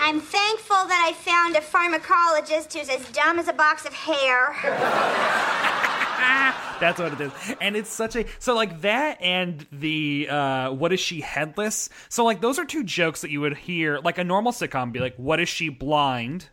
I'm 0.00 0.20
thankful 0.20 0.76
that 0.88 1.04
I 1.08 1.12
found 1.12 1.54
a 1.54 1.60
pharmacologist 1.60 2.72
who's 2.76 2.88
as 2.88 3.08
dumb 3.12 3.38
as 3.38 3.46
a 3.46 3.52
box 3.52 3.86
of 3.86 3.92
hair. 3.92 4.56
That's 6.80 6.98
what 6.98 7.12
it 7.14 7.20
is. 7.20 7.32
And 7.60 7.76
it's 7.76 7.88
such 7.90 8.16
a 8.16 8.26
so 8.38 8.54
like 8.54 8.82
that 8.82 9.20
and 9.22 9.66
the 9.72 10.28
uh 10.28 10.70
what 10.72 10.92
is 10.92 11.00
she 11.00 11.20
headless? 11.20 11.88
So 12.08 12.24
like 12.24 12.40
those 12.40 12.58
are 12.58 12.64
two 12.64 12.84
jokes 12.84 13.22
that 13.22 13.30
you 13.30 13.40
would 13.40 13.56
hear 13.56 13.98
like 13.98 14.18
a 14.18 14.24
normal 14.24 14.52
sitcom 14.52 14.92
be 14.92 15.00
like, 15.00 15.16
What 15.16 15.40
is 15.40 15.48
she 15.48 15.68
blind? 15.68 16.48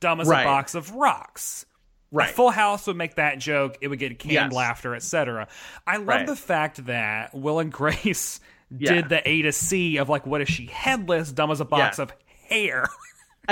Dumb 0.00 0.20
as 0.20 0.26
Right. 0.28 0.42
a 0.42 0.44
box 0.44 0.74
of 0.74 0.90
rocks. 0.94 1.64
Right. 2.10 2.28
A 2.28 2.32
Full 2.32 2.50
House 2.50 2.86
would 2.88 2.96
make 2.96 3.14
that 3.14 3.38
joke. 3.38 3.78
It 3.80 3.88
would 3.88 3.98
get 3.98 4.18
canned 4.18 4.32
Yes. 4.32 4.52
laughter, 4.52 4.94
etc. 4.94 5.48
I 5.86 5.96
love 5.98 6.06
Right. 6.08 6.26
the 6.26 6.36
fact 6.36 6.84
that 6.86 7.32
Will 7.34 7.58
and 7.60 7.72
Grace 7.72 8.40
Yeah. 8.70 8.94
did 8.94 9.08
the 9.10 9.26
A 9.28 9.42
to 9.42 9.52
C 9.52 9.96
of 9.98 10.08
like, 10.08 10.26
what 10.26 10.40
is 10.40 10.48
she 10.48 10.66
headless? 10.66 11.30
Dumb 11.30 11.50
as 11.50 11.60
a 11.60 11.64
box 11.64 11.98
Yeah. 11.98 12.02
of 12.04 12.12
hair. 12.48 12.86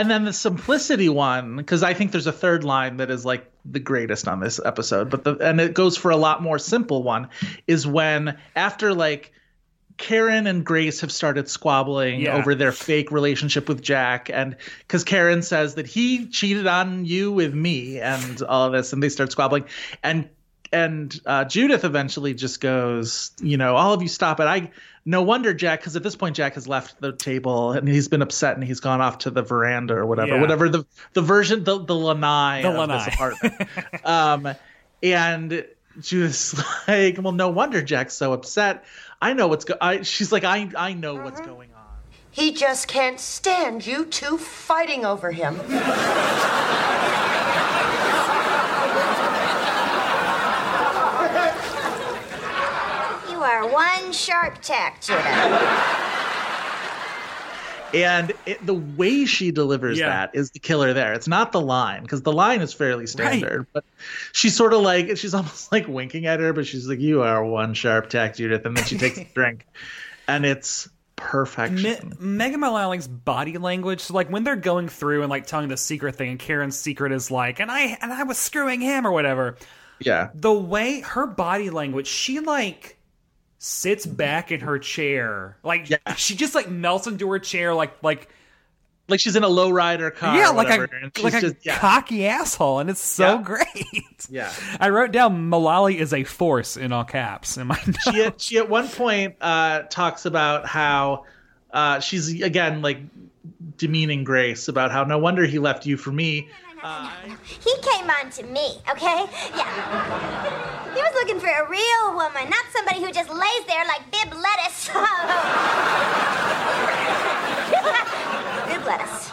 And 0.01 0.11
then 0.11 0.25
the 0.25 0.33
simplicity 0.33 1.11
one, 1.11 1.57
because 1.57 1.83
I 1.83 1.93
think 1.93 2.11
there's 2.11 2.27
a 2.27 2.33
third 2.33 2.65
line 2.65 2.97
that 2.97 3.11
is 3.11 3.27
like 3.27 3.51
the 3.67 3.81
greatest 3.81 4.27
on 4.27 4.41
this 4.41 4.59
episode, 4.65 5.11
but 5.11 5.25
the 5.25 5.37
and 5.37 5.61
it 5.61 5.75
goes 5.75 5.95
for 5.99 6.11
a 6.11 6.17
lot 6.17 6.43
more 6.43 6.59
simple 6.59 7.03
one, 7.03 7.29
is 7.67 7.87
when 7.87 8.39
after 8.57 8.95
like 8.95 9.33
Karen 9.99 10.47
and 10.47 10.65
Grace 10.65 11.03
have 11.03 11.13
started 11.13 11.51
squabbling 11.51 12.23
Yeah. 12.23 12.37
over 12.39 12.55
their 12.55 12.73
fake 12.73 13.13
relationship 13.13 13.69
with 13.69 13.83
Jack, 13.83 14.31
and 14.33 14.57
because 14.79 15.05
Karen 15.05 15.43
says 15.43 15.75
that 15.75 15.87
he 15.87 16.27
cheated 16.29 16.67
on 16.67 17.05
you 17.05 17.31
with 17.31 17.53
me 17.53 18.01
and 18.01 18.41
all 18.43 18.65
of 18.65 18.73
this, 18.73 18.95
and 18.95 19.03
they 19.03 19.11
start 19.11 19.31
squabbling, 19.31 19.67
and 20.03 20.31
and 20.73 21.21
uh, 21.27 21.45
Judith 21.45 21.85
eventually 21.85 22.35
just 22.35 22.61
goes, 22.61 23.33
you 23.41 23.57
know, 23.57 23.77
all 23.77 23.93
of 23.93 24.03
you 24.03 24.09
stop 24.09 24.39
it. 24.41 24.45
I 24.45 24.71
no 25.05 25.23
wonder 25.23 25.53
Jack, 25.55 25.81
because 25.81 25.97
at 25.97 26.03
this 26.03 26.15
point 26.15 26.37
Jack 26.37 26.55
has 26.55 26.69
left 26.69 27.01
the 27.01 27.13
table 27.13 27.73
and 27.73 27.89
he's 27.89 28.09
been 28.09 28.23
upset 28.23 28.55
and 28.57 28.63
he's 28.65 28.81
gone 28.81 29.01
off 29.01 29.19
to 29.19 29.31
the 29.31 29.43
veranda 29.43 29.95
or 29.95 30.07
whatever, 30.07 30.35
Yeah. 30.35 30.41
whatever 30.41 30.69
the 30.69 30.85
the 31.15 31.23
version 31.23 31.65
the 31.65 31.79
the 31.85 31.95
lanai 31.95 32.62
The 32.62 32.68
of 32.71 32.77
lanai. 32.77 33.05
this 33.05 33.14
apartment. 33.14 33.55
um, 34.05 34.49
and 35.03 35.66
Judith's 36.01 36.55
like, 36.89 37.18
well, 37.21 37.33
no 37.33 37.49
wonder 37.49 37.83
Jack's 37.83 38.14
so 38.14 38.33
upset. 38.33 38.85
I 39.23 39.33
know 39.33 39.49
what's 39.49 39.64
go. 39.64 39.75
I, 39.81 40.03
she's 40.03 40.31
like, 40.33 40.45
I 40.45 40.71
I 40.77 40.93
know 40.93 41.14
what's 41.16 41.41
going 41.41 41.71
on. 41.75 41.81
He 42.31 42.53
just 42.53 42.87
can't 42.87 43.18
stand 43.18 43.85
you 43.87 44.05
two 44.05 44.39
fighting 44.39 45.05
over 45.05 45.33
him. 45.33 45.59
You 53.61 53.67
are 53.67 53.73
one 53.73 54.13
sharp 54.13 54.63
tack, 54.63 55.03
Judith. 55.03 55.25
And 57.93 58.33
it, 58.47 58.65
the 58.65 58.75
way 58.75 59.27
she 59.27 59.51
delivers 59.51 59.99
Yeah. 59.99 60.07
that 60.09 60.31
is 60.33 60.53
the 60.53 60.61
killer 60.61 60.93
there. 60.95 61.13
It's 61.13 61.27
not 61.29 61.51
the 61.53 61.61
line 61.61 62.03
because 62.03 62.23
the 62.23 62.33
line 62.33 62.61
is 62.63 62.73
fairly 62.73 63.07
standard, 63.07 63.67
but 63.73 63.85
she's 64.33 64.57
sort 64.57 64.73
of 64.73 64.81
like 64.83 65.17
she's 65.19 65.35
almost 65.35 65.73
like 65.73 65.89
winking 65.89 66.25
at 66.27 66.39
her, 66.41 66.53
but 66.53 66.67
she's 66.69 66.87
like, 66.89 67.01
"You 67.01 67.23
are 67.23 67.45
one 67.45 67.75
sharp 67.75 68.09
tack, 68.09 68.37
Judith," 68.37 68.65
and 68.65 68.77
then 68.77 68.85
she 68.85 68.97
takes 68.97 69.19
a 69.19 69.25
drink, 69.35 69.67
and 70.29 70.47
it's 70.47 70.89
perfection. 71.17 71.83
Me- 71.83 72.17
Megan 72.21 72.61
Mullally's 72.61 73.09
body 73.09 73.59
language, 73.59 74.01
so 74.01 74.15
like 74.15 74.31
when 74.31 74.45
they're 74.45 74.55
going 74.57 74.89
through 74.89 75.23
and 75.23 75.29
like 75.31 75.47
telling 75.47 75.69
the 75.69 75.77
secret 75.77 76.15
thing, 76.15 76.31
and 76.31 76.39
Karen's 76.39 76.79
secret 76.79 77.11
is 77.11 77.31
like, 77.33 77.59
and 77.59 77.73
I 77.73 77.99
and 78.01 78.13
I 78.13 78.23
was 78.23 78.39
screwing 78.39 78.81
him 78.81 79.05
or 79.05 79.11
whatever. 79.11 79.57
yeah, 79.99 80.29
The 80.33 80.53
way 80.53 81.01
her 81.01 81.27
body 81.27 81.71
language, 81.71 82.07
she 82.07 82.39
like 82.39 82.97
sits 83.63 84.07
back 84.07 84.51
in 84.51 84.61
her 84.61 84.79
chair, 84.79 85.57
like 85.63 85.91
Yeah. 85.91 86.15
she 86.17 86.35
just 86.35 86.55
like 86.55 86.71
melts 86.71 87.07
into 87.07 87.31
her 87.31 87.39
chair, 87.39 87.75
like 87.75 87.93
like 88.03 88.29
like 89.07 89.21
she's 89.21 89.37
in 89.37 89.45
a 89.45 89.49
lowrider 89.49 90.15
car. 90.15 90.35
yeah, 90.37 90.49
like 90.49 90.69
whatever, 90.69 90.85
a 90.85 91.23
like 91.23 91.35
a 91.35 91.41
just, 91.43 91.57
yeah, 91.67 91.79
cocky 91.79 92.27
asshole, 92.27 92.79
and 92.79 92.89
it's 92.89 93.01
so 93.03 93.35
Yeah. 93.37 93.43
great. 93.43 94.27
yeah. 94.31 94.51
I 94.81 94.89
wrote 94.89 95.13
down 95.13 95.49
Mullally 95.49 95.99
is 95.99 96.15
a 96.15 96.25
force 96.25 96.77
in 96.79 96.91
all 96.93 97.05
caps 97.05 97.57
in 97.59 97.67
my 97.67 97.79
notes. 97.87 98.03
she 98.05 98.23
at, 98.25 98.41
she 98.41 98.59
at 98.59 98.69
one 98.71 98.89
point 98.89 99.35
uh, 99.43 99.83
talks 99.91 100.25
about 100.27 100.65
how 100.67 101.27
uh, 101.73 102.01
she's 102.01 102.41
again 102.41 102.81
like 102.83 102.99
demeaning 103.77 104.25
Grace 104.25 104.69
about 104.69 104.91
how 104.91 105.05
no 105.05 105.19
wonder 105.19 105.45
he 105.45 105.59
left 105.59 105.85
you 105.87 105.97
for 105.99 106.13
me. 106.13 106.49
Uh, 106.83 107.11
He 107.47 107.74
came 107.83 108.09
on 108.11 108.31
to 108.31 108.43
me, 108.45 108.78
okay? 108.91 109.26
Yeah. 109.57 110.95
He 110.95 111.01
was 111.01 111.14
looking 111.14 111.39
for 111.41 111.49
a 111.49 111.68
real 111.68 112.14
woman, 112.14 112.49
not 112.51 112.64
somebody 112.72 113.01
who 113.05 113.12
just 113.12 113.31
lays 113.31 113.64
there 113.66 113.85
like 113.87 114.11
Bib 114.11 114.33
Lettuce. 114.35 114.89
Bib 118.66 118.85
Lettuce. 118.87 119.31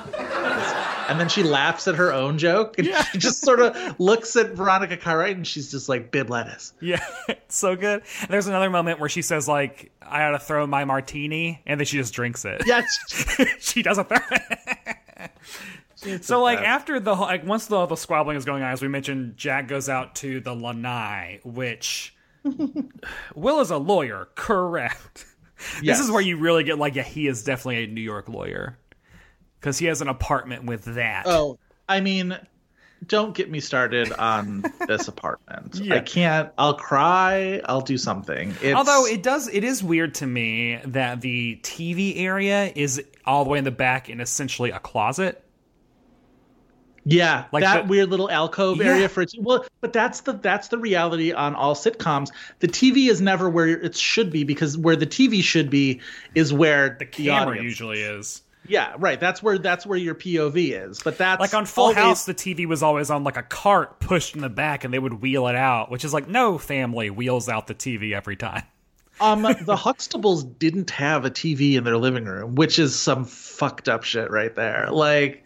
and 1.09 1.19
then 1.19 1.29
she 1.29 1.43
laughs 1.43 1.87
at 1.87 1.95
her 1.95 2.11
own 2.13 2.37
joke, 2.37 2.77
and 2.79 2.87
she 3.11 3.17
just 3.17 3.43
sort 3.43 3.59
of 3.59 3.99
looks 3.99 4.35
at 4.35 4.51
Veronica 4.51 4.97
Cartwright, 4.97 5.35
and 5.35 5.45
she's 5.47 5.71
just 5.71 5.89
like 5.89 6.11
Bib 6.11 6.29
lettuce. 6.29 6.73
Yeah, 6.81 7.03
it's 7.29 7.55
so 7.57 7.75
good. 7.75 8.03
There's 8.29 8.47
another 8.47 8.69
moment 8.69 8.99
where 8.99 9.09
she 9.09 9.21
says 9.21 9.47
like, 9.47 9.91
"I 10.01 10.23
ought 10.23 10.31
to 10.31 10.39
throw 10.39 10.65
my 10.67 10.85
martini," 10.85 11.61
and 11.65 11.79
then 11.79 11.85
she 11.85 11.97
just 11.97 12.13
drinks 12.13 12.45
it. 12.45 12.63
Yes, 12.65 12.85
she 13.59 13.81
doesn't 13.83 14.09
throw 14.09 14.17
it. 14.31 15.31
So 16.21 16.41
like 16.41 16.59
after 16.59 16.99
the 16.99 17.13
like 17.13 17.45
once 17.45 17.67
the 17.67 17.85
the 17.85 17.95
squabbling 17.95 18.37
is 18.37 18.45
going 18.45 18.63
on, 18.63 18.71
as 18.71 18.81
we 18.81 18.87
mentioned, 18.87 19.37
Jack 19.37 19.67
goes 19.67 19.89
out 19.89 20.15
to 20.15 20.39
the 20.39 20.53
lanai, 20.53 21.39
which 21.43 22.15
Will 23.35 23.59
is 23.59 23.71
a 23.71 23.77
lawyer, 23.77 24.29
correct? 24.35 25.25
Yes. 25.81 25.97
This 25.97 26.05
is 26.05 26.11
where 26.11 26.21
you 26.21 26.37
really 26.37 26.63
get 26.63 26.77
like, 26.77 26.95
yeah, 26.95 27.03
he 27.03 27.27
is 27.27 27.43
definitely 27.43 27.83
a 27.83 27.87
New 27.87 28.01
York 28.01 28.29
lawyer 28.29 28.77
because 29.59 29.77
he 29.77 29.87
has 29.87 30.01
an 30.01 30.07
apartment 30.07 30.65
with 30.65 30.85
that. 30.85 31.23
Oh, 31.25 31.57
I 31.89 31.99
mean, 31.99 32.37
don't 33.05 33.35
get 33.35 33.49
me 33.49 33.59
started 33.59 34.11
on 34.13 34.63
this 34.87 35.07
apartment. 35.07 35.75
Yeah. 35.75 35.95
I 35.95 35.99
can't. 35.99 36.51
I'll 36.57 36.75
cry. 36.75 37.61
I'll 37.65 37.81
do 37.81 37.97
something. 37.97 38.53
It's, 38.61 38.75
Although 38.75 39.05
it 39.07 39.23
does, 39.23 39.47
it 39.47 39.63
is 39.63 39.83
weird 39.83 40.15
to 40.15 40.27
me 40.27 40.79
that 40.85 41.21
the 41.21 41.59
TV 41.63 42.19
area 42.19 42.71
is 42.75 43.03
all 43.25 43.43
the 43.43 43.49
way 43.49 43.57
in 43.57 43.63
the 43.63 43.71
back 43.71 44.09
in 44.09 44.21
essentially 44.21 44.71
a 44.71 44.79
closet. 44.79 45.43
Yeah, 47.09 47.45
Like 47.53 47.63
that 47.63 47.83
the- 47.83 47.89
weird 47.89 48.09
little 48.09 48.29
alcove 48.29 48.77
Yeah. 48.79 48.87
area 48.87 49.07
for 49.09 49.21
it. 49.21 49.31
Well, 49.39 49.65
but 49.79 49.93
that's 49.93 50.21
the 50.21 50.33
that's 50.33 50.67
the 50.67 50.77
reality 50.77 51.31
on 51.31 51.55
all 51.55 51.73
sitcoms. 51.73 52.29
The 52.59 52.67
TV 52.67 53.09
is 53.09 53.21
never 53.21 53.49
where 53.49 53.67
it 53.67 53.95
should 53.95 54.29
be 54.31 54.43
because 54.43 54.77
where 54.77 54.95
the 54.97 55.05
TV 55.07 55.41
should 55.41 55.69
be 55.69 56.01
is 56.35 56.51
where 56.51 56.97
the, 56.99 57.05
Camera 57.05 57.61
usually 57.61 58.01
is. 58.01 58.41
Yeah, 58.67 58.95
right. 58.97 59.17
That's 59.17 59.41
where 59.41 59.57
that's 59.57 59.85
where 59.85 59.97
your 59.97 60.15
POV 60.15 60.73
is. 60.89 60.99
But 61.01 61.17
that's 61.17 61.39
Like 61.39 61.53
on 61.53 61.65
Full 61.65 61.83
always- 61.85 61.97
House, 61.97 62.25
the 62.25 62.33
TV 62.33 62.65
was 62.65 62.83
always 62.83 63.09
on 63.09 63.23
like 63.23 63.37
a 63.37 63.43
cart 63.43 64.01
pushed 64.01 64.35
in 64.35 64.41
the 64.41 64.49
back, 64.49 64.83
and 64.83 64.93
they 64.93 64.99
would 64.99 65.21
wheel 65.21 65.47
it 65.47 65.55
out, 65.55 65.89
which 65.89 66.03
is 66.03 66.13
like 66.13 66.27
no 66.27 66.57
family 66.57 67.09
wheels 67.09 67.47
out 67.47 67.67
the 67.67 67.75
TV 67.75 68.13
every 68.13 68.35
time. 68.35 68.63
um, 69.21 69.41
the 69.61 69.77
Huxtables 69.77 70.59
didn't 70.59 70.89
have 70.89 71.23
a 71.23 71.31
TV 71.31 71.75
in 71.75 71.85
their 71.85 71.97
living 71.97 72.25
room, 72.25 72.55
which 72.55 72.77
is 72.77 72.99
some 72.99 73.23
fucked 73.23 73.87
up 73.87 74.03
shit 74.03 74.29
right 74.29 74.53
there. 74.53 74.89
Like, 74.91 75.45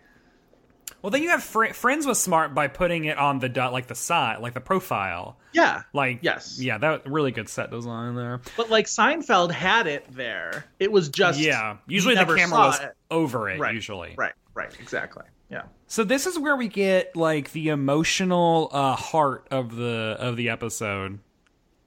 Well, 1.02 1.10
then 1.10 1.24
you 1.24 1.30
have 1.30 1.42
Fr- 1.44 1.74
Friends 1.74 2.06
was 2.06 2.20
smart 2.22 2.54
by 2.54 2.68
putting 2.68 3.06
it 3.06 3.18
on 3.18 3.40
the 3.40 3.50
dot, 3.50 3.74
like 3.74 3.88
the 3.88 3.96
side, 3.96 4.40
like 4.40 4.54
the 4.54 4.62
profile. 4.62 5.38
yeah, 5.52 5.82
Like 5.94 6.20
Yes. 6.22 6.60
yeah, 6.62 6.78
that 6.78 7.10
really 7.10 7.32
good 7.32 7.50
set 7.50 7.72
design 7.72 8.14
there. 8.16 8.42
but 8.56 8.70
like 8.70 8.86
Seinfeld 8.86 9.52
had 9.52 9.88
it 9.88 10.06
there. 10.12 10.66
It 10.80 10.92
was 10.92 11.10
just 11.10 11.40
Yeah, 11.40 11.78
usually 11.88 12.16
the 12.16 12.26
camera 12.26 12.60
was 12.60 12.80
it. 12.82 12.92
over 13.10 13.50
it. 13.50 13.60
right, 13.60 13.74
Usually, 13.74 14.14
right, 14.18 14.34
right, 14.54 14.72
exactly. 14.80 15.24
Yeah. 15.50 15.64
So 15.88 16.04
this 16.04 16.28
is 16.28 16.38
where 16.40 16.56
we 16.56 16.68
get 16.70 17.16
like 17.16 17.52
the 17.52 17.70
emotional 17.70 18.70
uh, 18.72 18.96
heart 18.96 19.48
of 19.52 19.76
the 19.76 20.16
of 20.20 20.38
the 20.38 20.50
episode 20.50 21.20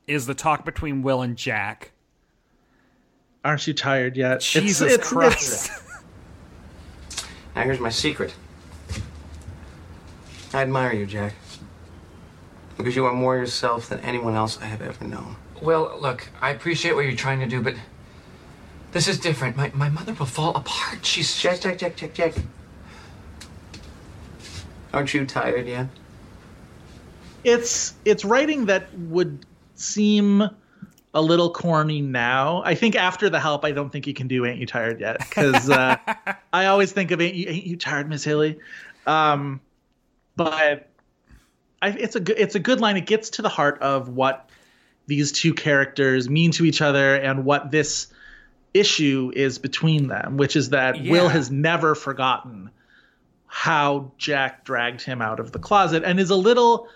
is 0.07 0.27
the 0.27 0.35
talk 0.35 0.65
between 0.67 1.03
Will 1.03 1.23
and 1.23 1.37
Jack. 1.37 1.93
Aren't 3.45 3.67
you 3.67 3.73
tired 3.75 4.17
yet? 4.17 4.33
It's- 4.37 4.51
Jesus 4.53 4.93
it's- 4.93 5.09
Christ. 5.09 5.71
Now 7.57 7.62
here's 7.62 7.79
my 7.81 7.89
secret. 7.91 8.35
I 10.55 10.63
admire 10.63 10.95
you, 10.95 11.05
Jack. 11.07 11.35
Because 12.77 12.97
you 12.97 13.05
are 13.07 13.13
more 13.13 13.37
yourself 13.37 13.89
than 13.89 14.01
anyone 14.01 14.35
else 14.35 14.61
I 14.61 14.67
have 14.67 14.83
ever 14.83 15.05
known. 15.05 15.37
Well, 15.61 15.99
look, 16.01 16.29
I 16.41 16.51
appreciate 16.51 16.95
what 16.95 17.05
you're 17.05 17.15
trying 17.15 17.41
to 17.41 17.47
do, 17.47 17.61
but 17.63 17.75
this 18.93 19.07
is 19.09 19.19
different. 19.19 19.57
My, 19.57 19.71
my 19.75 19.89
mother 19.89 20.15
will 20.15 20.27
fall 20.27 20.57
apart. 20.57 21.05
She's 21.05 21.37
Jack, 21.37 21.61
Jack, 21.61 21.79
Jack, 21.79 21.97
Jack, 21.97 22.15
Jack. 22.15 22.35
Aren't 24.93 25.13
you 25.13 25.27
tired 25.27 25.67
yet? 25.67 25.89
it's 27.45 27.95
it's 28.05 28.25
writing 28.25 28.67
that 28.67 28.93
would 28.99 29.47
seem 29.75 30.43
a 31.13 31.23
little 31.23 31.51
corny 31.51 32.01
now. 32.01 32.63
I 32.65 32.75
think 32.75 32.97
after 32.97 33.31
the 33.31 33.39
help, 33.39 33.65
I 33.65 33.71
don't 33.71 33.91
think 33.91 34.07
you 34.07 34.15
can 34.15 34.27
do 34.27 34.45
"Ain't 34.47 34.59
You 34.59 34.67
Tired 34.67 35.01
Yet" 35.01 35.19
because 35.19 35.71
uh, 35.71 35.97
I 36.53 36.67
always 36.67 36.91
think 36.93 37.11
of 37.11 37.21
"Ain't 37.21 37.35
You, 37.35 37.49
Ain't 37.49 37.67
you 37.67 37.77
Tired, 37.77 38.09
Miss 38.09 38.25
Hilly," 38.25 38.59
um, 39.07 39.61
but 40.37 40.89
I, 41.80 41.89
it's 41.89 42.16
a 42.16 42.20
good 42.20 42.39
it's 42.39 42.55
a 42.55 42.61
good 42.61 42.80
line. 42.80 42.97
It 42.97 43.07
gets 43.07 43.30
to 43.30 43.43
the 43.43 43.49
heart 43.49 43.80
of 43.82 44.09
what 44.09 44.49
these 45.07 45.32
two 45.32 45.55
characters 45.55 46.28
mean 46.28 46.51
to 46.53 46.64
each 46.64 46.80
other 46.80 47.14
and 47.14 47.45
what 47.45 47.70
this 47.70 48.09
issue 48.72 49.30
is 49.35 49.59
between 49.59 50.09
them, 50.09 50.37
which 50.37 50.57
is 50.57 50.70
that 50.70 51.01
Will 51.03 51.28
has 51.28 51.51
never 51.51 51.95
forgotten 51.95 52.70
how 53.47 54.12
Jack 54.18 54.64
dragged 54.64 55.03
him 55.03 55.22
out 55.22 55.39
of 55.39 55.53
the 55.53 55.59
closet 55.59 56.03
and 56.05 56.18
is 56.18 56.30
a 56.30 56.37
little, 56.37 56.89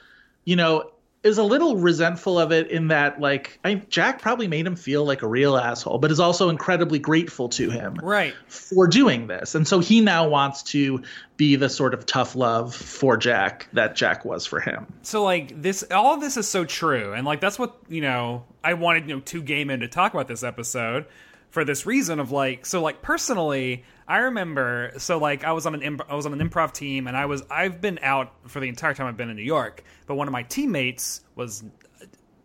you 0.44 0.56
know, 0.56 0.90
is 1.24 1.36
a 1.38 1.42
little 1.42 1.76
resentful 1.76 2.38
of 2.38 2.52
it 2.52 2.70
in 2.70 2.88
that 2.88 3.20
like 3.20 3.58
I, 3.64 3.74
Jack 3.90 4.22
probably 4.22 4.46
made 4.46 4.66
him 4.66 4.76
feel 4.76 5.04
like 5.04 5.22
a 5.22 5.26
real 5.26 5.56
asshole, 5.56 5.98
but 5.98 6.10
is 6.12 6.20
also 6.20 6.48
incredibly 6.48 6.98
grateful 7.00 7.48
to 7.50 7.70
him 7.70 7.94
Right. 8.02 8.34
for 8.46 8.86
doing 8.86 9.26
this. 9.26 9.54
And 9.56 9.66
so 9.66 9.80
he 9.80 10.00
now 10.00 10.28
wants 10.28 10.62
to 10.64 11.02
be 11.36 11.56
the 11.56 11.68
sort 11.68 11.92
of 11.94 12.06
tough 12.06 12.36
love 12.36 12.74
for 12.74 13.16
Jack 13.16 13.68
that 13.72 13.96
Jack 13.96 14.24
was 14.24 14.46
for 14.46 14.60
him. 14.60 14.86
So 15.02 15.24
like 15.24 15.60
this, 15.60 15.82
all 15.90 16.14
of 16.14 16.20
this 16.20 16.36
is 16.36 16.48
so 16.48 16.64
true, 16.64 17.12
and 17.12 17.26
like 17.26 17.40
that's 17.40 17.58
what 17.58 17.76
you 17.88 18.00
know. 18.00 18.44
I 18.62 18.74
wanted 18.74 19.08
you 19.08 19.14
know 19.14 19.20
two 19.20 19.42
gay 19.42 19.64
men 19.64 19.80
to 19.80 19.88
talk 19.88 20.14
about 20.14 20.28
this 20.28 20.42
episode 20.42 21.06
for 21.50 21.64
this 21.64 21.86
reason 21.86 22.20
of 22.20 22.30
like 22.30 22.66
so 22.66 22.82
like 22.82 23.02
personally. 23.02 23.84
I 24.06 24.18
remember 24.18 24.92
so 24.96 25.18
like 25.18 25.44
I 25.44 25.52
was 25.52 25.66
on 25.66 25.74
an 25.74 25.82
imp- 25.82 26.10
I 26.10 26.14
was 26.14 26.24
on 26.24 26.32
an 26.32 26.48
improv 26.48 26.72
team 26.72 27.06
and 27.06 27.16
I 27.16 27.26
was 27.26 27.42
I've 27.50 27.80
been 27.80 27.98
out 28.00 28.32
for 28.46 28.58
the 28.58 28.68
entire 28.68 28.94
time 28.94 29.06
I've 29.06 29.18
been 29.18 29.28
in 29.28 29.36
New 29.36 29.42
York, 29.42 29.84
but 30.06 30.14
one 30.14 30.26
of 30.26 30.32
my 30.32 30.44
teammates 30.44 31.20
was 31.34 31.62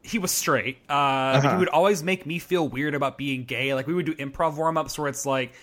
he 0.04 0.20
was 0.20 0.32
straight. 0.32 0.78
Uh, 0.90 1.42
but 1.42 1.52
he 1.54 1.58
would 1.58 1.70
always 1.70 2.04
make 2.04 2.26
me 2.26 2.38
feel 2.38 2.68
weird 2.68 2.94
about 2.94 3.18
being 3.18 3.46
gay. 3.46 3.74
Like 3.74 3.88
we 3.88 3.94
would 3.94 4.06
do 4.06 4.14
improv 4.16 4.56
warm 4.56 4.78
ups 4.78 5.00
where 5.00 5.08
it's 5.08 5.26
like, 5.26 5.54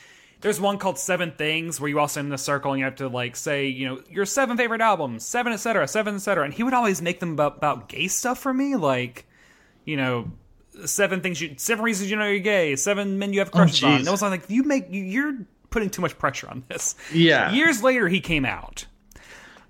there's 0.41 0.59
one 0.59 0.79
called 0.79 0.99
Seven 0.99 1.33
Things 1.33 1.79
where 1.79 1.91
you 1.91 1.99
all 2.01 2.09
sit 2.09 2.25
in 2.25 2.33
a 2.33 2.39
circle 2.39 2.73
and 2.73 2.79
you 2.79 2.87
have 2.87 2.97
to 2.97 3.09
like 3.09 3.37
say, 3.37 3.67
you 3.67 3.87
know, 3.87 4.03
your 4.11 4.25
seven 4.25 4.57
favorite 4.57 4.81
albums, 4.81 5.27
seven, 5.27 5.53
etc., 5.53 5.87
seven, 5.87 6.15
etc. 6.15 6.45
And 6.45 6.55
he 6.55 6.63
would 6.63 6.73
always 6.73 7.03
make 7.03 7.21
them 7.21 7.33
about, 7.33 7.59
about 7.59 7.89
gay 7.91 8.09
stuff 8.09 8.39
for 8.39 8.53
me, 8.53 8.77
like, 8.77 9.27
you 9.85 9.99
know, 9.99 10.33
seven 10.85 11.21
things 11.21 11.41
you, 11.41 11.55
seven 11.57 11.85
reasons 11.85 12.11
you 12.11 12.17
know 12.17 12.27
you're 12.27 12.39
gay, 12.39 12.77
seven 12.77 13.19
men 13.19 13.33
you 13.33 13.41
have 13.41 13.51
oh, 13.53 13.59
crushes 13.59 13.83
on. 13.83 13.93
jeez. 13.93 13.99
And 14.01 14.09
it 14.09 14.11
was 14.11 14.23
like, 14.23 14.49
you 14.49 14.63
make, 14.63 14.91
you, 14.91 15.03
you're 15.03 15.39
putting 15.71 15.91
too 15.91 16.03
much 16.03 16.19
pressure 16.19 16.49
on 16.49 16.65
this. 16.69 16.95
Yeah. 17.13 17.53
Years 17.53 17.83
later, 17.83 18.09
he 18.09 18.21
came 18.21 18.45
out. 18.45 18.87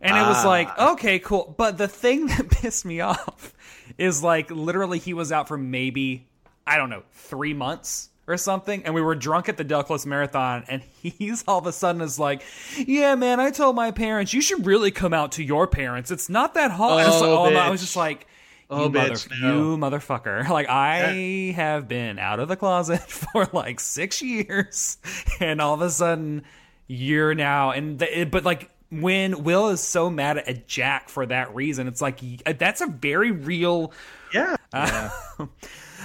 And 0.01 0.17
it 0.17 0.23
was 0.23 0.45
ah. 0.45 0.49
like, 0.49 0.79
okay, 0.79 1.19
cool. 1.19 1.55
But 1.57 1.77
the 1.79 1.89
thing 1.89 2.27
that 2.29 2.51
pissed 2.51 2.85
me 2.85 3.01
off 3.01 3.55
is 3.99 4.23
like 4.23 4.51
literally 4.51 4.99
he 4.99 5.15
was 5.15 5.31
out 5.31 5.49
for 5.49 5.59
maybe, 5.59 6.27
I 6.67 6.77
don't 6.77 6.91
know, 6.91 7.03
three 7.13 7.53
months 7.53 8.09
or 8.27 8.37
something. 8.37 8.85
And 8.85 8.95
we 8.95 9.03
were 9.03 9.15
drunk 9.15 9.49
at 9.49 9.57
the 9.57 9.83
Close 9.85 10.07
Marathon. 10.07 10.65
And 10.69 10.83
he's 11.03 11.45
all 11.47 11.59
of 11.59 11.67
a 11.67 11.73
sudden 11.73 12.01
is 12.01 12.19
like, 12.19 12.43
yeah, 12.79 13.15
man, 13.15 13.41
I 13.41 13.51
told 13.51 13.77
my 13.77 13.91
parents, 13.91 14.33
you 14.33 14.41
should 14.41 14.65
really 14.65 14.91
come 14.91 15.13
out 15.13 15.33
to 15.33 15.43
your 15.43 15.67
parents. 15.67 16.11
It's 16.11 16.29
not 16.29 16.55
that 16.55 16.71
hard. 16.71 17.13
So- 17.13 17.41
Oh, 17.41 17.47
um, 17.47 17.57
I 17.57 17.71
was 17.71 17.81
just 17.81 17.97
like, 17.97 18.27
Oh, 18.71 18.85
you, 18.85 18.91
bitch, 18.91 19.29
motherf- 19.29 19.41
no. 19.41 19.57
you 19.73 19.77
motherfucker. 19.77 20.49
Like, 20.51 20.69
I 20.69 21.01
eh. 21.01 21.53
have 21.53 21.89
been 21.89 22.19
out 22.19 22.39
of 22.41 22.49
the 22.49 22.57
closet 22.57 23.01
for 23.09 23.49
like 23.53 23.81
six 23.81 24.23
years, 24.23 24.99
and 25.41 25.61
all 25.61 25.75
of 25.75 25.83
a 25.83 25.91
sudden, 25.91 26.45
you're 26.87 27.35
now. 27.35 27.71
And 27.73 27.99
the, 27.99 28.21
it- 28.21 28.31
But, 28.31 28.45
like, 28.45 28.71
when 28.91 29.45
Will 29.45 29.69
is 29.69 29.81
so 29.81 30.11
mad 30.11 30.39
at 30.39 30.67
Jack 30.67 31.09
for 31.09 31.25
that 31.27 31.55
reason, 31.55 31.87
it's 31.89 32.01
like, 32.01 32.21
eh, 32.47 32.53
that's 32.53 32.81
a 32.81 32.87
very 32.87 33.31
real. 33.31 33.93
Yeah. 34.35 34.57
Uh, 34.73 35.11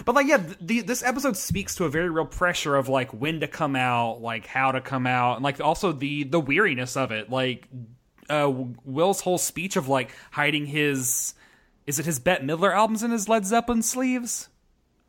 but 0.06 0.16
like, 0.16 0.28
yeah, 0.28 0.44
the, 0.60 0.82
this 0.82 1.04
episode 1.04 1.38
speaks 1.38 1.76
to 1.76 1.86
a 1.86 1.90
very 1.90 2.10
real 2.10 2.26
pressure 2.26 2.76
of 2.76 2.90
like 2.90 3.12
when 3.12 3.40
to 3.42 3.48
come 3.48 3.76
out, 3.76 4.22
like 4.22 4.46
how 4.48 4.72
to 4.72 4.82
come 4.82 5.06
out, 5.08 5.36
and 5.36 5.44
like 5.44 5.62
also 5.62 5.92
the 5.92 6.24
the 6.24 6.40
weariness 6.40 6.98
of 6.98 7.12
it. 7.12 7.30
Like 7.30 7.68
uh, 8.30 8.52
Will's 8.84 9.22
whole 9.22 9.38
speech 9.38 9.76
of 9.78 9.88
like 9.88 10.12
hiding 10.32 10.66
his, 10.66 11.34
is 11.88 12.00
it 12.00 12.06
his 12.06 12.20
Bette 12.20 12.44
Midler 12.46 12.74
albums 12.74 13.04
in 13.04 13.12
his 13.12 13.28
Led 13.30 13.46
Zeppelin 13.46 13.82
sleeves? 13.82 14.50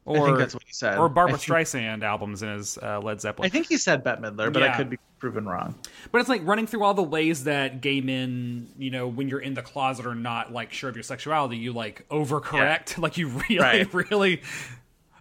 Or, 0.05 0.27
think 0.27 0.39
that's 0.39 0.55
what 0.55 0.63
he 0.65 0.73
said. 0.73 0.99
Or 0.99 1.09
Barbara 1.09 1.37
think- 1.37 1.53
Streisand 1.53 2.05
albums 2.05 2.41
in 2.43 2.49
his 2.51 2.79
uh, 2.79 3.01
Led 3.01 3.21
Zeppelin. 3.21 3.47
I 3.47 3.51
think 3.51 3.67
he 3.67 3.77
said 3.77 4.05
Bette 4.05 4.23
Midler, 4.23 4.53
but 4.53 4.63
Yeah. 4.63 4.73
I 4.73 4.77
could 4.77 4.89
be 4.89 4.99
proven 5.19 5.47
wrong. 5.49 5.75
But 6.13 6.21
it's 6.21 6.29
like 6.29 6.47
running 6.47 6.69
through 6.69 6.85
all 6.85 6.95
the 6.95 7.03
ways 7.03 7.45
that 7.45 7.81
gay 7.81 8.01
men, 8.01 8.69
you 8.79 8.91
know, 8.93 9.09
when 9.09 9.29
you're 9.29 9.41
in 9.41 9.55
the 9.55 9.63
closet 9.63 10.07
or 10.07 10.15
not 10.15 10.53
like 10.53 10.73
sure 10.73 10.89
of 10.89 10.95
your 10.95 11.03
sexuality, 11.03 11.57
you 11.57 11.73
like 11.73 12.07
overcorrect. 12.09 12.99
Like 13.03 13.19
you 13.19 13.29
really, 13.29 13.59
Right. 13.59 13.93
really. 13.95 14.43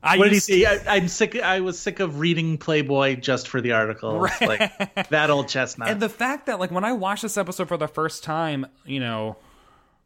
I 0.04 0.18
what 0.20 0.26
did 0.26 0.34
he 0.34 0.40
say? 0.40 0.66
I, 0.66 0.98
I'm 0.98 1.08
sick. 1.08 1.36
I 1.36 1.62
was 1.62 1.80
sick 1.80 2.00
of 2.00 2.20
reading 2.20 2.60
Playboy 2.60 3.16
just 3.16 3.48
for 3.48 3.60
the 3.62 3.72
articles. 3.72 4.30
Like 4.40 5.10
that 5.10 5.32
old 5.32 5.48
chestnut. 5.48 5.90
And 5.90 6.00
the 6.00 6.10
fact 6.10 6.46
that, 6.46 6.60
like, 6.60 6.70
when 6.70 6.84
I 6.84 6.94
watched 6.94 7.24
this 7.24 7.38
episode 7.38 7.68
for 7.68 7.78
the 7.78 7.88
first 7.88 8.24
time, 8.24 8.68
you 8.86 9.00
know, 9.00 9.36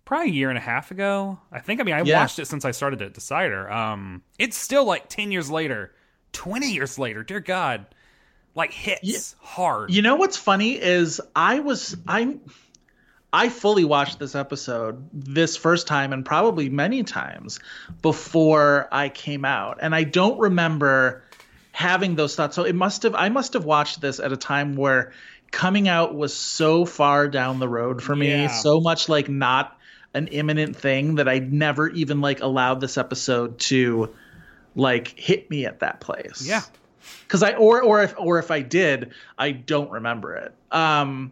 probably 0.10 0.32
a 0.32 0.34
year 0.34 0.50
and 0.50 0.58
a 0.58 0.62
half 0.62 0.90
ago, 0.92 1.40
I 1.52 1.60
think, 1.60 1.80
I 1.80 1.84
mean, 1.84 1.94
I 1.96 2.02
Yeah. 2.02 2.20
watched 2.20 2.40
it 2.40 2.46
since 2.48 2.66
I 2.66 2.72
started 2.72 3.02
at 3.04 3.14
Decider. 3.14 3.72
Um, 3.72 4.24
it's 4.40 4.58
still 4.58 4.84
like 4.84 5.08
10 5.08 5.32
years 5.32 5.52
later, 5.52 5.94
20 6.34 6.72
years 6.72 6.98
later, 6.98 7.24
dear 7.24 7.40
God, 7.40 7.86
like 8.56 8.74
hits 8.74 9.36
hard. 9.40 9.92
You 9.92 10.02
know 10.02 10.16
what's 10.16 10.36
funny 10.36 10.72
is 10.74 11.22
I 11.36 11.60
was 11.60 11.96
I'm 12.08 12.42
I 13.32 13.50
fully 13.50 13.86
watched 13.86 14.18
this 14.18 14.34
episode 14.34 15.08
this 15.14 15.56
first 15.56 15.86
time 15.86 16.12
and 16.12 16.26
probably 16.26 16.70
many 16.70 17.04
times 17.04 17.60
before 18.02 18.88
I 18.92 19.10
came 19.10 19.46
out. 19.46 19.78
And 19.82 19.94
I 19.94 20.04
don't 20.04 20.40
remember 20.40 21.24
having 21.72 22.16
those 22.16 22.36
thoughts. 22.36 22.56
So 22.56 22.64
it 22.64 22.74
must 22.74 23.04
have 23.04 23.14
I 23.14 23.30
must 23.30 23.54
have 23.54 23.66
watched 23.66 24.02
this 24.02 24.20
at 24.20 24.32
a 24.32 24.38
time 24.38 24.76
where 24.76 25.14
coming 25.52 25.88
out 25.88 26.16
was 26.16 26.36
so 26.36 26.86
far 26.86 27.28
down 27.28 27.60
the 27.60 27.70
road 27.70 28.02
for 28.02 28.16
me, 28.16 28.30
Yeah. 28.44 28.48
so 28.48 28.80
much 28.82 29.08
like 29.10 29.30
not 29.30 29.78
an 30.14 30.28
imminent 30.28 30.76
thing 30.76 31.16
that 31.16 31.28
I 31.30 31.40
never 31.40 31.90
even 31.90 32.22
like 32.22 32.42
allowed 32.42 32.82
this 32.82 32.98
episode 32.98 33.60
to 33.60 34.14
like 34.76 35.08
hit 35.20 35.50
me 35.50 35.66
at 35.66 35.80
that 35.80 36.00
place 36.00 36.46
Yeah. 36.46 36.62
because 37.24 37.44
I 37.44 37.54
or 37.54 37.82
or 37.82 38.04
if 38.04 38.14
or 38.18 38.40
if 38.40 38.52
I 38.52 38.62
did, 38.62 39.12
I 39.38 39.52
don't 39.52 39.92
remember 39.92 40.36
it. 40.36 40.54
Um, 40.72 41.32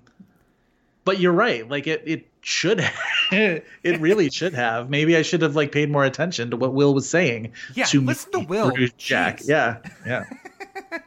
but 1.05 1.19
you're 1.19 1.33
right. 1.33 1.67
Like 1.67 1.87
it 1.87 2.03
it 2.05 2.27
should 2.41 2.87
it 3.31 3.63
really 3.99 4.29
should 4.29 4.53
have. 4.53 4.89
Maybe 4.89 5.15
I 5.17 5.21
should 5.21 5.41
have 5.41 5.55
like 5.55 5.71
paid 5.71 5.89
more 5.89 6.05
attention 6.05 6.51
to 6.51 6.57
what 6.57 6.73
Will 6.73 6.93
was 6.93 7.09
saying. 7.09 7.53
Yeah, 7.75 7.85
to 7.85 8.01
listen 8.01 8.31
to 8.33 8.39
Will. 8.39 8.71
Jack. 8.97 9.39
Jeez. 9.39 9.47
Yeah, 9.49 9.77
yeah. 10.05 10.23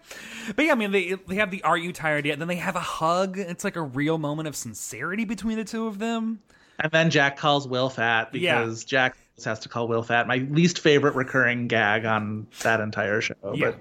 But 0.57 0.65
yeah, 0.65 0.73
I 0.73 0.75
mean, 0.75 0.91
they 0.91 1.13
they 1.29 1.37
have 1.37 1.51
the 1.53 1.63
"Are 1.63 1.77
you 1.77 1.93
tired 1.93 2.27
yet?" 2.27 2.39
Then 2.41 2.49
they 2.49 2.57
have 2.57 2.75
a 2.75 2.81
hug. 2.81 3.39
It's 3.39 3.63
like 3.63 3.77
a 3.77 3.83
real 3.83 4.19
moment 4.19 4.49
of 4.49 4.57
sincerity 4.57 5.25
between 5.25 5.57
the 5.57 5.65
two 5.65 5.87
of 5.87 5.99
them. 6.01 6.41
And 6.81 6.91
then 6.93 7.11
Jack 7.11 7.37
calls 7.37 7.69
Will 7.69 7.89
fat 7.91 8.35
Yeah. 8.35 8.61
because 8.61 8.85
Jack 8.85 9.17
has 9.45 9.59
to 9.61 9.69
call 9.69 9.89
Will 9.89 10.03
fat. 10.03 10.27
My 10.27 10.37
least 10.37 10.81
favorite 10.81 11.15
recurring 11.15 11.69
gag 11.69 12.05
on 12.05 12.47
that 12.63 12.81
entire 12.81 13.21
show. 13.21 13.35
Yeah. 13.55 13.71
But 13.73 13.79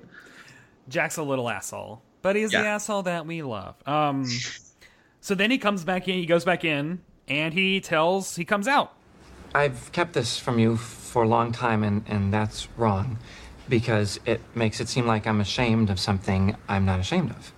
Jack's 0.89 1.17
a 1.17 1.23
little 1.23 1.49
asshole, 1.49 2.01
but 2.21 2.35
he's 2.35 2.51
the 2.51 2.57
asshole 2.57 3.03
that 3.03 3.25
we 3.25 3.41
love. 3.41 3.75
Um, 3.85 4.25
so 5.21 5.35
then 5.35 5.51
he 5.51 5.57
comes 5.57 5.83
back 5.83 6.07
in. 6.07 6.15
He 6.15 6.25
goes 6.25 6.43
back 6.45 6.63
in, 6.65 7.01
and 7.27 7.53
he 7.53 7.79
tells. 7.79 8.35
He 8.35 8.43
comes 8.45 8.67
out. 8.67 8.93
I've 9.53 9.91
kept 9.91 10.13
this 10.13 10.37
from 10.37 10.59
you 10.59 10.77
for 10.77 11.23
a 11.23 11.27
long 11.27 11.51
time, 11.51 11.83
and, 11.83 12.03
and 12.07 12.33
that's 12.33 12.67
wrong 12.77 13.17
because 13.67 14.19
it 14.25 14.41
makes 14.55 14.79
it 14.79 14.87
seem 14.89 15.05
like 15.07 15.25
I'm 15.27 15.41
ashamed 15.41 15.89
of 15.89 15.99
something 15.99 16.55
I'm 16.67 16.85
not 16.85 16.99
ashamed 16.99 17.31
of. 17.31 17.51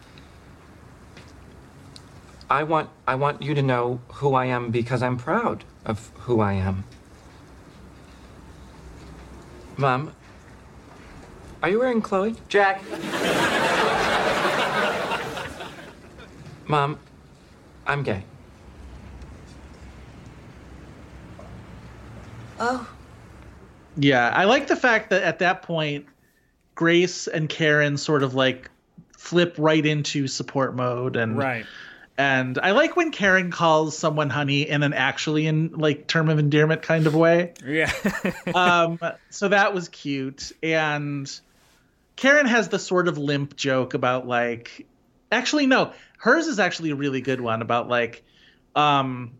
I 2.51 2.63
want 2.63 2.89
I 3.07 3.15
want 3.15 3.41
you 3.41 3.55
to 3.55 3.61
know 3.61 4.01
who 4.15 4.33
I 4.33 4.47
am 4.47 4.71
because 4.71 5.01
I'm 5.01 5.15
proud 5.15 5.63
of 5.85 6.11
who 6.19 6.41
I 6.41 6.51
am. 6.51 6.83
Mom, 9.77 10.13
are 11.63 11.69
you 11.69 11.79
wearing 11.79 12.01
Chloe? 12.01 12.35
Jack, 12.49 12.81
Mom, 16.67 16.99
I'm 17.87 18.03
gay. 18.03 18.25
Oh, 22.59 22.85
Yeah, 23.95 24.29
I 24.35 24.43
like 24.43 24.67
the 24.67 24.75
fact 24.75 25.09
that 25.11 25.23
at 25.23 25.39
that 25.39 25.61
point, 25.61 26.05
Grace 26.75 27.27
and 27.27 27.47
Karen 27.47 27.95
sort 27.95 28.23
of 28.23 28.35
like 28.35 28.69
flip 29.17 29.55
right 29.57 29.85
into 29.85 30.27
support 30.27 30.75
mode, 30.75 31.15
and 31.15 31.37
Right. 31.37 31.65
And 32.21 32.59
I 32.61 32.69
like 32.69 32.95
when 32.95 33.09
Karen 33.09 33.49
calls 33.49 33.97
someone 33.97 34.29
honey 34.29 34.69
in 34.69 34.83
an 34.83 34.93
actually 34.93 35.47
in 35.47 35.69
like 35.69 36.05
term 36.05 36.29
of 36.29 36.37
endearment 36.37 36.83
kind 36.83 37.07
of 37.07 37.15
way. 37.15 37.53
Yeah. 37.65 37.91
um, 38.53 38.99
so 39.31 39.47
that 39.47 39.73
was 39.73 39.89
cute, 39.89 40.51
and 40.61 41.27
Karen 42.17 42.45
has 42.45 42.69
the 42.69 42.77
sort 42.77 43.07
of 43.07 43.17
limp 43.17 43.55
joke 43.55 43.95
about 43.95 44.27
like, 44.27 44.85
actually 45.31 45.65
no, 45.65 45.93
hers 46.19 46.45
is 46.45 46.59
actually 46.59 46.91
a 46.91 46.95
really 46.95 47.21
good 47.21 47.41
one 47.41 47.63
about 47.63 47.87
like, 47.87 48.23
um, 48.75 49.31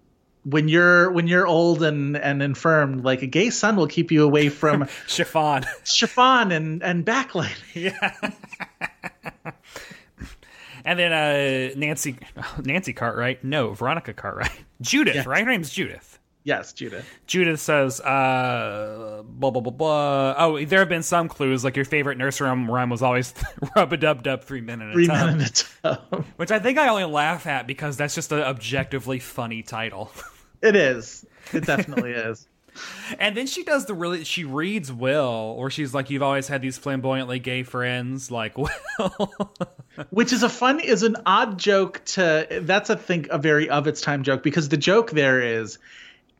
when 0.43 0.67
you're 0.67 1.11
when 1.11 1.27
you're 1.27 1.45
old 1.45 1.83
and 1.83 2.17
and 2.17 2.41
infirm, 2.41 3.03
like 3.03 3.21
a 3.21 3.27
gay 3.27 3.51
son 3.51 3.75
will 3.75 3.85
keep 3.85 4.11
you 4.11 4.23
away 4.23 4.49
from 4.49 4.87
Chiffon. 5.07 5.65
chiffon 5.83 6.51
and 6.51 6.81
and 6.81 7.05
backlighting. 7.05 7.93
And 10.85 10.97
then 10.99 11.11
uh, 11.13 11.73
Nancy 11.77 12.15
Nancy 12.63 12.93
Cartwright. 12.93 13.43
No, 13.43 13.73
Veronica 13.73 14.13
Cartwright. 14.13 14.51
Judith, 14.81 15.15
Yeah. 15.15 15.23
right? 15.27 15.43
Her 15.43 15.51
name's 15.51 15.69
Judith. 15.71 16.17
Yes, 16.43 16.73
Judith. 16.73 17.07
Judith 17.27 17.59
says, 17.59 18.01
uh, 18.01 19.21
blah, 19.23 19.51
blah, 19.51 19.61
blah, 19.61 19.71
blah. 19.71 20.33
Oh, 20.39 20.65
there 20.65 20.79
have 20.79 20.89
been 20.89 21.03
some 21.03 21.27
clues. 21.27 21.63
Like 21.63 21.75
your 21.75 21.85
favorite 21.85 22.17
nursery 22.17 22.49
rhyme 22.49 22.89
was 22.89 23.03
always 23.03 23.35
rub 23.75 23.93
a 23.93 23.97
dub 23.97 24.23
dub 24.23 24.43
three 24.43 24.61
men 24.61 24.81
in 24.81 24.89
a 24.89 24.93
Three 24.93 25.05
tub. 25.05 25.17
men 25.27 25.35
in 25.35 25.41
a 25.41 25.49
tub. 25.49 26.25
Which 26.37 26.49
I 26.51 26.57
think 26.57 26.79
I 26.79 26.87
only 26.87 27.03
laugh 27.05 27.45
at 27.45 27.67
because 27.67 27.95
that's 27.95 28.15
just 28.15 28.31
an 28.31 28.39
objectively 28.39 29.19
funny 29.19 29.61
title. 29.61 30.11
It 30.63 30.75
is. 30.75 31.25
It 31.53 31.65
definitely 31.65 32.11
is. 32.11 32.47
And 33.19 33.35
then 33.35 33.47
she 33.47 33.63
does 33.63 33.85
the 33.85 33.93
really, 33.93 34.23
she 34.23 34.43
reads 34.43 34.91
Will, 34.91 35.55
where 35.57 35.69
she's 35.69 35.93
like, 35.93 36.09
You've 36.09 36.21
always 36.23 36.47
had 36.47 36.61
these 36.61 36.77
flamboyantly 36.77 37.39
gay 37.39 37.63
friends. 37.63 38.31
Like, 38.31 38.57
Will. 38.57 39.53
which 40.09 40.31
is 40.33 40.43
a 40.43 40.49
fun 40.49 40.79
is 40.79 41.03
an 41.03 41.17
odd 41.25 41.57
joke 41.59 42.01
to 42.05 42.47
that's 42.63 42.89
a 42.89 42.95
think 42.95 43.27
a 43.29 43.37
very 43.37 43.69
of 43.69 43.87
its 43.87 43.99
time 44.01 44.23
joke 44.23 44.41
because 44.43 44.69
the 44.69 44.77
joke 44.77 45.11
there 45.11 45.41
is 45.41 45.77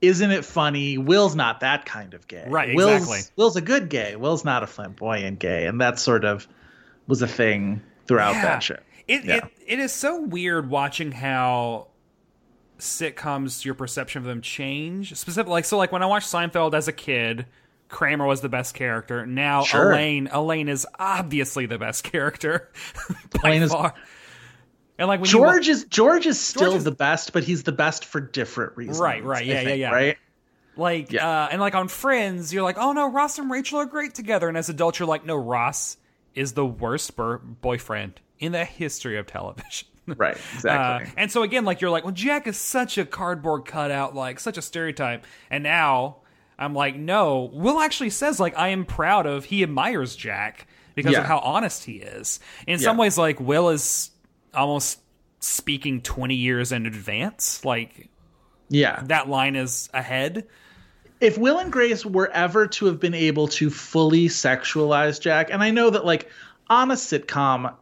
isn't 0.02 0.32
it 0.32 0.46
funny 0.46 0.98
will's 0.98 1.36
not 1.36 1.60
that 1.60 1.86
kind 1.86 2.14
of 2.14 2.28
gay 2.30 2.46
Right, 2.48 2.74
will's, 2.74 3.04
exactly. 3.04 3.34
will's 3.36 3.56
a 3.58 3.62
good 3.62 3.90
gay 3.90 4.16
will's 4.16 4.46
not 4.46 4.64
a 4.64 4.68
flamboyant 4.68 5.40
gay 5.40 5.68
and 5.68 5.82
that 5.82 6.00
sort 6.00 6.24
of 6.24 6.48
was 7.08 7.22
a 7.22 7.28
thing 7.28 7.82
throughout 8.08 8.36
Yeah. 8.36 8.42
that 8.44 8.64
show 8.64 8.78
It, 9.08 9.26
Yeah. 9.26 9.36
it 9.36 9.44
it 9.68 9.80
is 9.80 9.92
so 9.92 10.22
weird 10.22 10.70
watching 10.70 11.12
how 11.12 11.88
sitcoms 12.82 13.64
your 13.64 13.74
perception 13.76 14.20
of 14.22 14.26
them 14.26 14.42
change. 14.42 15.16
Specifically, 15.16 15.52
like 15.52 15.66
so, 15.66 15.78
like 15.78 15.92
when 15.92 16.04
I 16.04 16.08
watched 16.08 16.32
Seinfeld 16.32 16.74
as 16.74 16.88
a 16.88 16.92
kid, 16.94 17.46
Kramer 17.90 18.26
was 18.26 18.42
the 18.42 18.50
best 18.50 18.74
character. 18.76 19.26
Now 19.26 19.64
Sure. 19.64 19.92
Elaine 19.92 20.28
Elaine 20.32 20.68
is 20.70 20.86
obviously 21.00 21.66
the 21.66 21.78
best 21.78 22.04
character 22.12 22.70
by 23.42 23.50
Elaine 23.50 23.64
is- 23.64 23.72
far. 23.72 23.94
And 24.98 25.08
like 25.08 25.20
when 25.20 25.28
you 25.30 25.32
george 25.32 25.68
is 25.68 25.86
george 25.86 26.28
is 26.28 26.40
still 26.40 26.64
George 26.72 26.78
is- 26.78 26.84
the 26.84 26.92
best 26.92 27.34
but 27.34 27.44
he's 27.44 27.64
the 27.64 27.72
best 27.72 28.06
for 28.06 28.20
different 28.22 28.78
reasons 28.78 29.00
Right, 29.00 29.24
right, 29.24 29.44
yeah, 29.44 29.56
yeah, 29.56 29.64
think, 29.64 29.80
yeah. 29.80 29.90
right 29.92 30.18
like 30.78 31.14
uh, 31.16 31.50
and 31.52 31.60
like 31.60 31.74
on 31.76 31.88
Friends, 31.88 32.54
you're 32.54 32.64
like, 32.64 32.78
oh 32.78 32.94
no, 32.94 33.10
Ross 33.12 33.38
and 33.40 33.50
Rachel 33.52 33.80
are 33.80 33.86
great 33.86 34.14
together. 34.16 34.48
And 34.48 34.56
as 34.58 34.70
adults, 34.70 35.00
you're 35.00 35.08
like, 35.08 35.26
no, 35.26 35.36
Ross 35.36 35.98
is 36.34 36.54
the 36.54 36.66
worst 36.66 37.16
bur- 37.18 37.40
boyfriend 37.40 38.22
in 38.40 38.54
the 38.54 38.64
history 38.64 39.18
of 39.18 39.28
television. 39.28 39.88
right 40.18 40.38
exactly 40.56 41.08
Uh, 41.08 41.12
and 41.18 41.32
so 41.32 41.43
again, 41.43 41.64
like 41.66 41.80
you're 41.82 41.89
like, 41.91 42.04
well, 42.04 42.14
Jack 42.14 42.47
is 42.47 42.58
such 42.58 42.97
a 42.97 43.06
cardboard 43.06 43.66
cutout, 43.66 44.16
like 44.16 44.39
such 44.39 44.58
a 44.58 44.62
stereotype. 44.62 45.26
And 45.49 45.64
now 45.64 46.18
I'm 46.58 46.74
like, 46.74 46.95
no. 46.95 47.49
Will 47.54 47.80
actually 47.80 48.10
says 48.10 48.39
like 48.39 48.58
I 48.58 48.70
am 48.70 48.86
proud 48.86 49.26
of. 49.26 49.45
He 49.45 49.64
admires 49.64 50.16
Jack 50.16 50.68
because 50.95 51.14
Yeah. 51.14 51.20
of 51.22 51.26
how 51.26 51.39
honest 51.39 51.84
he 51.86 51.93
is. 51.97 52.39
In 52.68 52.80
some 52.80 52.97
ways, 52.97 53.18
like 53.18 53.39
Will 53.39 53.70
is 53.70 54.12
almost 54.54 54.99
speaking 55.39 56.02
20 56.02 56.36
years 56.36 56.72
in 56.72 56.86
advance. 56.86 57.64
Like 57.66 58.10
yeah 58.70 59.02
that 59.06 59.28
line 59.30 59.56
is 59.56 59.89
ahead. 59.93 60.47
if 61.20 61.38
Will 61.38 61.60
and 61.60 61.72
Grace 61.72 62.06
were 62.06 62.30
ever 62.32 62.66
to 62.68 62.86
have 62.88 62.99
been 62.99 63.14
able 63.14 63.47
to 63.49 63.70
fully 63.70 64.28
sexualize 64.28 65.20
Jack, 65.22 65.49
and 65.52 65.62
I 65.62 65.70
know 65.72 65.89
that 65.91 66.06
like 66.06 66.30
on 66.70 66.89
a 66.91 66.95
sitcom, 66.95 67.74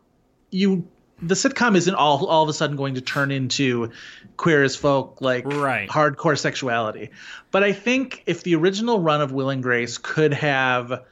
you 0.51 0.87
the 1.21 1.35
sitcom 1.35 1.75
isn't 1.75 1.95
all 1.95 2.25
all 2.27 2.43
of 2.43 2.49
a 2.49 2.53
sudden 2.53 2.75
going 2.75 2.95
to 2.95 3.01
turn 3.01 3.31
into 3.31 3.91
queer 4.37 4.63
as 4.63 4.75
folk 4.75 5.21
like 5.21 5.45
Right. 5.45 5.89
hardcore 5.89 6.37
sexuality. 6.37 7.11
But 7.51 7.63
I 7.63 7.73
think 7.73 8.23
if 8.25 8.43
the 8.43 8.55
original 8.55 8.99
run 8.99 9.21
of 9.21 9.31
Will 9.31 9.49
and 9.49 9.61
Grace 9.61 9.97
could 9.97 10.33
have 10.33 11.03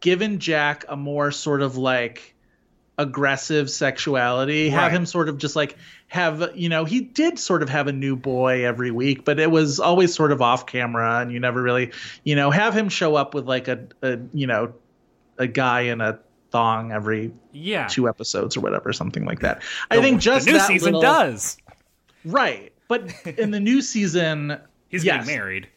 given 0.00 0.38
Jack 0.38 0.84
a 0.88 0.96
more 0.96 1.30
sort 1.32 1.62
of 1.62 1.76
like 1.76 2.34
aggressive 2.98 3.68
sexuality, 3.68 4.70
have 4.70 4.90
him 4.90 5.04
sort 5.04 5.28
of 5.28 5.36
just 5.38 5.54
like 5.54 5.76
have 6.08 6.52
you 6.54 6.68
know 6.68 6.84
he 6.84 7.00
did 7.00 7.38
sort 7.38 7.62
of 7.62 7.68
have 7.68 7.88
a 7.88 7.92
new 7.92 8.16
boy 8.16 8.64
every 8.64 8.90
week, 8.90 9.24
but 9.24 9.38
it 9.38 9.50
was 9.50 9.80
always 9.80 10.14
sort 10.14 10.32
of 10.32 10.40
off 10.40 10.66
camera, 10.66 11.20
and 11.20 11.30
you 11.32 11.40
never 11.40 11.60
really 11.60 11.92
you 12.24 12.36
know 12.36 12.50
have 12.50 12.74
him 12.74 12.88
show 12.88 13.14
up 13.16 13.34
with 13.34 13.46
like 13.46 13.68
a, 13.68 13.86
a 14.02 14.18
you 14.32 14.46
know 14.46 14.72
a 15.36 15.46
guy 15.46 15.82
in 15.82 16.00
a 16.00 16.18
thong 16.56 16.90
every 16.92 17.32
Yeah. 17.52 17.86
two 17.86 18.08
episodes 18.08 18.56
or 18.56 18.60
whatever, 18.60 18.92
something 18.92 19.24
like 19.26 19.40
that. 19.40 19.62
I 19.90 20.00
think 20.00 20.20
just 20.20 20.46
the 20.46 20.52
new 20.52 20.58
that 20.58 20.66
season 20.66 20.94
little- 20.94 21.02
does. 21.02 21.58
right, 22.24 22.72
but 22.88 23.12
in 23.38 23.50
the 23.50 23.60
new 23.60 23.82
season, 23.82 24.58
He's 24.88 25.04
yes, 25.04 25.26
getting 25.26 25.38
married. 25.38 25.68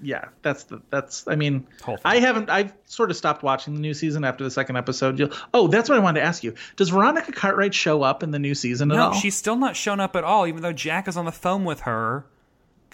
yeah, 0.00 0.26
that's 0.42 0.64
the 0.64 0.80
that's. 0.90 1.26
I 1.26 1.34
mean, 1.34 1.66
I 2.04 2.18
haven't. 2.18 2.50
I've 2.50 2.72
sort 2.84 3.10
of 3.10 3.16
stopped 3.16 3.42
watching 3.42 3.74
the 3.74 3.80
new 3.80 3.94
season 3.94 4.24
after 4.24 4.44
the 4.44 4.50
second 4.50 4.76
episode. 4.76 5.18
You'll, 5.18 5.30
oh, 5.54 5.66
that's 5.66 5.88
what 5.88 5.96
I 5.96 6.00
wanted 6.02 6.20
to 6.20 6.26
ask 6.26 6.44
you. 6.44 6.54
Does 6.76 6.90
Veronica 6.90 7.32
Cartwright 7.32 7.74
show 7.74 8.02
up 8.02 8.22
in 8.22 8.30
the 8.30 8.38
new 8.38 8.54
season 8.54 8.90
at 8.92 8.96
No, 8.96 9.04
all? 9.06 9.12
she's 9.14 9.34
still 9.34 9.56
not 9.56 9.74
shown 9.76 9.98
up 10.00 10.14
at 10.14 10.22
all, 10.22 10.46
even 10.46 10.62
though 10.62 10.72
Jack 10.72 11.08
is 11.08 11.16
on 11.16 11.24
the 11.24 11.32
phone 11.32 11.64
with 11.64 11.80
her 11.80 12.26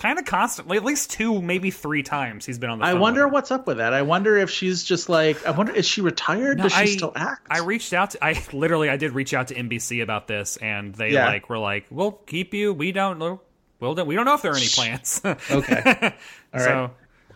kind 0.00 0.18
of 0.18 0.24
constantly. 0.24 0.76
At 0.76 0.84
least 0.84 1.10
two, 1.10 1.40
maybe 1.40 1.70
three 1.70 2.02
times 2.02 2.44
he's 2.44 2.58
been 2.58 2.70
on 2.70 2.80
the 2.80 2.84
I 2.86 2.94
wonder 2.94 3.28
what's 3.28 3.50
up 3.52 3.66
with 3.66 3.76
that. 3.76 3.92
I 3.92 4.02
wonder 4.02 4.36
if 4.36 4.50
she's 4.50 4.82
just 4.82 5.08
like. 5.08 5.46
I 5.46 5.52
wonder 5.52 5.72
is 5.72 5.86
she 5.86 6.00
retired? 6.00 6.58
No, 6.58 6.64
Does 6.64 6.72
she 6.72 6.78
I, 6.80 6.84
still 6.86 7.12
act? 7.14 7.46
I 7.48 7.60
reached 7.60 7.92
out 7.92 8.10
to 8.12 8.24
I 8.24 8.42
literally 8.52 8.88
I 8.90 8.96
did 8.96 9.12
reach 9.12 9.32
out 9.34 9.48
to 9.48 9.54
NBC 9.54 10.02
about 10.02 10.26
this 10.26 10.56
and 10.56 10.94
they 10.94 11.10
Yeah. 11.12 11.26
like 11.26 11.48
were 11.48 11.58
like, 11.58 11.86
"We'll 11.90 12.12
keep 12.12 12.54
you. 12.54 12.72
We 12.72 12.90
don't 12.90 13.18
know. 13.18 13.40
We'll 13.78 13.94
we 14.04 14.14
don't 14.16 14.24
know 14.24 14.34
if 14.34 14.42
there 14.42 14.52
are 14.52 14.56
any 14.56 14.68
plans." 14.68 15.20
okay. 15.24 15.34
All 16.54 16.60
right. 16.60 16.62
So 16.64 16.90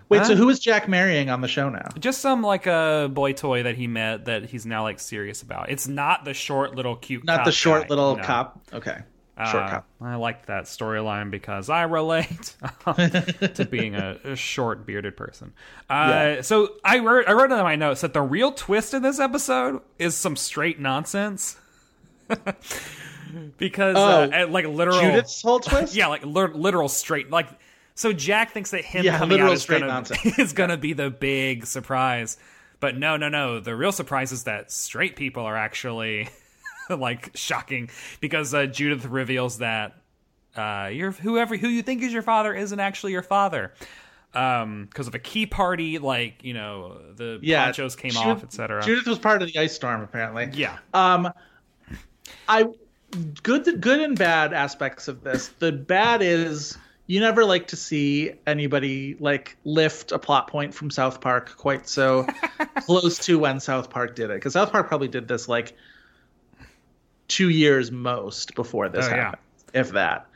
Wait. 0.09 0.27
So 0.27 0.33
uh, 0.35 0.37
who 0.37 0.49
is 0.51 0.59
Jack 0.59 0.89
marrying 0.89 1.31
on 1.31 1.41
the 1.41 1.49
show 1.49 1.69
now? 1.71 1.89
just 1.99 2.21
some 2.21 2.43
like 2.43 2.67
a 2.67 3.11
boy 3.13 3.33
toy 3.33 3.63
that 3.63 3.77
he 3.77 3.87
met 3.87 4.27
that 4.27 4.45
he's 4.45 4.67
now 4.67 4.83
like 4.83 5.01
serious 5.01 5.43
about. 5.43 5.71
It's 5.71 5.89
not 5.89 6.25
the 6.25 6.35
short 6.35 6.75
little 6.75 6.97
cute 6.97 7.25
Not 7.25 7.45
the 7.45 7.53
short 7.53 7.83
guy, 7.83 7.89
little 7.89 8.17
no. 8.17 8.23
cop. 8.23 8.61
Okay. 8.73 8.99
Uh. 9.37 9.81
I 10.01 10.15
liked 10.15 10.47
that 10.47 10.65
storyline 10.65 11.31
because 11.31 11.69
I 11.69 11.83
relate 11.83 12.55
to 13.55 13.67
being 13.69 13.97
a, 13.97 14.17
a 14.25 14.37
short 14.37 14.87
bearded 14.87 15.17
person. 15.17 15.53
Uh, 15.91 16.07
Yeah. 16.37 16.41
So 16.43 16.75
I 16.85 17.01
wrote 17.01 17.29
I 17.29 17.33
wrote 17.33 17.51
in 17.51 17.59
my 17.59 17.75
notes 17.77 18.03
that 18.03 18.13
the 18.13 18.23
real 18.23 18.53
twist 18.53 18.95
in 18.95 19.03
this 19.03 19.19
episode 19.19 19.81
is 19.99 20.15
some 20.17 20.37
straight 20.37 20.79
nonsense. 20.79 21.57
because 23.59 23.97
Oh, 23.97 24.23
uh, 24.31 24.47
like 24.49 24.67
literal 24.67 25.01
Judith's 25.01 25.43
whole 25.43 25.61
twist. 25.61 25.95
yeah, 25.95 26.07
like 26.09 26.25
lit- 26.25 26.55
literal 26.55 26.89
straight. 26.89 27.31
Like, 27.31 27.49
so 27.95 28.13
Jack 28.13 28.53
thinks 28.53 28.71
that 28.71 28.85
him 28.85 29.05
Yeah, 29.05 29.19
coming 29.19 29.41
out 29.41 29.53
is 29.53 29.63
straight 29.63 29.81
gonna, 29.81 29.93
nonsense. 29.93 30.39
is 30.39 30.53
gonna 30.53 30.77
be 30.77 30.93
the 30.93 31.11
big 31.11 31.67
surprise. 31.67 32.37
But 32.81 32.97
no, 32.97 33.17
no, 33.17 33.29
no. 33.29 33.61
The 33.61 33.75
real 33.75 33.93
surprise 33.93 34.31
is 34.33 34.45
that 34.45 34.71
straight 34.71 35.17
people 35.17 35.45
are 35.45 35.57
actually 35.57 36.29
like 36.99 37.31
shocking 37.35 37.91
because 38.21 38.55
uh, 38.55 38.67
Judith 38.67 39.05
reveals 39.07 39.59
that 39.59 39.97
uh, 40.57 40.91
your 40.93 41.11
whoever 41.13 41.57
who 41.57 41.69
you 41.69 41.83
think 41.83 42.03
is 42.03 42.13
your 42.13 42.23
father 42.23 42.55
isn't 42.55 42.81
actually 42.81 43.13
your 43.13 43.23
father. 43.23 43.73
Um, 44.35 44.87
because 44.87 45.07
of 45.07 45.15
a 45.15 45.21
key 45.21 45.47
party, 45.47 45.99
like 45.99 46.43
you 46.43 46.55
know, 46.55 46.99
the 47.15 47.39
Yeah. 47.41 47.65
ponchos 47.67 47.95
came 47.95 48.11
Judith- 48.11 48.27
off, 48.27 48.43
etc. 48.45 48.83
Judith 48.83 49.07
was 49.07 49.19
part 49.21 49.43
of 49.43 49.53
the 49.53 49.59
ice 49.59 49.75
storm, 49.75 50.01
apparently. 50.03 50.51
Yeah. 50.55 50.79
Um, 50.93 51.33
I 52.49 52.65
good 53.43 53.81
good 53.81 54.01
and 54.01 54.19
bad 54.19 54.53
aspects 54.53 55.07
of 55.09 55.23
this. 55.23 55.49
The 55.61 55.71
bad 55.71 56.21
is 56.21 56.77
you 57.07 57.21
never 57.21 57.45
like 57.45 57.69
to 57.69 57.77
see 57.77 58.33
anybody 58.47 59.15
like 59.21 59.57
lift 59.65 60.11
a 60.11 60.19
plot 60.19 60.49
point 60.49 60.75
from 60.75 60.91
South 60.91 61.21
Park 61.21 61.57
quite 61.57 61.89
so 61.89 62.27
close 62.81 63.19
to 63.27 63.39
when 63.39 63.61
South 63.61 63.89
Park 63.91 64.17
did 64.17 64.31
it 64.31 64.35
because 64.35 64.55
South 64.55 64.73
Park 64.73 64.89
probably 64.89 65.09
did 65.09 65.29
this 65.29 65.49
like 65.49 65.77
two 67.35 67.51
years 67.51 67.91
most 67.91 68.55
before 68.55 68.89
this 68.89 69.07
Oh, 69.07 69.11
yeah. 69.11 69.17
happened, 69.17 69.43
if 69.73 69.91
that. 69.93 70.27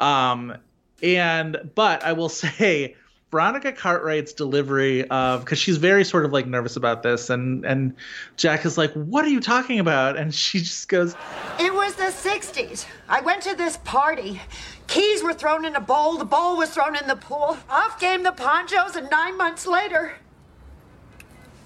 Um, 0.00 0.56
and 1.02 1.70
but 1.74 2.04
I 2.04 2.12
will 2.12 2.28
say. 2.44 2.94
Veronica 3.32 3.72
Cartwright's 3.72 4.32
delivery 4.32 5.06
of 5.08 5.44
because 5.44 5.58
she's 5.58 5.78
very 5.78 6.04
sort 6.04 6.24
of 6.24 6.32
like 6.32 6.46
nervous 6.46 6.76
about 6.76 7.02
this 7.02 7.28
and 7.28 7.66
and 7.66 7.92
Jack 8.36 8.64
is 8.64 8.78
like 8.78 8.92
what 8.92 9.24
are 9.24 9.28
you 9.28 9.40
talking 9.40 9.80
about 9.80 10.16
and 10.16 10.32
she 10.32 10.60
just 10.60 10.88
goes 10.88 11.14
It 11.58 11.74
was 11.74 11.96
the 11.96 12.04
60s. 12.04 12.86
I 13.08 13.20
went 13.22 13.42
to 13.42 13.56
this 13.56 13.78
party. 13.78 14.40
Keys 14.86 15.24
were 15.24 15.34
thrown 15.34 15.64
in 15.64 15.74
a 15.74 15.80
bowl, 15.80 16.16
the 16.16 16.24
bowl 16.24 16.56
was 16.56 16.70
thrown 16.70 16.94
in 16.96 17.08
the 17.08 17.16
pool. 17.16 17.58
Off 17.68 17.98
came 17.98 18.22
the 18.22 18.30
ponchos, 18.32 18.94
and 18.94 19.10
nine 19.10 19.36
months 19.36 19.66
later, 19.66 20.12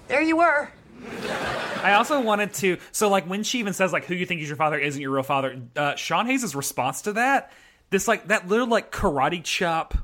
there 0.07 0.21
you 0.21 0.37
were. 0.37 0.71
I 1.83 1.93
also 1.93 2.21
wanted 2.21 2.53
to. 2.55 2.77
So, 2.91 3.09
like, 3.09 3.25
when 3.25 3.43
she 3.43 3.59
even 3.59 3.73
says, 3.73 3.91
like, 3.91 4.05
who 4.05 4.13
you 4.15 4.25
think 4.25 4.41
is 4.41 4.47
your 4.47 4.57
father 4.57 4.77
isn't 4.77 5.01
your 5.01 5.11
real 5.11 5.23
father, 5.23 5.61
uh, 5.75 5.95
Sean 5.95 6.25
Hayes' 6.27 6.55
response 6.55 7.03
to 7.03 7.13
that, 7.13 7.51
this, 7.89 8.07
like, 8.07 8.27
that 8.27 8.47
little, 8.47 8.67
like, 8.67 8.91
karate 8.91 9.43
chop, 9.43 9.95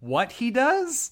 what 0.00 0.32
he 0.32 0.50
does? 0.50 1.10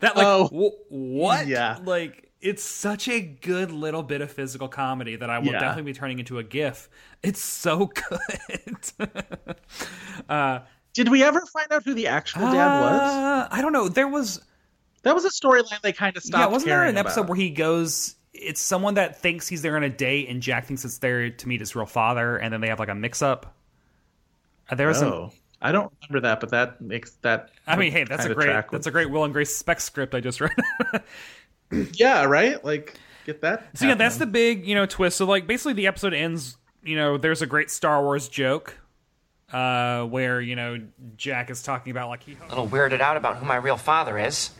That, 0.00 0.16
like, 0.16 0.26
Oh. 0.26 0.46
wh- 0.48 0.92
what? 0.92 1.46
Yeah. 1.46 1.78
Like, 1.82 2.30
it's 2.40 2.62
such 2.64 3.08
a 3.08 3.20
good 3.20 3.70
little 3.70 4.02
bit 4.02 4.20
of 4.20 4.30
physical 4.30 4.68
comedy 4.68 5.16
that 5.16 5.30
I 5.30 5.38
will 5.38 5.46
Yeah. 5.52 5.60
definitely 5.60 5.92
be 5.92 5.98
turning 5.98 6.18
into 6.18 6.38
a 6.38 6.42
GIF. 6.42 6.88
It's 7.22 7.40
so 7.42 7.86
good. 8.98 9.08
uh, 10.28 10.60
Did 10.94 11.08
we 11.10 11.22
ever 11.22 11.40
find 11.52 11.70
out 11.72 11.84
who 11.84 11.94
the 11.94 12.08
actual 12.08 12.42
dad 12.42 12.80
was? 12.80 13.00
uh, 13.00 13.48
I 13.50 13.62
don't 13.62 13.72
know. 13.72 13.88
There 13.88 14.08
was. 14.08 14.40
That 15.02 15.14
was 15.14 15.24
a 15.24 15.30
storyline 15.30 15.80
they 15.82 15.92
kind 15.92 16.16
of 16.16 16.22
stopped. 16.24 16.40
Yeah, 16.40 16.46
wasn't 16.48 16.70
there 16.70 16.84
an 16.84 16.96
episode 16.96 17.20
about. 17.20 17.30
where 17.30 17.36
he 17.36 17.50
goes? 17.50 18.15
It's 18.40 18.60
someone 18.60 18.94
that 18.94 19.20
thinks 19.20 19.48
he's 19.48 19.62
there 19.62 19.76
on 19.76 19.82
a 19.82 19.88
date, 19.90 20.28
and 20.28 20.40
Jack 20.42 20.66
thinks 20.66 20.84
it's 20.84 20.98
there 20.98 21.30
to 21.30 21.48
meet 21.48 21.60
his 21.60 21.74
real 21.76 21.86
father, 21.86 22.36
and 22.36 22.52
then 22.52 22.60
they 22.60 22.68
have 22.68 22.78
like 22.78 22.88
a 22.88 22.94
mix-up. 22.94 23.54
Uh, 24.70 24.74
There 24.74 24.88
was 24.88 25.02
Oh, 25.02 25.32
I 25.62 25.72
don't 25.72 25.92
remember 26.08 26.26
that, 26.28 26.40
but 26.40 26.50
that 26.50 26.80
makes 26.80 27.12
that. 27.22 27.50
I 27.66 27.76
mean, 27.76 27.92
hey, 27.92 28.04
that's 28.04 28.24
a 28.26 28.34
great 28.34 28.46
track 28.46 28.70
with- 28.70 28.80
that's 28.80 28.86
a 28.86 28.90
great 28.90 29.10
Will 29.10 29.24
and 29.24 29.32
Grace 29.32 29.54
spec 29.56 29.80
script 29.80 30.14
I 30.14 30.20
just 30.20 30.40
read. 30.40 30.52
yeah, 31.94 32.24
right. 32.24 32.62
Like 32.64 32.94
get 33.24 33.40
that. 33.40 33.64
so 33.74 33.86
yeah, 33.86 33.94
that's 33.94 34.16
the 34.18 34.26
big 34.26 34.66
you 34.66 34.74
know 34.74 34.86
twist. 34.86 35.16
So 35.16 35.24
like 35.26 35.46
basically 35.46 35.72
the 35.74 35.86
episode 35.86 36.14
ends. 36.14 36.56
You 36.82 36.96
know, 36.96 37.16
there's 37.18 37.42
a 37.42 37.46
great 37.46 37.70
Star 37.70 38.00
Wars 38.02 38.28
joke 38.28 38.78
uh, 39.52 40.04
where 40.04 40.40
you 40.40 40.54
know 40.56 40.78
Jack 41.16 41.50
is 41.50 41.62
talking 41.62 41.90
about 41.90 42.08
like 42.10 42.22
he. 42.22 42.36
A 42.46 42.48
little 42.48 42.68
weirded 42.68 43.00
out 43.00 43.16
about 43.16 43.36
who 43.38 43.46
my 43.46 43.56
real 43.56 43.76
father 43.76 44.18
is. 44.18 44.50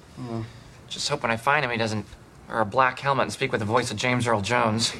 Just 0.89 1.09
hope 1.09 1.22
when 1.22 1.31
I 1.31 1.37
find 1.37 1.64
him, 1.64 1.70
he 1.70 1.77
doesn't 1.77 2.07
wear 2.49 2.61
a 2.61 2.65
black 2.67 2.99
helmet 2.99 3.25
and 3.25 3.33
speak 3.33 3.53
with 3.53 3.61
the 3.61 3.67
voice 3.67 3.91
of 3.91 3.97
James 3.97 4.27
Earl 4.27 4.41
Jones. 4.41 4.93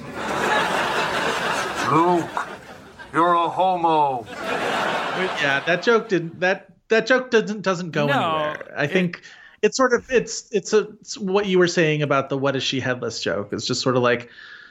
Luke, 1.93 2.29
you're 3.13 3.35
a 3.35 3.49
homo. 3.49 4.27
Yeah, 5.41 5.63
that 5.67 5.83
joke 5.83 6.09
didn't. 6.09 6.41
That 6.41 6.69
that 6.89 7.07
joke 7.07 7.31
doesn't 7.31 7.63
doesn't 7.63 7.93
go 7.93 8.07
No, 8.07 8.13
anywhere. 8.13 8.75
I 8.77 8.85
it- 8.85 8.91
think 8.91 9.23
it's 9.63 9.77
sort 9.77 9.93
of 9.93 10.05
it's 10.11 10.49
it's 10.53 10.73
a 10.73 10.89
it's 11.01 11.17
what 11.17 11.47
you 11.47 11.59
were 11.59 11.69
saying 11.69 12.03
about 12.03 12.29
the 12.29 12.37
what 12.37 12.57
is 12.57 12.63
she 12.63 12.81
headless 12.81 13.21
joke. 13.23 13.51
It's 13.53 13.67
just 13.67 13.81
sort 13.83 13.97
of 13.97 14.03
like 14.03 14.31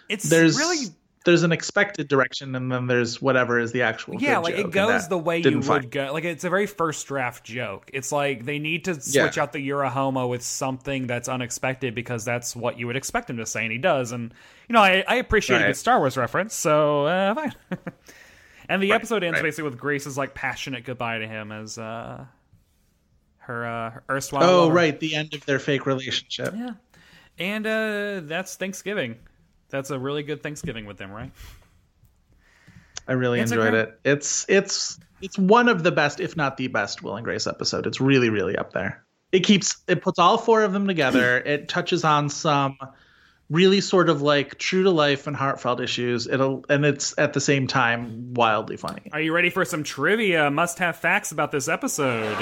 It's 0.10 0.30
there's 0.30 0.58
really 0.58 0.88
there's 1.26 1.44
an 1.44 1.52
expected 1.52 2.08
direction 2.08 2.56
and 2.56 2.72
then 2.72 2.88
there's 2.88 3.22
whatever 3.22 3.60
is 3.60 3.72
the 3.72 3.82
actual. 3.82 4.22
yeah 4.22 4.38
like 4.38 4.56
it 4.56 4.72
goes 4.72 5.08
the 5.08 5.18
way 5.18 5.40
you 5.40 5.56
would 5.56 5.66
find- 5.66 5.92
go 5.92 6.14
like 6.14 6.24
it's 6.24 6.44
a 6.44 6.50
very 6.50 6.66
first 6.68 7.06
draft 7.08 7.44
joke 7.44 7.90
it's 7.94 8.12
like 8.12 8.46
they 8.46 8.60
need 8.60 8.86
to 8.86 8.94
switch 8.94 9.36
Yeah. 9.38 9.44
out 9.44 9.52
the 9.52 9.60
you're 9.60 9.84
homo 9.86 10.28
with 10.28 10.42
something 10.44 11.08
that's 11.08 11.28
unexpected 11.28 11.94
because 11.96 12.24
that's 12.24 12.56
what 12.56 12.80
you 12.80 12.88
would 12.88 12.96
expect 12.96 13.30
him 13.30 13.38
to 13.38 13.46
say 13.46 13.64
and 13.64 13.72
he 13.72 13.78
does 13.78 14.12
and 14.12 14.34
you 14.70 14.74
know 14.74 14.82
i, 14.82 15.04
I 15.08 15.16
appreciate 15.16 15.62
a 15.62 15.66
good 15.68 15.76
star 15.76 16.00
wars 16.00 16.16
reference 16.16 16.54
so 16.54 17.06
uh, 17.06 17.34
fine 17.36 17.54
and 18.70 18.82
the 18.82 18.92
Right, 18.92 18.96
episode 18.96 19.24
ends 19.24 19.38
right. 19.38 19.44
basically 19.44 19.70
with 19.70 19.78
grace's 19.80 20.18
like 20.18 20.34
passionate 20.34 20.84
goodbye 20.86 21.18
to 21.20 21.28
him 21.28 21.52
as 21.52 21.78
uh 21.78 22.24
her 23.40 23.66
uh 23.66 23.90
her 23.92 24.04
erstwhile 24.10 24.44
Oh 24.44 24.62
lover. 24.64 24.74
right, 24.76 25.00
the 25.00 25.16
end 25.16 25.34
of 25.34 25.46
their 25.46 25.60
fake 25.60 25.86
relationship. 25.86 26.54
yeah 26.56 26.72
and 27.38 27.68
uh 27.68 28.22
that's 28.24 28.56
thanksgiving 28.56 29.16
that's 29.76 29.90
a 29.92 30.00
really 30.00 30.24
good 30.24 30.42
thanksgiving 30.42 30.86
with 30.86 30.98
them 30.98 31.12
right 31.12 31.32
I 33.08 33.14
really 33.14 33.40
It's 33.40 33.52
enjoyed 33.52 33.72
great- 33.72 33.82
it. 33.90 34.00
It's 34.04 34.46
it's 34.50 35.00
it's 35.22 35.38
one 35.38 35.70
of 35.70 35.84
the 35.84 35.92
best, 35.92 36.20
if 36.20 36.36
not 36.36 36.58
the 36.58 36.68
best, 36.70 37.04
Will 37.04 37.16
and 37.16 37.24
Grace 37.24 37.46
episode. 37.46 37.86
It's 37.86 38.02
really 38.02 38.30
really 38.32 38.58
up 38.58 38.74
there. 38.74 39.04
It 39.32 39.42
keeps 39.42 39.78
it 39.88 40.02
puts 40.02 40.18
all 40.18 40.40
four 40.40 40.64
of 40.64 40.74
them 40.74 40.88
together. 40.88 41.38
it 41.46 41.70
touches 41.70 42.04
on 42.04 42.30
some 42.30 42.78
really 43.52 43.80
sort 43.80 44.10
of 44.10 44.24
like 44.24 44.58
true 44.58 44.82
to 44.82 44.90
life 44.90 45.28
and 45.28 45.36
heartfelt 45.36 45.82
issues. 45.82 46.26
It'll 46.26 46.66
and 46.68 46.84
it's 46.84 47.14
at 47.20 47.34
the 47.34 47.42
same 47.42 47.68
time 47.68 48.34
wildly 48.34 48.76
funny. 48.76 49.12
are 49.14 49.22
you 49.22 49.34
ready 49.36 49.52
for 49.52 49.66
some 49.66 49.84
trivia 49.84 50.50
must 50.50 50.80
have 50.80 50.96
facts 50.96 51.32
about 51.32 51.52
this 51.52 51.68
episode 51.68 52.38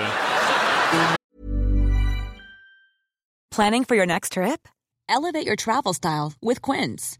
Planning 3.52 3.84
for 3.84 3.96
your 3.96 4.06
next 4.06 4.34
trip? 4.34 4.68
Elevate 5.10 5.46
your 5.46 5.56
travel 5.56 5.94
style 5.94 6.34
with 6.42 6.62
Quince. 6.62 7.20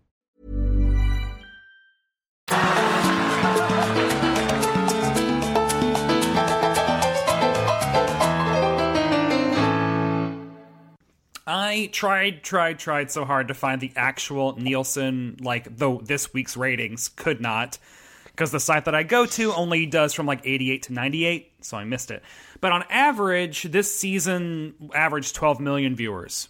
I 11.45 11.89
tried, 11.91 12.43
tried, 12.43 12.79
tried 12.79 13.11
so 13.11 13.25
hard 13.25 13.47
to 13.47 13.53
find 13.53 13.81
the 13.81 13.91
actual 13.95 14.55
Nielsen, 14.59 15.37
like, 15.41 15.75
though 15.77 16.01
this 16.03 16.33
week's 16.33 16.55
ratings 16.55 17.09
could 17.09 17.41
not, 17.41 17.77
because 18.25 18.51
the 18.51 18.59
site 18.59 18.85
that 18.85 18.95
I 18.95 19.03
go 19.03 19.25
to 19.25 19.53
only 19.53 19.85
does 19.85 20.13
from 20.13 20.25
like 20.25 20.41
88 20.43 20.83
to 20.83 20.93
98, 20.93 21.51
so 21.61 21.77
I 21.77 21.83
missed 21.83 22.11
it. 22.11 22.23
But 22.59 22.71
on 22.71 22.83
average, 22.89 23.63
this 23.63 23.93
season 23.93 24.75
averaged 24.93 25.35
12 25.35 25.59
million 25.59 25.95
viewers. 25.95 26.47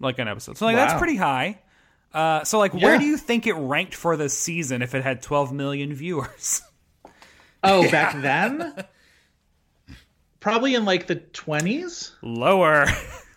Like 0.00 0.18
an 0.18 0.28
episode. 0.28 0.56
So, 0.56 0.64
like, 0.64 0.76
that's 0.76 0.94
pretty 0.98 1.16
high. 1.16 1.58
Uh, 2.14 2.42
so, 2.44 2.58
like, 2.58 2.72
where 2.72 2.98
do 2.98 3.04
you 3.04 3.18
think 3.18 3.46
it 3.46 3.52
ranked 3.52 3.94
for 3.94 4.16
this 4.16 4.36
season 4.36 4.80
if 4.80 4.94
it 4.94 5.02
had 5.02 5.22
12 5.22 5.52
million 5.52 5.94
viewers? 5.94 6.62
Oh, 7.62 7.88
back 7.90 8.20
then? 8.20 8.74
Probably 10.40 10.74
in 10.74 10.84
like 10.84 11.06
the 11.06 11.16
20s? 11.16 12.12
Lower. 12.22 12.86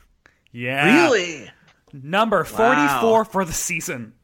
yeah. 0.52 1.04
Really? 1.04 1.50
Number 1.92 2.44
44 2.44 3.26
for 3.26 3.46
the 3.46 3.54
season. 3.54 4.14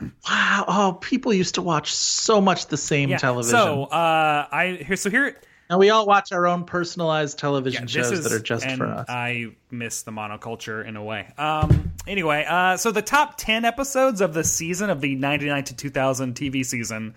Wow. 0.00 0.64
Oh, 0.68 0.98
people 1.00 1.32
used 1.34 1.56
to 1.56 1.62
watch 1.62 1.92
so 1.92 2.40
much 2.40 2.66
the 2.68 2.76
same 2.76 3.08
Yeah. 3.10 3.16
television. 3.16 3.58
So, 3.58 3.84
uh, 3.84 4.46
I 4.50 4.78
here. 4.86 4.94
So 4.94 5.10
here, 5.10 5.36
now 5.68 5.78
we 5.78 5.90
all 5.90 6.06
watch 6.06 6.30
our 6.30 6.46
own 6.46 6.64
personalized 6.64 7.36
television 7.38 7.82
this 7.84 7.90
shows 7.92 8.12
is- 8.12 8.22
that 8.24 8.32
are 8.32 8.38
just 8.38 8.64
and 8.64 8.78
for 8.78 8.86
us. 8.86 9.06
I 9.08 9.46
miss 9.72 10.02
the 10.02 10.12
monoculture 10.12 10.86
in 10.86 10.96
a 10.96 11.02
way. 11.02 11.26
Um. 11.36 11.92
Anyway, 12.06 12.44
uh, 12.48 12.76
so 12.76 12.92
the 12.92 13.02
top 13.02 13.38
ten 13.38 13.64
episodes 13.64 14.20
of 14.20 14.34
the 14.34 14.44
season 14.44 14.88
of 14.90 15.00
the 15.00 15.16
ninety 15.16 15.46
nine 15.46 15.64
to 15.64 15.74
two 15.74 15.90
thousand 15.90 16.34
TV 16.36 16.64
season. 16.64 17.14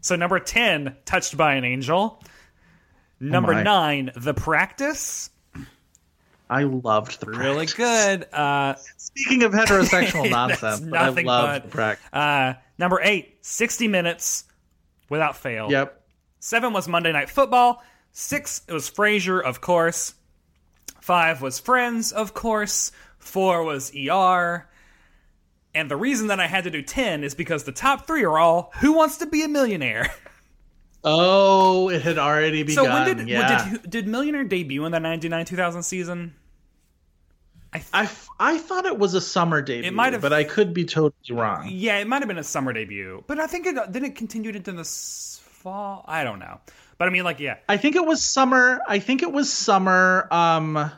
So 0.00 0.16
number 0.16 0.40
ten, 0.40 0.96
Touched 1.04 1.36
by 1.36 1.54
an 1.54 1.64
Angel. 1.64 2.20
Number 3.20 3.52
my. 3.52 3.62
nine, 3.62 4.10
The 4.16 4.34
Practice. 4.34 5.30
I 6.50 6.62
loved 6.62 7.20
the 7.20 7.26
practice. 7.26 7.44
Really 7.44 7.66
good. 7.66 8.26
Uh, 8.32 8.74
Speaking 8.96 9.42
of 9.42 9.52
heterosexual 9.52 10.30
nonsense, 10.30 10.80
I 10.92 11.08
loved 11.10 11.24
but- 11.24 11.62
the 11.64 11.68
practice. 11.68 12.06
uh, 12.12 12.54
number 12.78 13.00
eight, 13.02 13.36
60 13.42 13.86
Minutes, 13.88 14.44
without 15.10 15.36
fail. 15.36 15.70
Yep. 15.70 16.00
Seven 16.40 16.72
was 16.72 16.88
Monday 16.88 17.12
Night 17.12 17.28
Football. 17.28 17.82
Six 18.12 18.62
it 18.66 18.72
was 18.72 18.88
Frasier, 18.90 19.42
of 19.42 19.60
course. 19.60 20.14
Five 21.00 21.42
was 21.42 21.58
Friends, 21.58 22.12
of 22.12 22.32
course. 22.34 22.92
Four 23.18 23.64
was 23.64 23.92
ER. 23.94 24.66
And 25.74 25.90
the 25.90 25.96
reason 25.96 26.28
that 26.28 26.40
I 26.40 26.46
had 26.46 26.64
to 26.64 26.70
do 26.70 26.80
ten 26.82 27.24
is 27.24 27.34
because 27.34 27.64
the 27.64 27.72
top 27.72 28.06
three 28.06 28.24
are 28.24 28.38
all 28.38 28.70
Who 28.80 28.92
Wants 28.94 29.18
to 29.18 29.26
Be 29.26 29.42
a 29.44 29.48
Millionaire. 29.48 30.10
Oh, 31.04 31.88
it 31.90 32.02
had 32.02 32.18
already 32.18 32.62
begun. 32.64 32.84
so 32.84 32.90
when 32.92 33.16
did 33.16 33.28
yeah. 33.28 33.70
did 33.70 33.90
did 33.90 34.08
Millionaire 34.08 34.44
debut 34.44 34.84
in 34.84 34.92
the 34.92 35.00
ninety 35.00 35.28
nine 35.28 35.44
two 35.44 35.56
thousand 35.56 35.82
season? 35.84 36.34
I, 37.72 37.78
th- 37.78 37.90
I, 37.92 38.02
f- 38.04 38.28
I 38.40 38.56
thought 38.58 38.86
it 38.86 38.98
was 38.98 39.12
a 39.12 39.20
summer 39.20 39.60
debut, 39.60 39.88
it 39.88 39.92
might 39.92 40.14
have- 40.14 40.22
but 40.22 40.32
I 40.32 40.42
could 40.44 40.72
be 40.72 40.86
totally 40.86 41.12
wrong. 41.38 41.68
Yeah, 41.70 41.98
it 41.98 42.08
might 42.08 42.22
have 42.22 42.28
been 42.28 42.38
a 42.38 42.42
summer 42.44 42.72
debut, 42.72 43.22
but 43.26 43.38
I 43.38 43.46
think 43.46 43.66
it 43.66 43.76
then 43.92 44.04
it 44.06 44.16
continued 44.16 44.56
into 44.56 44.72
the 44.72 44.84
fall. 44.84 46.04
I 46.08 46.24
don't 46.24 46.38
know, 46.38 46.60
but 46.96 47.08
I 47.08 47.10
mean, 47.10 47.24
like, 47.24 47.40
yeah, 47.40 47.56
I 47.68 47.76
think 47.76 47.94
it 47.94 48.04
was 48.06 48.22
summer. 48.22 48.80
I 48.88 48.98
think 49.00 49.22
it 49.22 49.30
was 49.32 49.52
summer 49.52 50.26
um 50.30 50.90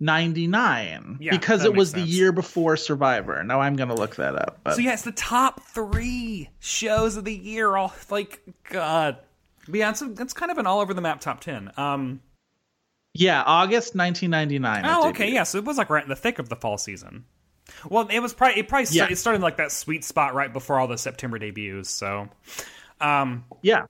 99 0.00 1.18
Yeah, 1.20 1.30
because 1.30 1.64
it 1.64 1.74
was 1.74 1.94
makes 1.94 2.04
the 2.04 2.10
year 2.10 2.32
before 2.32 2.76
Survivor. 2.76 3.44
Now 3.44 3.60
I'm 3.60 3.76
going 3.76 3.90
to 3.90 3.94
look 3.94 4.16
that 4.16 4.34
up. 4.34 4.60
But 4.64 4.74
So 4.76 4.80
yeah, 4.80 4.94
it's 4.94 5.02
the 5.02 5.12
top 5.12 5.60
three 5.62 6.48
shows 6.58 7.16
of 7.16 7.24
the 7.24 7.34
year. 7.34 7.76
All 7.76 7.92
like 8.08 8.40
God, 8.70 9.18
But 9.68 9.74
yeah, 9.76 9.90
it's, 9.90 10.02
a, 10.02 10.10
it's 10.18 10.32
kind 10.32 10.50
of 10.50 10.58
an 10.58 10.66
all 10.66 10.80
over 10.80 10.94
the 10.94 11.02
map 11.02 11.20
top 11.20 11.40
ten. 11.40 11.70
Um, 11.76 12.20
yeah, 13.12 13.42
August 13.44 13.94
1999. 13.94 14.84
oh, 14.86 15.10
okay, 15.10 15.32
yeah, 15.32 15.42
so 15.42 15.58
it 15.58 15.64
was 15.64 15.76
like 15.76 15.90
right 15.90 16.02
in 16.02 16.08
the 16.08 16.16
thick 16.16 16.38
of 16.38 16.48
the 16.48 16.56
fall 16.56 16.78
season. 16.78 17.24
Well, 17.88 18.08
it 18.08 18.20
was 18.20 18.32
probably 18.32 18.60
it 18.60 18.68
probably 18.68 18.84
Yeah. 18.90 19.02
started, 19.02 19.12
it 19.12 19.16
started 19.16 19.42
like 19.42 19.56
that 19.58 19.72
sweet 19.72 20.04
spot 20.04 20.34
right 20.34 20.52
before 20.52 20.78
all 20.80 20.88
the 20.88 20.96
September 20.98 21.38
debuts. 21.38 21.90
So, 21.90 22.28
um, 23.00 23.44
Yeah. 23.62 23.86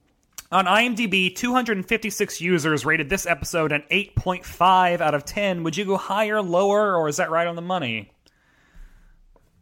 On 0.53 0.67
IMDb, 0.67 1.35
256 1.35 2.41
users 2.41 2.85
rated 2.85 3.09
this 3.09 3.27
episode 3.27 3.73
an 3.73 3.85
8.5 3.91 5.01
out 5.01 5.15
of 5.15 5.25
10. 5.25 5.63
Would 5.63 5.77
you 5.77 5.85
go 5.85 5.97
higher, 5.97 6.43
lower, 6.43 6.97
or 6.97 7.09
is 7.09 7.19
that 7.19 7.31
right 7.31 7.47
on 7.47 7.55
the 7.57 7.63
money? 7.63 8.11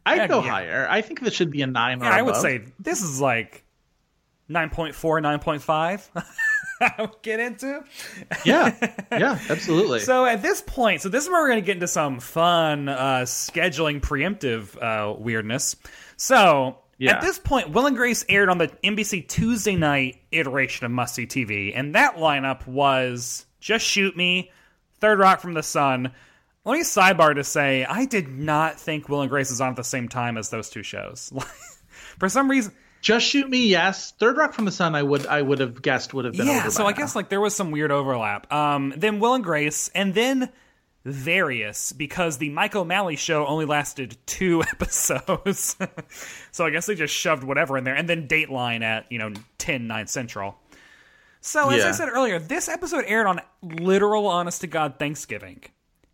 I'd 0.05 0.29
go 0.29 0.43
yeah. 0.43 0.49
higher. 0.49 0.87
I 0.89 1.01
think 1.01 1.21
this 1.21 1.33
should 1.33 1.51
be 1.51 1.61
a 1.61 1.67
9 1.67 2.01
or 2.01 2.05
Yeah, 2.05 2.11
I 2.11 2.21
would 2.21 2.31
above. 2.31 2.41
say 2.41 2.63
this 2.79 3.03
is 3.03 3.21
like 3.21 3.63
9.4, 4.49 4.93
9.5. 4.93 6.23
I 6.81 7.01
would 7.01 7.21
get 7.21 7.39
into. 7.39 7.83
Yeah. 8.45 8.73
Yeah, 9.11 9.37
absolutely. 9.49 9.99
So 10.09 10.25
at 10.25 10.41
this 10.41 10.61
point, 10.61 11.01
so 11.01 11.09
this 11.09 11.25
is 11.25 11.29
where 11.29 11.41
we're 11.41 11.49
going 11.49 11.61
to 11.61 11.65
get 11.65 11.75
into 11.75 11.87
some 11.87 12.19
fun 12.19 12.89
uh, 12.89 13.21
scheduling 13.25 14.01
preemptive 14.01 14.81
uh, 14.81 15.13
weirdness. 15.19 15.75
So 16.17 16.77
Yeah. 16.99 17.13
at 17.15 17.21
this 17.21 17.39
point, 17.39 17.69
Will 17.71 17.87
and 17.87 17.95
Grace 17.95 18.23
aired 18.29 18.49
on 18.49 18.57
the 18.59 18.67
NBC 18.83 19.27
Tuesday 19.27 19.75
night 19.75 20.21
iteration 20.31 20.85
of 20.85 20.91
Must 20.91 21.15
See 21.15 21.25
TV, 21.25 21.71
and 21.73 21.95
that 21.95 22.17
lineup 22.17 22.67
was 22.67 23.45
Just 23.59 23.85
Shoot 23.85 24.15
Me, 24.17 24.51
Third 24.99 25.17
Rock 25.17 25.39
from 25.39 25.53
the 25.55 25.63
Sun. 25.63 26.11
Let 26.65 26.73
me 26.73 26.81
sidebar 26.83 27.33
to 27.35 27.43
say 27.43 27.85
I 27.85 28.05
did 28.05 28.27
not 28.27 28.79
think 28.79 29.07
Will 29.09 29.21
and 29.21 29.29
Grace 29.29 29.49
was 29.49 29.61
on 29.61 29.69
at 29.69 29.75
the 29.77 29.83
same 29.83 30.09
time 30.09 30.37
as 30.37 30.49
those 30.49 30.69
two 30.69 30.83
shows. 30.83 31.31
For 32.19 32.27
some 32.29 32.49
reason, 32.51 32.73
Just 33.01 33.25
shoot 33.25 33.49
me, 33.49 33.67
yes. 33.67 34.11
Third 34.19 34.35
Rock 34.37 34.51
from 34.53 34.65
the 34.65 34.71
Sun, 34.71 34.93
I 34.93 35.01
would 35.01 35.25
I 35.25 35.41
would 35.41 35.59
have 35.61 35.81
guessed 35.81 36.13
would 36.13 36.25
have 36.25 36.33
been 36.35 36.47
yeah 36.47 36.59
over 36.63 36.71
so 36.71 36.85
i 36.85 36.91
now. 36.91 36.97
guess 36.97 37.15
like 37.15 37.29
there 37.29 37.39
was 37.39 37.55
some 37.55 37.71
weird 37.71 37.91
overlap 37.93 38.51
um 38.51 38.93
then 38.97 39.21
will 39.21 39.35
and 39.35 39.43
grace 39.43 39.89
and 39.95 40.13
then 40.13 40.49
various 41.09 41.91
because 41.91 42.37
the 42.37 42.49
mike 42.49 42.75
o'malley 42.75 43.15
show 43.15 43.45
only 43.45 43.65
lasted 43.65 44.17
two 44.25 44.63
episodes. 44.71 45.75
So 46.51 46.65
i 46.65 46.71
guess 46.71 46.87
they 46.87 46.95
just 46.95 47.13
shoved 47.13 47.43
whatever 47.43 47.77
in 47.77 47.83
there 47.83 47.95
and 47.95 48.09
then 48.09 48.27
dateline 48.27 48.81
at 48.81 49.05
you 49.11 49.19
know 49.19 49.31
10 49.59 49.87
9 49.87 50.07
central. 50.07 50.55
So 51.41 51.69
as 51.69 51.85
i 51.85 51.91
said 51.91 52.09
earlier 52.09 52.39
this 52.39 52.67
episode 52.67 53.05
aired 53.07 53.27
on 53.27 53.41
literal 53.61 54.27
honest 54.27 54.61
to 54.61 54.67
god 54.67 54.99
thanksgiving. 54.99 55.63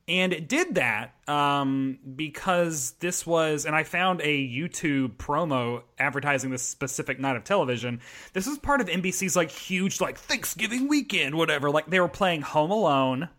And 0.08 0.34
it 0.34 0.48
did 0.48 0.76
that 0.76 1.16
um, 1.28 1.98
because 2.16 2.92
this 3.00 3.26
was, 3.26 3.66
and 3.66 3.76
I 3.76 3.84
found 3.84 4.22
a 4.22 4.48
YouTube 4.48 5.16
promo 5.18 5.82
advertising 5.98 6.52
this 6.52 6.62
specific 6.62 7.20
night 7.20 7.36
of 7.36 7.44
television. 7.44 8.02
This 8.34 8.46
was 8.46 8.60
part 8.60 8.82
of 8.82 8.88
NBC's 8.88 9.36
like 9.36 9.50
huge 9.50 10.00
like 10.00 10.20
Thanksgiving 10.20 10.88
weekend, 10.88 11.34
whatever. 11.34 11.72
Like 11.72 11.88
they 11.88 12.00
were 12.00 12.08
playing 12.08 12.42
Home 12.42 12.70
Alone 12.70 13.30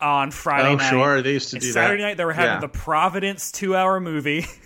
on 0.00 0.30
Friday 0.30 0.68
Oh, 0.70 0.76
night. 0.76 0.88
sure, 0.90 1.22
they 1.22 1.32
used 1.32 1.50
to 1.50 1.56
And 1.56 1.62
do 1.62 1.68
that. 1.68 1.72
Saturday 1.74 2.02
night 2.02 2.16
they 2.16 2.24
were 2.24 2.32
having 2.32 2.54
Yeah. 2.54 2.60
the 2.60 2.68
Providence 2.68 3.52
two-hour 3.52 4.00
movie. 4.00 4.46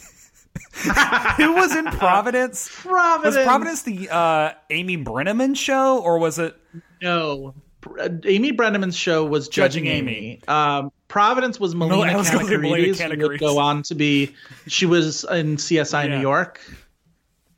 Who 1.37 1.53
was 1.55 1.75
in 1.75 1.85
Providence? 1.87 2.69
Providence. 2.83 3.37
Was 3.37 3.45
Providence 3.45 3.83
the 3.83 4.09
uh, 4.11 4.53
Amy 4.71 4.97
Brenneman 4.97 5.57
show, 5.57 5.99
or 6.01 6.19
was 6.19 6.39
it? 6.39 6.57
No. 7.03 7.55
Uh, 7.99 8.09
Amy 8.25 8.53
Brenneman's 8.53 8.97
show 8.97 9.25
was 9.25 9.49
Judging, 9.49 9.85
Judging 9.85 9.97
Amy. 10.09 10.41
Um, 10.49 10.91
Providence 11.09 11.61
was 11.61 11.75
Melina 11.75 12.13
I 12.13 12.17
was 12.17 12.31
gonna 12.31 12.45
say 12.47 12.57
Melina 12.57 12.89
Kanakaredes, 12.95 13.21
who 13.21 13.29
would 13.29 13.41
go 13.41 13.59
on 13.59 13.83
to 13.85 13.95
be. 13.95 14.35
She 14.67 14.87
was 14.87 15.25
in 15.25 15.57
CSI 15.59 16.05
Yeah. 16.09 16.17
New 16.17 16.21
York. 16.23 16.61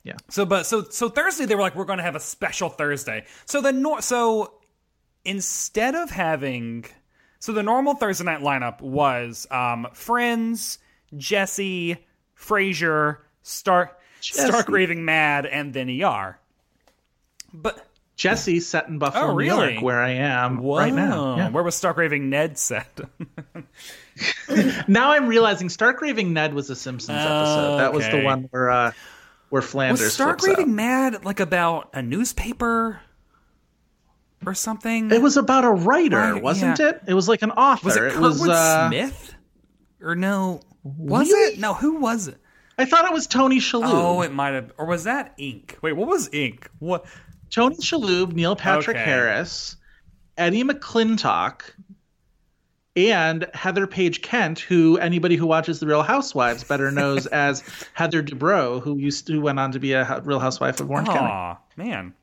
Yeah. 0.04 0.14
So, 0.28 0.44
but 0.44 0.66
so 0.66 0.84
so 0.84 1.08
Thursday 1.08 1.46
they 1.46 1.54
were 1.54 1.62
like, 1.62 1.74
we're 1.74 1.84
going 1.84 1.98
to 1.98 2.04
have 2.04 2.16
a 2.16 2.20
special 2.20 2.68
Thursday. 2.68 3.24
So 3.44 3.60
the 3.60 3.72
nor 3.72 4.02
so 4.02 4.54
instead 5.24 5.94
of 5.94 6.10
having 6.10 6.84
so 7.38 7.52
the 7.52 7.62
normal 7.62 7.94
Thursday 7.94 8.24
night 8.24 8.40
lineup 8.40 8.80
was 8.80 9.46
um 9.50 9.86
Friends, 9.92 10.78
Jesse, 11.16 11.96
Frasier, 12.38 13.18
Stark, 13.42 13.98
Stark 14.20 14.68
Raving 14.68 15.04
Mad, 15.04 15.46
and 15.46 15.72
then 15.72 15.88
ER. 16.02 16.38
But 17.52 17.86
Jesse 18.16 18.60
set 18.60 18.88
in 18.88 18.98
Buffalo, 18.98 19.26
Oh, 19.26 19.30
New 19.32 19.38
really? 19.38 19.72
York, 19.74 19.84
where 19.84 20.00
I 20.00 20.10
am 20.10 20.60
right 20.60 20.92
now. 20.92 21.36
Yeah. 21.36 21.50
where 21.50 21.62
was 21.62 21.74
Stark 21.74 21.96
Raving 21.98 22.30
Ned 22.30 22.58
set? 22.58 23.00
Now 24.88 25.10
I'm 25.12 25.26
realizing 25.26 25.68
Stark 25.68 26.00
Raving 26.00 26.32
Ned 26.32 26.54
was 26.54 26.70
a 26.70 26.76
Simpsons 26.76 27.18
episode. 27.18 27.76
That 27.78 27.92
was 27.92 28.08
the 28.08 28.22
one 28.22 28.44
where 28.50 28.70
uh, 28.70 28.92
where 29.50 29.60
Flanders 29.60 30.00
was 30.00 30.14
Stark 30.14 30.40
flips 30.40 30.52
out. 30.52 30.58
Raving 30.58 30.74
Mad 30.74 31.24
like 31.24 31.38
about 31.40 31.90
a 31.92 32.00
newspaper 32.00 33.00
or 34.44 34.54
something? 34.54 35.10
It 35.10 35.22
was 35.22 35.36
about 35.36 35.64
a 35.64 35.70
writer, 35.70 36.16
Right, 36.18 36.42
wasn't 36.42 36.78
yeah. 36.78 36.90
it? 36.90 37.02
It 37.08 37.14
was 37.14 37.28
like 37.28 37.42
an 37.42 37.52
author. 37.52 37.86
Was 37.86 37.96
it 37.96 38.12
Kurtwood 38.12 38.48
uh, 38.50 38.88
Smith? 38.88 39.34
Or 40.02 40.14
no? 40.14 40.60
Was 40.84 41.28
Really? 41.28 41.54
it? 41.54 41.58
No, 41.58 41.74
who 41.74 41.96
was 42.00 42.28
it? 42.28 42.38
I 42.78 42.84
thought 42.84 43.06
it 43.06 43.12
was 43.12 43.26
Tony 43.26 43.58
Shalhoub. 43.58 43.84
Oh, 43.90 44.20
it 44.22 44.32
might 44.32 44.50
have. 44.50 44.72
Or 44.76 44.84
was 44.86 45.04
that 45.04 45.32
Ink? 45.38 45.78
Wait, 45.80 45.92
what 45.94 46.06
was 46.08 46.28
Ink? 46.32 46.68
What? 46.78 47.06
Tony 47.50 47.76
Shalhoub, 47.76 48.32
Neil 48.34 48.54
Patrick 48.54 48.96
Okay. 48.96 49.04
Harris, 49.04 49.76
Eddie 50.36 50.62
McClintock, 50.64 51.62
and 52.96 53.46
Heather 53.54 53.86
Paige 53.86 54.20
Kent, 54.22 54.58
who 54.60 54.96
anybody 54.98 55.36
who 55.36 55.46
watches 55.46 55.80
The 55.80 55.86
Real 55.86 56.02
Housewives 56.02 56.64
better 56.64 56.90
knows 56.90 57.26
as 57.26 57.62
Heather 57.94 58.22
Dubrow, 58.22 58.82
who 58.82 58.98
used 58.98 59.26
to 59.28 59.34
who 59.34 59.40
went 59.40 59.58
on 59.58 59.72
to 59.72 59.78
be 59.78 59.92
a 59.92 60.20
Real 60.24 60.38
Housewife 60.40 60.80
of 60.80 60.90
Orange 60.90 61.08
County. 61.08 61.20
Aw, 61.30 61.58
man. 61.76 62.14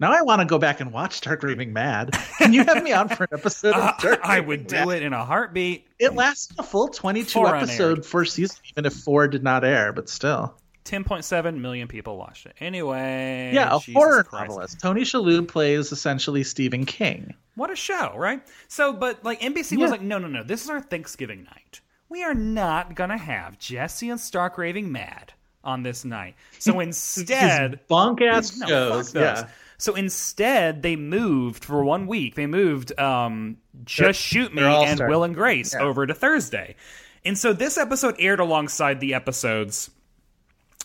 Now 0.00 0.12
I 0.12 0.22
want 0.22 0.40
to 0.40 0.46
go 0.46 0.58
back 0.58 0.80
and 0.80 0.92
watch 0.94 1.12
Stark 1.12 1.42
Raving 1.42 1.74
Mad. 1.74 2.12
Can 2.38 2.54
you 2.54 2.64
have 2.64 2.82
me 2.82 2.90
on 2.92 3.10
for 3.10 3.24
an 3.24 3.28
episode 3.38 3.74
of 3.74 3.94
Stark 3.98 4.20
I 4.24 4.40
would 4.40 4.66
do 4.66 4.76
Mad? 4.76 4.88
it 4.96 5.02
in 5.02 5.12
a 5.12 5.22
heartbeat. 5.26 5.86
It 5.98 6.14
lasted 6.14 6.58
a 6.58 6.62
full 6.62 6.88
22 6.88 7.28
Four 7.30 7.54
episode 7.54 8.06
first 8.06 8.34
season, 8.34 8.56
even 8.72 8.86
if 8.86 8.94
four 8.94 9.28
did 9.28 9.44
not 9.44 9.62
air, 9.62 9.92
but 9.92 10.08
still. 10.08 10.54
10.7 10.86 11.60
million 11.60 11.86
people 11.86 12.16
watched 12.16 12.46
it. 12.46 12.54
Anyway. 12.60 13.50
Yeah, 13.52 13.76
a 13.76 13.78
Jesus 13.78 13.94
horror 13.94 14.24
Christ. 14.24 14.48
novelist. 14.48 14.80
Tony 14.80 15.02
Shalhoub 15.02 15.48
plays 15.48 15.92
essentially 15.92 16.44
Stephen 16.44 16.86
King. 16.86 17.34
What 17.54 17.70
a 17.70 17.76
show, 17.76 18.14
right? 18.16 18.40
So, 18.68 18.94
but 18.94 19.22
like 19.22 19.42
NBC 19.42 19.76
was 19.76 19.90
like, 19.90 20.00
no, 20.00 20.16
no, 20.16 20.28
no. 20.28 20.42
This 20.42 20.64
is 20.64 20.70
our 20.70 20.80
Thanksgiving 20.80 21.44
night. 21.44 21.82
We 22.08 22.24
are 22.24 22.34
not 22.34 22.94
gonna 22.94 23.18
have 23.18 23.58
Jesse 23.58 24.08
and 24.08 24.18
Stark 24.18 24.56
raving 24.56 24.90
mad 24.90 25.34
on 25.62 25.82
this 25.82 26.06
night. 26.06 26.36
So 26.58 26.80
instead, 26.80 27.80
bunk 27.86 28.22
ass 28.22 28.56
no, 28.56 28.66
shows. 28.66 29.14
Yeah. 29.14 29.46
So 29.80 29.94
instead, 29.94 30.82
they 30.82 30.94
moved 30.94 31.64
for 31.64 31.82
one 31.82 32.06
week. 32.06 32.34
They 32.34 32.46
moved 32.46 32.96
um, 33.00 33.56
Just 33.84 34.20
Shoot 34.20 34.54
Me 34.54 34.62
and. 34.62 35.00
Will 35.00 35.24
and 35.24 35.34
Grace 35.34 35.72
Yeah. 35.74 35.80
over 35.80 36.06
to 36.06 36.12
Thursday. 36.12 36.76
And 37.24 37.36
so 37.38 37.52
this 37.54 37.78
episode 37.78 38.16
aired 38.18 38.40
alongside 38.40 39.00
the 39.00 39.14
episodes 39.14 39.90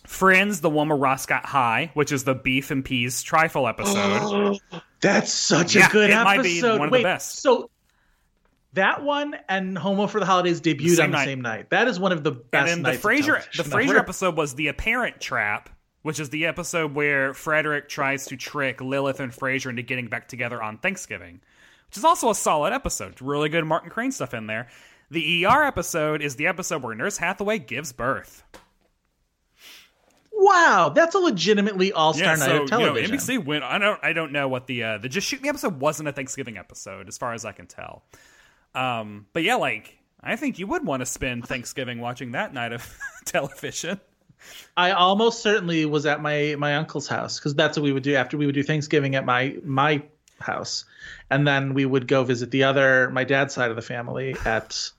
Friends, 0.08 0.62
The 0.62 0.70
One 0.70 0.88
Where 0.90 0.98
Ross 0.98 1.26
Got 1.26 1.46
High, 1.46 1.92
which 1.94 2.12
is 2.12 2.24
the 2.24 2.36
Beef 2.36 2.72
and 2.72 2.86
Peas 2.86 3.22
trifle 3.22 3.68
episode. 3.68 4.60
That's 5.02 5.32
such 5.34 5.76
Yeah, 5.76 5.88
a 5.88 5.92
good 5.92 6.10
it 6.10 6.14
episode. 6.14 6.24
might 6.26 6.44
be 6.44 6.62
one 6.62 6.72
of 6.74 6.80
the 6.82 6.90
Wait, 6.92 7.04
best. 7.04 7.40
So 7.42 7.70
that 8.74 9.04
one 9.04 9.36
and 9.50 9.78
Homo 9.78 10.08
for 10.08 10.20
the 10.20 10.26
Holidays 10.26 10.62
debuted 10.62 10.96
Same 10.96 11.06
on 11.06 11.12
the 11.12 11.18
night. 11.18 11.26
same 11.26 11.42
night. 11.42 11.70
That 11.70 11.88
is 11.88 12.00
one 12.00 12.12
of 12.12 12.24
the 12.24 12.32
best 12.32 12.54
and 12.54 12.70
then 12.70 12.84
the 12.84 12.90
nights 12.92 13.04
of 13.06 13.12
Frasier 13.12 13.58
the 13.58 13.64
Frasier 13.64 13.98
episode 14.00 14.38
was 14.38 14.56
the 14.56 14.68
apparent 14.68 15.20
trap, 15.20 15.70
which 16.06 16.20
is 16.20 16.30
the 16.30 16.46
episode 16.46 16.94
where 16.94 17.34
Frederick 17.34 17.90
tries 17.90 18.28
to 18.28 18.38
trick 18.38 18.80
Lilith 18.80 19.20
and 19.20 19.32
Frasier 19.32 19.72
into 19.72 19.82
getting 19.82 20.06
back 20.06 20.28
together 20.28 20.62
on 20.62 20.78
Thanksgiving, 20.78 21.42
which 21.88 21.98
is 21.98 22.06
also 22.06 22.30
a 22.30 22.36
solid 22.36 22.74
episode. 22.74 23.20
Really 23.24 23.50
good 23.50 23.66
Martin 23.66 23.90
Crane 23.90 24.12
stuff 24.12 24.36
in 24.36 24.46
there. 24.46 24.68
The 25.10 25.48
ER 25.48 25.64
episode 25.64 26.22
is 26.22 26.36
the 26.36 26.46
episode 26.46 26.84
where 26.84 26.94
Nurse 26.94 27.18
Hathaway 27.18 27.58
gives 27.58 27.92
birth. 27.92 28.44
Wow, 30.32 30.92
that's 30.94 31.16
a 31.16 31.18
legitimately 31.18 31.92
all-star 31.92 32.38
night 32.38 32.46
so 32.46 32.62
of 32.62 32.70
television. 32.70 33.12
You 33.12 33.18
know, 33.18 33.24
NBC 33.24 33.44
went. 33.44 33.64
I 33.64 33.80
don't. 33.80 34.00
I 34.04 34.14
don't 34.14 34.32
know 34.32 34.48
what 34.48 34.68
the 34.68 34.84
uh, 34.84 34.98
the 35.00 35.10
Just 35.10 35.26
Shoot 35.26 35.42
Me 35.42 35.50
episode 35.50 35.80
wasn't 35.80 36.08
a 36.08 36.12
Thanksgiving 36.12 36.60
episode, 36.60 37.08
as 37.08 37.18
far 37.18 37.34
as 37.34 37.46
I 37.46 37.52
can 37.52 37.66
tell. 37.66 38.04
Um, 38.76 39.26
but 39.34 39.42
yeah, 39.42 39.56
like 39.56 39.98
I 40.22 40.36
think 40.36 40.60
you 40.60 40.68
would 40.68 40.86
want 40.86 41.02
to 41.02 41.08
spend 41.08 41.48
Thanksgiving 41.48 42.00
watching 42.00 42.34
that 42.34 42.54
night 42.54 42.74
of 42.74 42.96
television. 43.26 44.00
I 44.78 44.92
almost 44.92 45.42
certainly 45.42 45.86
was 45.86 46.06
at 46.06 46.22
my 46.22 46.56
my 46.58 46.76
uncle's 46.76 47.08
house 47.08 47.40
because 47.40 47.56
that's 47.56 47.78
what 47.78 47.84
we 47.84 47.92
would 47.92 48.04
do 48.04 48.16
after 48.16 48.38
we 48.38 48.46
would 48.46 48.56
do 48.56 48.64
Thanksgiving 48.64 49.16
at 49.16 49.26
my 49.26 49.58
my 49.64 50.04
house, 50.40 50.86
and 51.30 51.48
then 51.48 51.74
we 51.74 51.86
would 51.86 52.08
go 52.08 52.24
visit 52.24 52.52
the 52.52 52.64
other 52.64 53.10
my 53.10 53.24
dad's 53.24 53.54
side 53.54 53.70
of 53.70 53.76
the 53.76 53.82
family 53.82 54.36
at 54.46 54.92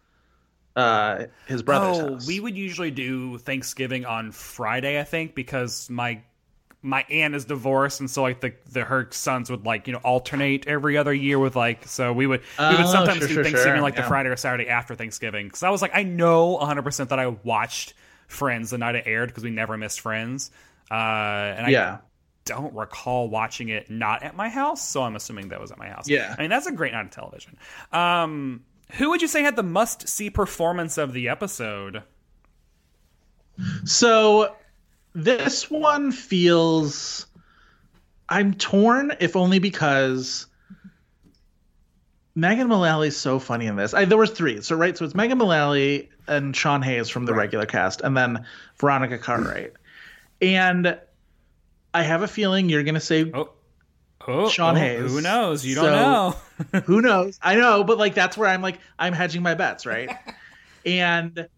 uh 0.75 1.25
his 1.47 1.63
brother's 1.63 1.99
oh, 1.99 2.13
house. 2.15 2.27
we 2.27 2.41
would 2.41 2.57
usually 2.57 2.91
do 2.91 3.39
Thanksgiving 3.39 4.05
on 4.05 4.33
Friday, 4.33 4.99
I 5.01 5.05
think, 5.05 5.35
because 5.35 5.89
my 5.91 6.23
my 6.83 7.05
aunt 7.11 7.35
is 7.35 7.45
divorced, 7.45 8.01
and 8.01 8.09
so 8.09 8.23
like 8.23 8.41
the, 8.41 8.55
the 8.71 8.85
her 8.85 9.09
sons 9.11 9.51
would 9.51 9.67
like 9.67 9.87
you 9.89 9.93
know 9.93 9.99
alternate 9.99 10.67
every 10.69 10.97
other 10.97 11.13
year 11.13 11.39
with 11.39 11.57
like 11.57 11.87
so 11.87 12.13
we 12.13 12.27
would 12.27 12.41
we 12.59 12.65
would 12.65 12.81
Oh, 12.81 12.93
sometimes 12.93 13.19
sure, 13.19 13.29
do 13.29 13.35
sure, 13.35 13.43
Thanksgiving 13.43 13.79
sure, 13.79 13.83
like 13.83 13.97
the. 13.97 14.05
Friday 14.05 14.29
or 14.29 14.37
Saturday 14.37 14.69
after 14.69 14.95
Thanksgiving 14.95 15.49
because 15.49 15.65
I 15.65 15.71
was 15.71 15.83
like 15.83 15.91
I 15.95 16.05
know 16.05 16.53
100 16.53 16.83
percent 16.83 17.11
that 17.11 17.19
I 17.19 17.27
watched 17.27 17.95
Friends 18.27 18.71
the 18.71 18.79
night 18.79 18.95
it 18.97 19.05
aired 19.07 19.29
because 19.29 19.45
we 19.45 19.51
never 19.51 19.77
missed 19.77 20.01
Friends, 20.01 20.51
uh, 20.91 20.95
and 20.95 21.67
I 21.67 21.71
Yeah. 21.71 21.99
don't 22.45 22.75
recall 22.75 23.29
watching 23.29 23.69
it 23.71 23.91
not 23.91 24.23
at 24.23 24.37
my 24.37 24.49
house, 24.49 24.87
so 24.87 25.03
I'm 25.03 25.17
assuming 25.17 25.49
that 25.49 25.61
was 25.61 25.71
at 25.73 25.79
my 25.79 25.89
house. 25.89 26.09
Yeah. 26.09 26.35
I 26.39 26.43
mean 26.43 26.51
that's 26.51 26.67
a 26.67 26.73
great 26.73 26.93
night 26.93 27.07
of 27.07 27.11
television. 27.11 27.57
Um, 27.93 28.65
who 28.93 29.11
would 29.11 29.21
you 29.23 29.29
say 29.29 29.43
had 29.43 29.57
the 29.57 29.63
must 29.65 30.09
see 30.09 30.31
performance 30.31 30.97
of 30.99 31.13
the 31.13 31.29
episode? 31.29 32.03
So 33.85 34.55
this 35.15 35.71
one 35.71 36.13
feels 36.13 37.27
I'm 38.29 38.55
torn, 38.55 39.13
if 39.21 39.35
only 39.37 39.59
because 39.59 40.47
Megan 42.37 42.69
Mullally's 42.69 43.17
so 43.17 43.39
funny 43.39 43.67
in 43.67 43.77
this. 43.77 43.95
I, 43.95 44.05
there 44.05 44.19
was 44.19 44.31
three. 44.31 44.61
So 44.61 44.77
right, 44.77 44.97
so 44.97 45.07
it's 45.07 45.15
Megan 45.15 45.39
Mullally 45.39 46.11
and 46.29 46.55
Sean 46.55 46.83
Hayes 46.83 47.09
from 47.09 47.25
the 47.25 47.33
regular 47.33 47.65
cast, 47.65 48.03
and 48.03 48.15
then 48.15 48.45
Veronica 48.79 49.17
Cartwright. 49.17 49.73
And 50.43 50.99
I 51.95 52.03
have 52.03 52.21
a 52.21 52.29
feeling 52.29 52.69
you're 52.69 52.83
gonna 52.83 53.01
say 53.01 53.31
Oh, 53.33 53.53
oh 54.29 54.51
Sean 54.51 54.77
oh, 54.77 54.81
Hayes. 54.81 55.11
Who 55.11 55.23
knows? 55.23 55.65
You 55.65 55.77
don't 55.77 55.87
know. 55.87 56.37
who 56.85 57.01
knows? 57.01 57.39
I 57.43 57.55
know, 57.57 57.83
but 57.85 57.97
like 57.97 58.15
that's 58.15 58.37
where 58.37 58.51
I'm 58.51 58.61
like 58.61 58.81
I'm 58.99 59.15
hedging 59.15 59.43
my 59.43 59.55
bets, 59.55 59.87
right? 59.87 60.11
and 60.85 61.49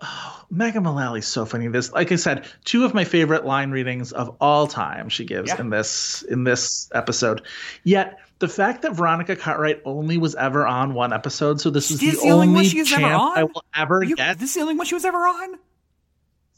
oh, 0.00 0.44
Megan 0.48 0.84
Mullally's 0.84 1.26
so 1.26 1.44
funny. 1.44 1.66
This, 1.66 1.90
like 1.90 2.12
I 2.12 2.16
said, 2.16 2.46
two 2.64 2.84
of 2.84 2.94
my 2.94 3.02
favorite 3.02 3.44
line 3.44 3.72
readings 3.72 4.12
of 4.12 4.36
all 4.40 4.68
time 4.68 5.08
she 5.08 5.24
gives 5.24 5.48
Yeah. 5.48 5.60
in 5.60 5.70
this 5.70 6.22
in 6.22 6.44
this 6.44 6.88
episode. 6.94 7.42
Yet 7.82 8.20
the 8.38 8.48
fact 8.48 8.82
that 8.82 8.92
Veronica 8.94 9.34
Cartwright 9.36 9.80
only 9.84 10.18
was 10.18 10.34
ever 10.34 10.66
on 10.66 10.94
one 10.94 11.12
episode, 11.12 11.60
so 11.60 11.70
this 11.70 11.90
is 11.90 12.00
the, 12.00 12.10
the 12.10 12.18
only 12.30 12.48
one 12.48 12.48
only 12.48 12.60
was 12.62 12.88
chance 12.88 12.92
ever 12.92 13.14
on? 13.14 13.38
I 13.38 13.44
will 13.44 13.64
ever 13.74 14.02
You- 14.02 14.16
get. 14.16 14.38
This 14.38 14.50
is 14.50 14.54
the 14.56 14.60
only 14.62 14.74
one 14.74 14.86
she 14.86 14.94
was 14.94 15.04
ever 15.04 15.18
on. 15.18 15.58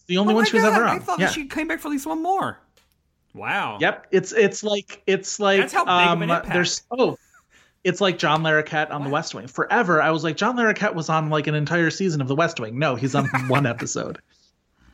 The 0.06 0.18
only 0.18 0.32
Oh 0.32 0.36
one 0.36 0.44
she 0.46 0.56
was 0.56 0.64
God, 0.64 0.74
ever 0.74 0.84
I 0.86 0.98
thought 0.98 1.18
yeah. 1.20 1.26
that 1.26 1.34
she 1.34 1.46
came 1.46 1.68
back 1.68 1.80
for 1.80 1.88
at 1.88 1.92
least 1.92 2.06
one 2.06 2.22
more. 2.22 2.58
Wow. 3.34 3.78
Yep, 3.80 4.06
it's 4.10 4.32
it's 4.32 4.64
like 4.64 5.02
it's 5.06 5.38
like 5.38 5.60
That's 5.60 5.72
how 5.72 5.84
big 5.84 5.92
of 5.92 6.08
um, 6.08 6.22
an 6.22 6.30
impact. 6.30 6.52
there's 6.54 6.82
oh, 6.90 7.18
it's 7.84 8.00
like 8.00 8.18
John 8.18 8.42
Larroquette 8.42 8.90
on 8.90 9.04
The 9.04 9.10
West 9.10 9.34
Wing. 9.34 9.46
Forever, 9.46 10.00
I 10.00 10.10
was 10.10 10.24
like 10.24 10.36
John 10.36 10.56
Larroquette 10.56 10.94
was 10.94 11.08
on 11.10 11.28
like 11.28 11.46
an 11.46 11.54
entire 11.54 11.90
season 11.90 12.20
of 12.20 12.26
The 12.28 12.34
West 12.34 12.58
Wing. 12.58 12.78
No, 12.78 12.94
he's 12.96 13.14
on 13.14 13.26
one 13.48 13.66
episode. 13.66 14.18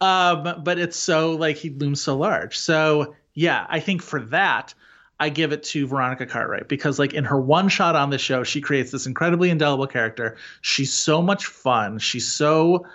Um, 0.01 0.63
but 0.65 0.79
it's 0.79 0.99
so 0.99 1.33
like 1.33 1.57
he 1.57 1.71
looms 1.71 2.03
so 2.03 2.17
large. 2.17 2.59
So 2.59 3.15
yeah, 3.35 3.65
I 3.69 3.81
think 3.81 4.03
for 4.03 4.21
that, 4.27 4.75
I 5.21 5.29
give 5.29 5.53
it 5.53 5.63
to 5.65 5.87
Veronica 5.87 6.27
Cartwright 6.27 6.69
because 6.69 6.99
like 6.99 7.15
in 7.15 7.25
her 7.25 7.41
one 7.41 7.69
shot 7.69 7.97
on 7.97 8.11
the 8.11 8.19
show, 8.19 8.43
she 8.43 8.61
creates 8.61 8.91
this 8.91 9.07
incredibly 9.07 9.51
indelible 9.51 9.87
character. 9.87 10.37
She's 10.61 10.93
so 10.93 11.23
much 11.23 11.47
fun. 11.47 11.99
She's 11.99 12.31
so 12.31 12.87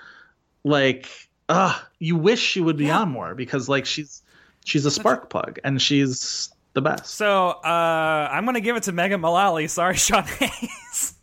like 0.63 1.07
uh 1.47 1.79
you 1.99 2.15
wish 2.15 2.39
she 2.39 2.59
would 2.59 2.77
be 2.77 2.91
on 2.91 3.09
more 3.09 3.33
because 3.35 3.69
like 3.69 3.85
she's 3.85 4.21
she's 4.65 4.85
a 4.85 4.91
spark 4.91 5.29
plug 5.29 5.59
and 5.63 5.81
she's 5.81 6.49
the 6.73 6.81
best. 6.81 7.05
So 7.15 7.49
uh, 7.49 8.29
I'm 8.31 8.45
gonna 8.45 8.61
give 8.61 8.75
it 8.75 8.83
to 8.83 8.91
Megan 8.91 9.21
Mullally. 9.21 9.67
Sorry, 9.67 9.95
Sean 9.97 10.23
Hayes. 10.23 11.15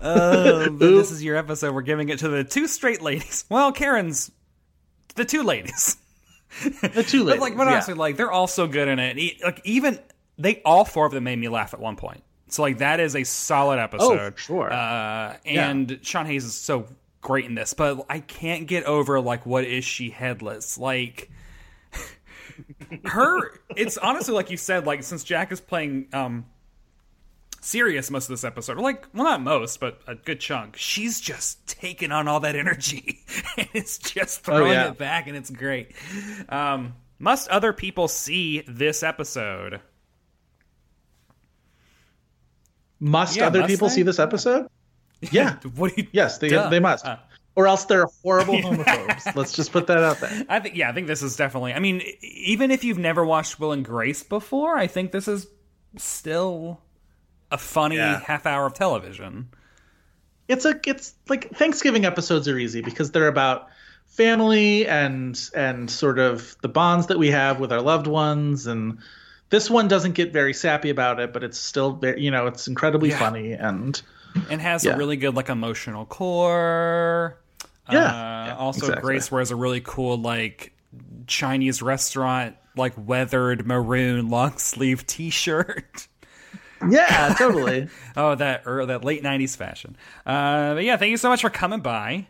Uh, 0.00 0.68
this 0.72 1.10
is 1.10 1.22
your 1.22 1.36
episode. 1.36 1.74
We're 1.74 1.82
giving 1.82 2.08
it 2.08 2.20
to 2.20 2.28
the 2.28 2.44
two 2.44 2.66
straight 2.66 3.02
ladies. 3.02 3.44
Well, 3.48 3.72
Karen's 3.72 4.30
the 5.14 5.24
two 5.24 5.42
ladies. 5.42 5.96
The 6.82 7.04
two 7.06 7.24
But 7.24 7.26
ladies. 7.26 7.40
like, 7.40 7.56
but 7.56 7.64
yeah. 7.64 7.72
honestly, 7.72 7.94
like 7.94 8.16
they're 8.16 8.32
all 8.32 8.46
so 8.46 8.66
good 8.66 8.88
in 8.88 8.98
it. 8.98 9.42
Like 9.42 9.60
even 9.64 9.98
they, 10.38 10.60
all 10.64 10.84
four 10.84 11.06
of 11.06 11.12
them 11.12 11.24
made 11.24 11.38
me 11.38 11.48
laugh 11.48 11.74
at 11.74 11.80
one 11.80 11.96
point. 11.96 12.22
So 12.48 12.62
like 12.62 12.78
that 12.78 12.98
is 13.00 13.14
a 13.14 13.24
solid 13.24 13.78
episode. 13.78 14.32
Oh, 14.32 14.36
sure. 14.36 14.72
Uh, 14.72 15.36
and 15.44 15.90
yeah. 15.90 15.96
Sean 16.02 16.26
Hayes 16.26 16.44
is 16.44 16.54
so 16.54 16.86
great 17.20 17.44
in 17.44 17.54
this, 17.54 17.74
but 17.74 18.04
I 18.10 18.18
can't 18.20 18.66
get 18.66 18.84
over 18.84 19.20
like 19.20 19.46
what 19.46 19.64
is 19.64 19.84
she 19.84 20.10
headless? 20.10 20.76
Like 20.76 21.30
her 23.04 23.60
it's 23.76 23.96
honestly 23.98 24.34
like 24.34 24.50
you 24.50 24.56
said, 24.56 24.86
like 24.86 25.02
since 25.02 25.22
Jack 25.24 25.52
is 25.52 25.60
playing 25.60 26.08
um 26.12 26.46
serious 27.60 28.10
most 28.10 28.24
of 28.24 28.30
this 28.30 28.44
episode, 28.44 28.78
like 28.78 29.06
well 29.14 29.24
not 29.24 29.42
most, 29.42 29.80
but 29.80 30.00
a 30.06 30.14
good 30.14 30.40
chunk, 30.40 30.76
she's 30.76 31.20
just 31.20 31.66
taking 31.66 32.12
on 32.12 32.28
all 32.28 32.40
that 32.40 32.56
energy 32.56 33.20
and 33.56 33.68
it's 33.72 33.98
just 33.98 34.40
oh, 34.40 34.44
throwing 34.44 34.72
oh, 34.72 34.74
yeah. 34.74 34.88
it 34.88 34.98
back 34.98 35.26
and 35.26 35.36
it's 35.36 35.50
great. 35.50 35.92
Um 36.48 36.94
must 37.18 37.48
other 37.48 37.72
people 37.72 38.08
see 38.08 38.64
this 38.66 39.02
episode? 39.02 39.80
Must 42.98 43.36
yeah, 43.36 43.46
other 43.46 43.60
must 43.60 43.70
people 43.70 43.88
they? 43.88 43.94
see 43.94 44.02
this 44.02 44.18
episode? 44.18 44.66
Yeah. 45.30 45.56
what 45.74 45.94
do 45.94 46.00
you, 46.00 46.08
yes, 46.12 46.38
they 46.38 46.48
duh. 46.48 46.70
they 46.70 46.80
must. 46.80 47.04
Uh, 47.04 47.18
or 47.54 47.66
else 47.66 47.84
they're 47.84 48.06
horrible 48.22 48.54
homophobes. 48.54 49.36
Let's 49.36 49.52
just 49.52 49.70
put 49.70 49.86
that 49.88 49.98
out 49.98 50.18
there. 50.18 50.46
I 50.48 50.60
think 50.60 50.76
yeah, 50.76 50.88
I 50.88 50.92
think 50.94 51.08
this 51.08 51.22
is 51.22 51.36
definitely. 51.36 51.74
I 51.74 51.78
mean, 51.78 52.00
even 52.22 52.70
if 52.70 52.84
you've 52.84 52.96
never 52.96 53.22
watched 53.22 53.60
Will 53.60 53.72
and 53.72 53.84
Grace 53.84 54.22
before, 54.22 54.78
I 54.78 54.86
think 54.86 55.12
this 55.12 55.28
is 55.28 55.46
still 55.98 56.80
a 57.50 57.58
funny 57.58 57.96
yeah. 57.96 58.20
half 58.20 58.46
hour 58.46 58.66
of 58.66 58.74
television. 58.74 59.48
It's 60.48 60.64
a 60.64 60.80
it's 60.86 61.14
like 61.28 61.54
Thanksgiving 61.54 62.04
episodes 62.04 62.48
are 62.48 62.58
easy 62.58 62.80
because 62.80 63.12
they're 63.12 63.28
about 63.28 63.68
family 64.10 64.86
and 64.86 65.50
and 65.54 65.90
sort 65.90 66.18
of 66.18 66.56
the 66.62 66.68
bonds 66.68 67.06
that 67.06 67.18
we 67.18 67.30
have 67.30 67.60
with 67.60 67.72
our 67.72 67.80
loved 67.80 68.08
ones 68.08 68.66
and 68.66 68.98
this 69.50 69.70
one 69.70 69.88
doesn't 69.88 70.12
get 70.12 70.32
very 70.32 70.52
sappy 70.52 70.90
about 70.90 71.20
it 71.20 71.32
but 71.32 71.44
it's 71.44 71.58
still 71.58 71.92
very 71.92 72.20
you 72.20 72.30
know 72.30 72.48
it's 72.48 72.66
incredibly 72.66 73.10
yeah. 73.10 73.18
funny 73.18 73.52
and 73.52 74.02
and 74.50 74.60
has 74.60 74.84
yeah. 74.84 74.92
a 74.92 74.96
really 74.96 75.16
good 75.16 75.34
like 75.36 75.48
emotional 75.48 76.04
core 76.06 77.38
yeah, 77.90 77.98
uh, 77.98 78.46
yeah 78.46 78.56
also 78.56 78.86
exactly. 78.86 79.00
grace 79.00 79.30
wears 79.30 79.52
a 79.52 79.56
really 79.56 79.80
cool 79.80 80.18
like 80.18 80.72
chinese 81.28 81.80
restaurant 81.80 82.56
like 82.76 82.92
weathered 82.96 83.64
maroon 83.64 84.28
long 84.28 84.58
sleeve 84.58 85.06
t-shirt 85.06 86.08
yeah 86.88 87.34
totally 87.36 87.88
oh 88.16 88.34
that 88.34 88.66
or 88.66 88.86
that 88.86 89.04
late 89.04 89.22
90s 89.22 89.56
fashion 89.56 89.96
uh 90.26 90.74
but 90.74 90.84
yeah 90.84 90.96
thank 90.96 91.10
you 91.10 91.16
so 91.16 91.28
much 91.28 91.40
for 91.40 91.50
coming 91.50 91.80
by 91.80 92.26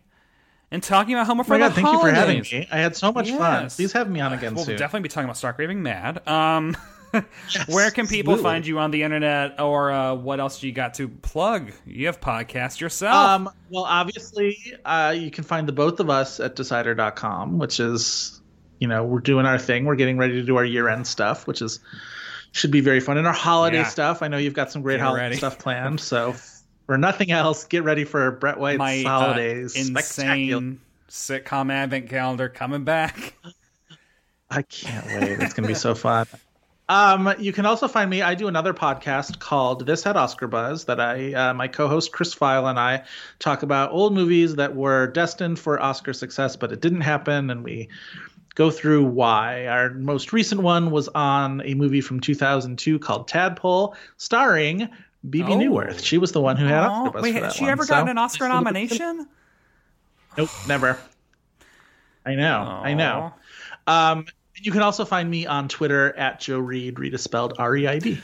and 0.71 0.83
talking 0.83 1.15
about 1.15 1.27
Homo 1.27 1.43
for 1.43 1.55
oh 1.55 1.59
God, 1.59 1.75
thank 1.75 1.87
holidays. 1.87 2.05
you 2.05 2.11
for 2.11 2.15
having 2.15 2.43
me. 2.43 2.69
I 2.71 2.79
had 2.79 2.97
so 2.97 3.13
much 3.13 3.29
yes. 3.29 3.39
fun. 3.39 3.71
Please 3.71 3.93
have 3.93 4.09
me 4.09 4.21
on 4.21 4.33
again 4.33 4.55
we'll 4.55 4.65
soon. 4.65 4.73
We'll 4.73 4.79
definitely 4.79 5.05
be 5.05 5.09
talking 5.09 5.25
about 5.25 5.37
Stark 5.37 5.59
Raving 5.59 5.83
Mad. 5.83 6.27
Um, 6.29 6.77
yes, 7.13 7.69
where 7.69 7.91
can 7.91 8.07
people 8.07 8.35
absolutely. 8.35 8.43
find 8.43 8.67
you 8.67 8.79
on 8.79 8.91
the 8.91 9.03
internet, 9.03 9.61
or 9.61 9.91
uh, 9.91 10.15
what 10.15 10.39
else 10.39 10.61
do 10.61 10.69
you 10.69 10.73
got 10.73 10.95
to 10.95 11.09
plug? 11.09 11.73
You 11.87 12.07
have 12.07 12.21
podcast 12.21 12.81
yourself. 12.81 13.15
Um, 13.15 13.51
well, 13.69 13.85
obviously, 13.85 14.59
uh, 14.85 15.15
you 15.17 15.31
can 15.31 15.45
find 15.45 15.67
the 15.67 15.73
both 15.73 15.99
of 15.99 16.09
us 16.09 16.39
at 16.39 16.55
decider.com, 16.55 17.59
which 17.59 17.81
is, 17.81 18.41
you 18.79 18.87
know, 18.87 19.05
we're 19.05 19.21
doing 19.21 19.47
our 19.47 19.59
thing. 19.59 19.87
We're 19.87 19.97
getting 19.97 20.19
ready 20.19 20.35
to 20.35 20.43
do 20.45 20.57
our 20.57 20.65
year 20.65 20.89
end 20.89 21.07
stuff, 21.07 21.49
which 21.49 21.63
is 21.63 21.81
should 22.53 22.71
be 22.71 22.81
very 22.81 23.01
fun. 23.01 23.19
And 23.19 23.27
our 23.27 23.33
holiday 23.33 23.79
yeah. 23.79 23.87
stuff. 23.87 24.23
I 24.23 24.29
know 24.29 24.39
you've 24.39 24.55
got 24.55 24.73
some 24.73 24.83
great 24.83 24.97
Get 24.97 25.03
holiday 25.03 25.25
ready. 25.25 25.37
stuff 25.37 25.59
planned, 25.59 26.01
so 26.01 26.35
for 26.87 26.99
nothing 26.99 27.31
else, 27.31 27.65
get 27.65 27.85
ready 27.85 28.05
for 28.05 28.31
Brett 28.33 28.59
White's 28.59 28.79
My, 28.79 29.05
uh, 29.05 29.09
holidays. 29.09 29.77
Uh, 29.77 29.81
insane 29.81 30.81
sitcom 31.09 31.73
advent 31.73 32.09
calendar 32.09 32.49
coming 32.49 32.85
back. 32.85 33.35
I 34.51 34.63
can't 34.63 35.07
wait. 35.07 35.41
It's 35.41 35.55
gonna 35.55 35.69
be 35.69 35.75
so 35.75 35.95
fun. 35.95 36.27
Um, 36.89 37.33
you 37.39 37.53
can 37.53 37.67
also 37.67 37.87
find 37.87 38.11
me. 38.11 38.21
I 38.21 38.35
do 38.35 38.49
another 38.49 38.75
podcast 38.75 39.39
called 39.39 39.87
This 39.87 40.03
Had 40.03 40.17
Oscar 40.17 40.49
Buzz 40.49 40.87
that 40.87 40.99
I, 40.99 41.33
uh, 41.35 41.55
my 41.55 41.69
co-host 41.69 42.11
Chris 42.11 42.35
Feil 42.35 42.69
and 42.69 42.81
I 42.81 43.05
talk 43.39 43.63
about 43.63 43.93
old 43.93 44.13
movies 44.13 44.57
that 44.57 44.75
were 44.75 45.07
destined 45.07 45.61
for 45.61 45.81
Oscar 45.81 46.13
success, 46.13 46.57
but 46.57 46.73
it 46.73 46.81
didn't 46.81 47.03
happen, 47.03 47.51
and 47.51 47.63
we 47.63 47.91
go 48.61 48.71
through 48.71 49.03
why. 49.03 49.67
Our 49.69 49.89
most 49.95 50.35
recent 50.35 50.61
one 50.61 50.91
was 50.91 51.09
on 51.09 51.63
a 51.65 51.73
movie 51.73 52.03
from 52.03 52.21
2002 52.21 52.99
called 52.99 53.27
Tadpole, 53.27 53.97
starring 54.19 54.87
Bebe 55.31 55.51
oh. 55.51 55.57
Neuwirth. 55.57 56.05
She 56.05 56.19
was 56.19 56.33
the 56.33 56.43
one 56.43 56.59
who 56.59 56.67
had 56.67 56.85
oh, 56.85 56.91
Oscar 56.91 57.11
buzz 57.11 57.23
wait, 57.23 57.35
for 57.37 57.41
that 57.41 57.53
she 57.55 57.65
one, 57.65 57.71
ever 57.71 57.85
so. 57.85 57.95
gotten 57.95 58.11
an 58.11 58.19
Oscar 58.19 58.49
nomination? 58.49 59.27
Nope, 60.37 60.51
never. 60.69 60.99
I 62.27 62.35
know, 62.35 62.67
Aww. 62.69 62.85
I 62.85 62.93
know. 62.93 63.33
Um, 63.87 64.27
you 64.57 64.71
can 64.73 64.83
also 64.83 65.07
find 65.07 65.31
me 65.31 65.47
on 65.47 65.69
Twitter 65.69 66.15
at 66.19 66.41
Joe 66.41 66.59
Reed. 66.59 66.99
Reid 66.99 67.15
is 67.15 67.23
spelled 67.23 67.55
R 67.59 67.75
E 67.77 67.87
I 67.87 67.99
D. 67.99 68.21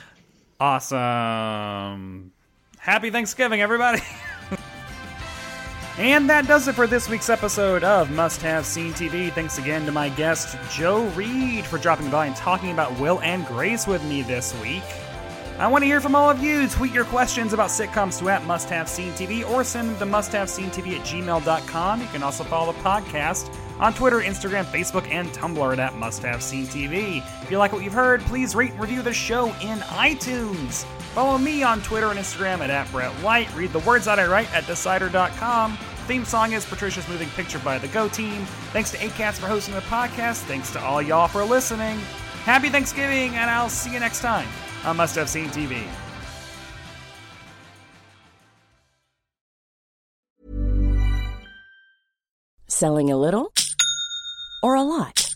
Awesome. 0.60 2.30
Happy 2.76 3.10
Thanksgiving, 3.10 3.62
everybody. 3.62 4.02
and 5.98 6.28
that 6.28 6.46
does 6.46 6.68
it 6.68 6.74
for 6.74 6.86
this 6.86 7.08
week's 7.08 7.30
episode 7.30 7.82
of 7.82 8.10
Must 8.10 8.42
Have 8.42 8.66
Seen 8.66 8.92
TV. 8.92 9.32
Thanks 9.32 9.58
again 9.58 9.86
to 9.86 9.92
my 9.92 10.10
guest, 10.10 10.56
Joe 10.70 11.06
Reid, 11.08 11.64
for 11.64 11.78
dropping 11.78 12.10
by 12.10 12.26
and 12.26 12.36
talking 12.36 12.70
about 12.70 12.98
Will 13.00 13.20
and 13.20 13.46
Grace 13.46 13.86
with 13.86 14.04
me 14.04 14.22
this 14.22 14.58
week. 14.60 14.82
I 15.58 15.68
want 15.68 15.82
to 15.82 15.86
hear 15.86 16.02
from 16.02 16.14
all 16.14 16.28
of 16.28 16.42
you. 16.42 16.68
Tweet 16.68 16.92
your 16.92 17.06
questions 17.06 17.54
about 17.54 17.70
sitcoms 17.70 18.18
to 18.18 18.28
at 18.28 18.44
Must 18.44 18.68
Have 18.68 18.90
Seen 18.90 19.12
TV 19.12 19.48
or 19.48 19.64
send 19.64 19.88
them 19.88 19.98
to 19.98 20.06
Must 20.06 20.32
Have 20.32 20.50
Seen 20.50 20.68
TV 20.70 20.98
at 20.98 21.06
gmail.com. 21.06 22.00
You 22.02 22.08
can 22.08 22.22
also 22.22 22.44
follow 22.44 22.72
the 22.72 22.78
podcast 22.80 23.54
on 23.80 23.94
Twitter, 23.94 24.20
Instagram, 24.20 24.64
Facebook, 24.64 25.10
and 25.10 25.30
Tumblr 25.30 25.78
at 25.78 25.96
Must 25.96 26.22
Have 26.22 26.42
Seen 26.42 26.66
TV. 26.66 27.26
If 27.42 27.50
you 27.50 27.56
like 27.56 27.72
what 27.72 27.82
you've 27.82 27.94
heard, 27.94 28.20
please 28.22 28.54
rate 28.54 28.72
and 28.72 28.80
review 28.80 29.00
the 29.00 29.14
show 29.14 29.46
in 29.62 29.78
iTunes. 29.78 30.84
Follow 31.16 31.38
me 31.38 31.62
on 31.62 31.80
Twitter 31.80 32.10
and 32.10 32.18
Instagram 32.18 32.58
at, 32.58 32.68
at 32.68 32.92
Brett 32.92 33.10
White. 33.22 33.50
Read 33.56 33.72
the 33.72 33.78
words 33.78 34.04
that 34.04 34.18
I 34.18 34.26
write 34.26 34.52
at 34.52 34.66
Decider.com. 34.66 35.78
Theme 36.06 36.26
song 36.26 36.52
is 36.52 36.66
Patricia's 36.66 37.08
Moving 37.08 37.30
Picture 37.30 37.58
by 37.60 37.78
the 37.78 37.88
Go 37.88 38.06
Team. 38.06 38.44
Thanks 38.74 38.90
to 38.90 38.98
ACAST 38.98 39.38
for 39.38 39.46
hosting 39.46 39.74
the 39.74 39.80
podcast. 39.80 40.42
Thanks 40.42 40.70
to 40.72 40.80
all 40.80 41.00
y'all 41.00 41.26
for 41.26 41.42
listening. 41.42 41.98
Happy 42.44 42.68
Thanksgiving, 42.68 43.34
and 43.34 43.48
I'll 43.48 43.70
see 43.70 43.94
you 43.94 43.98
next 43.98 44.20
time 44.20 44.46
on 44.84 44.98
Must 44.98 45.16
Have 45.16 45.30
Seen 45.30 45.46
TV. 45.46 45.84
Selling 52.66 53.10
a 53.10 53.16
little 53.16 53.54
or 54.62 54.74
a 54.74 54.82
lot? 54.82 55.35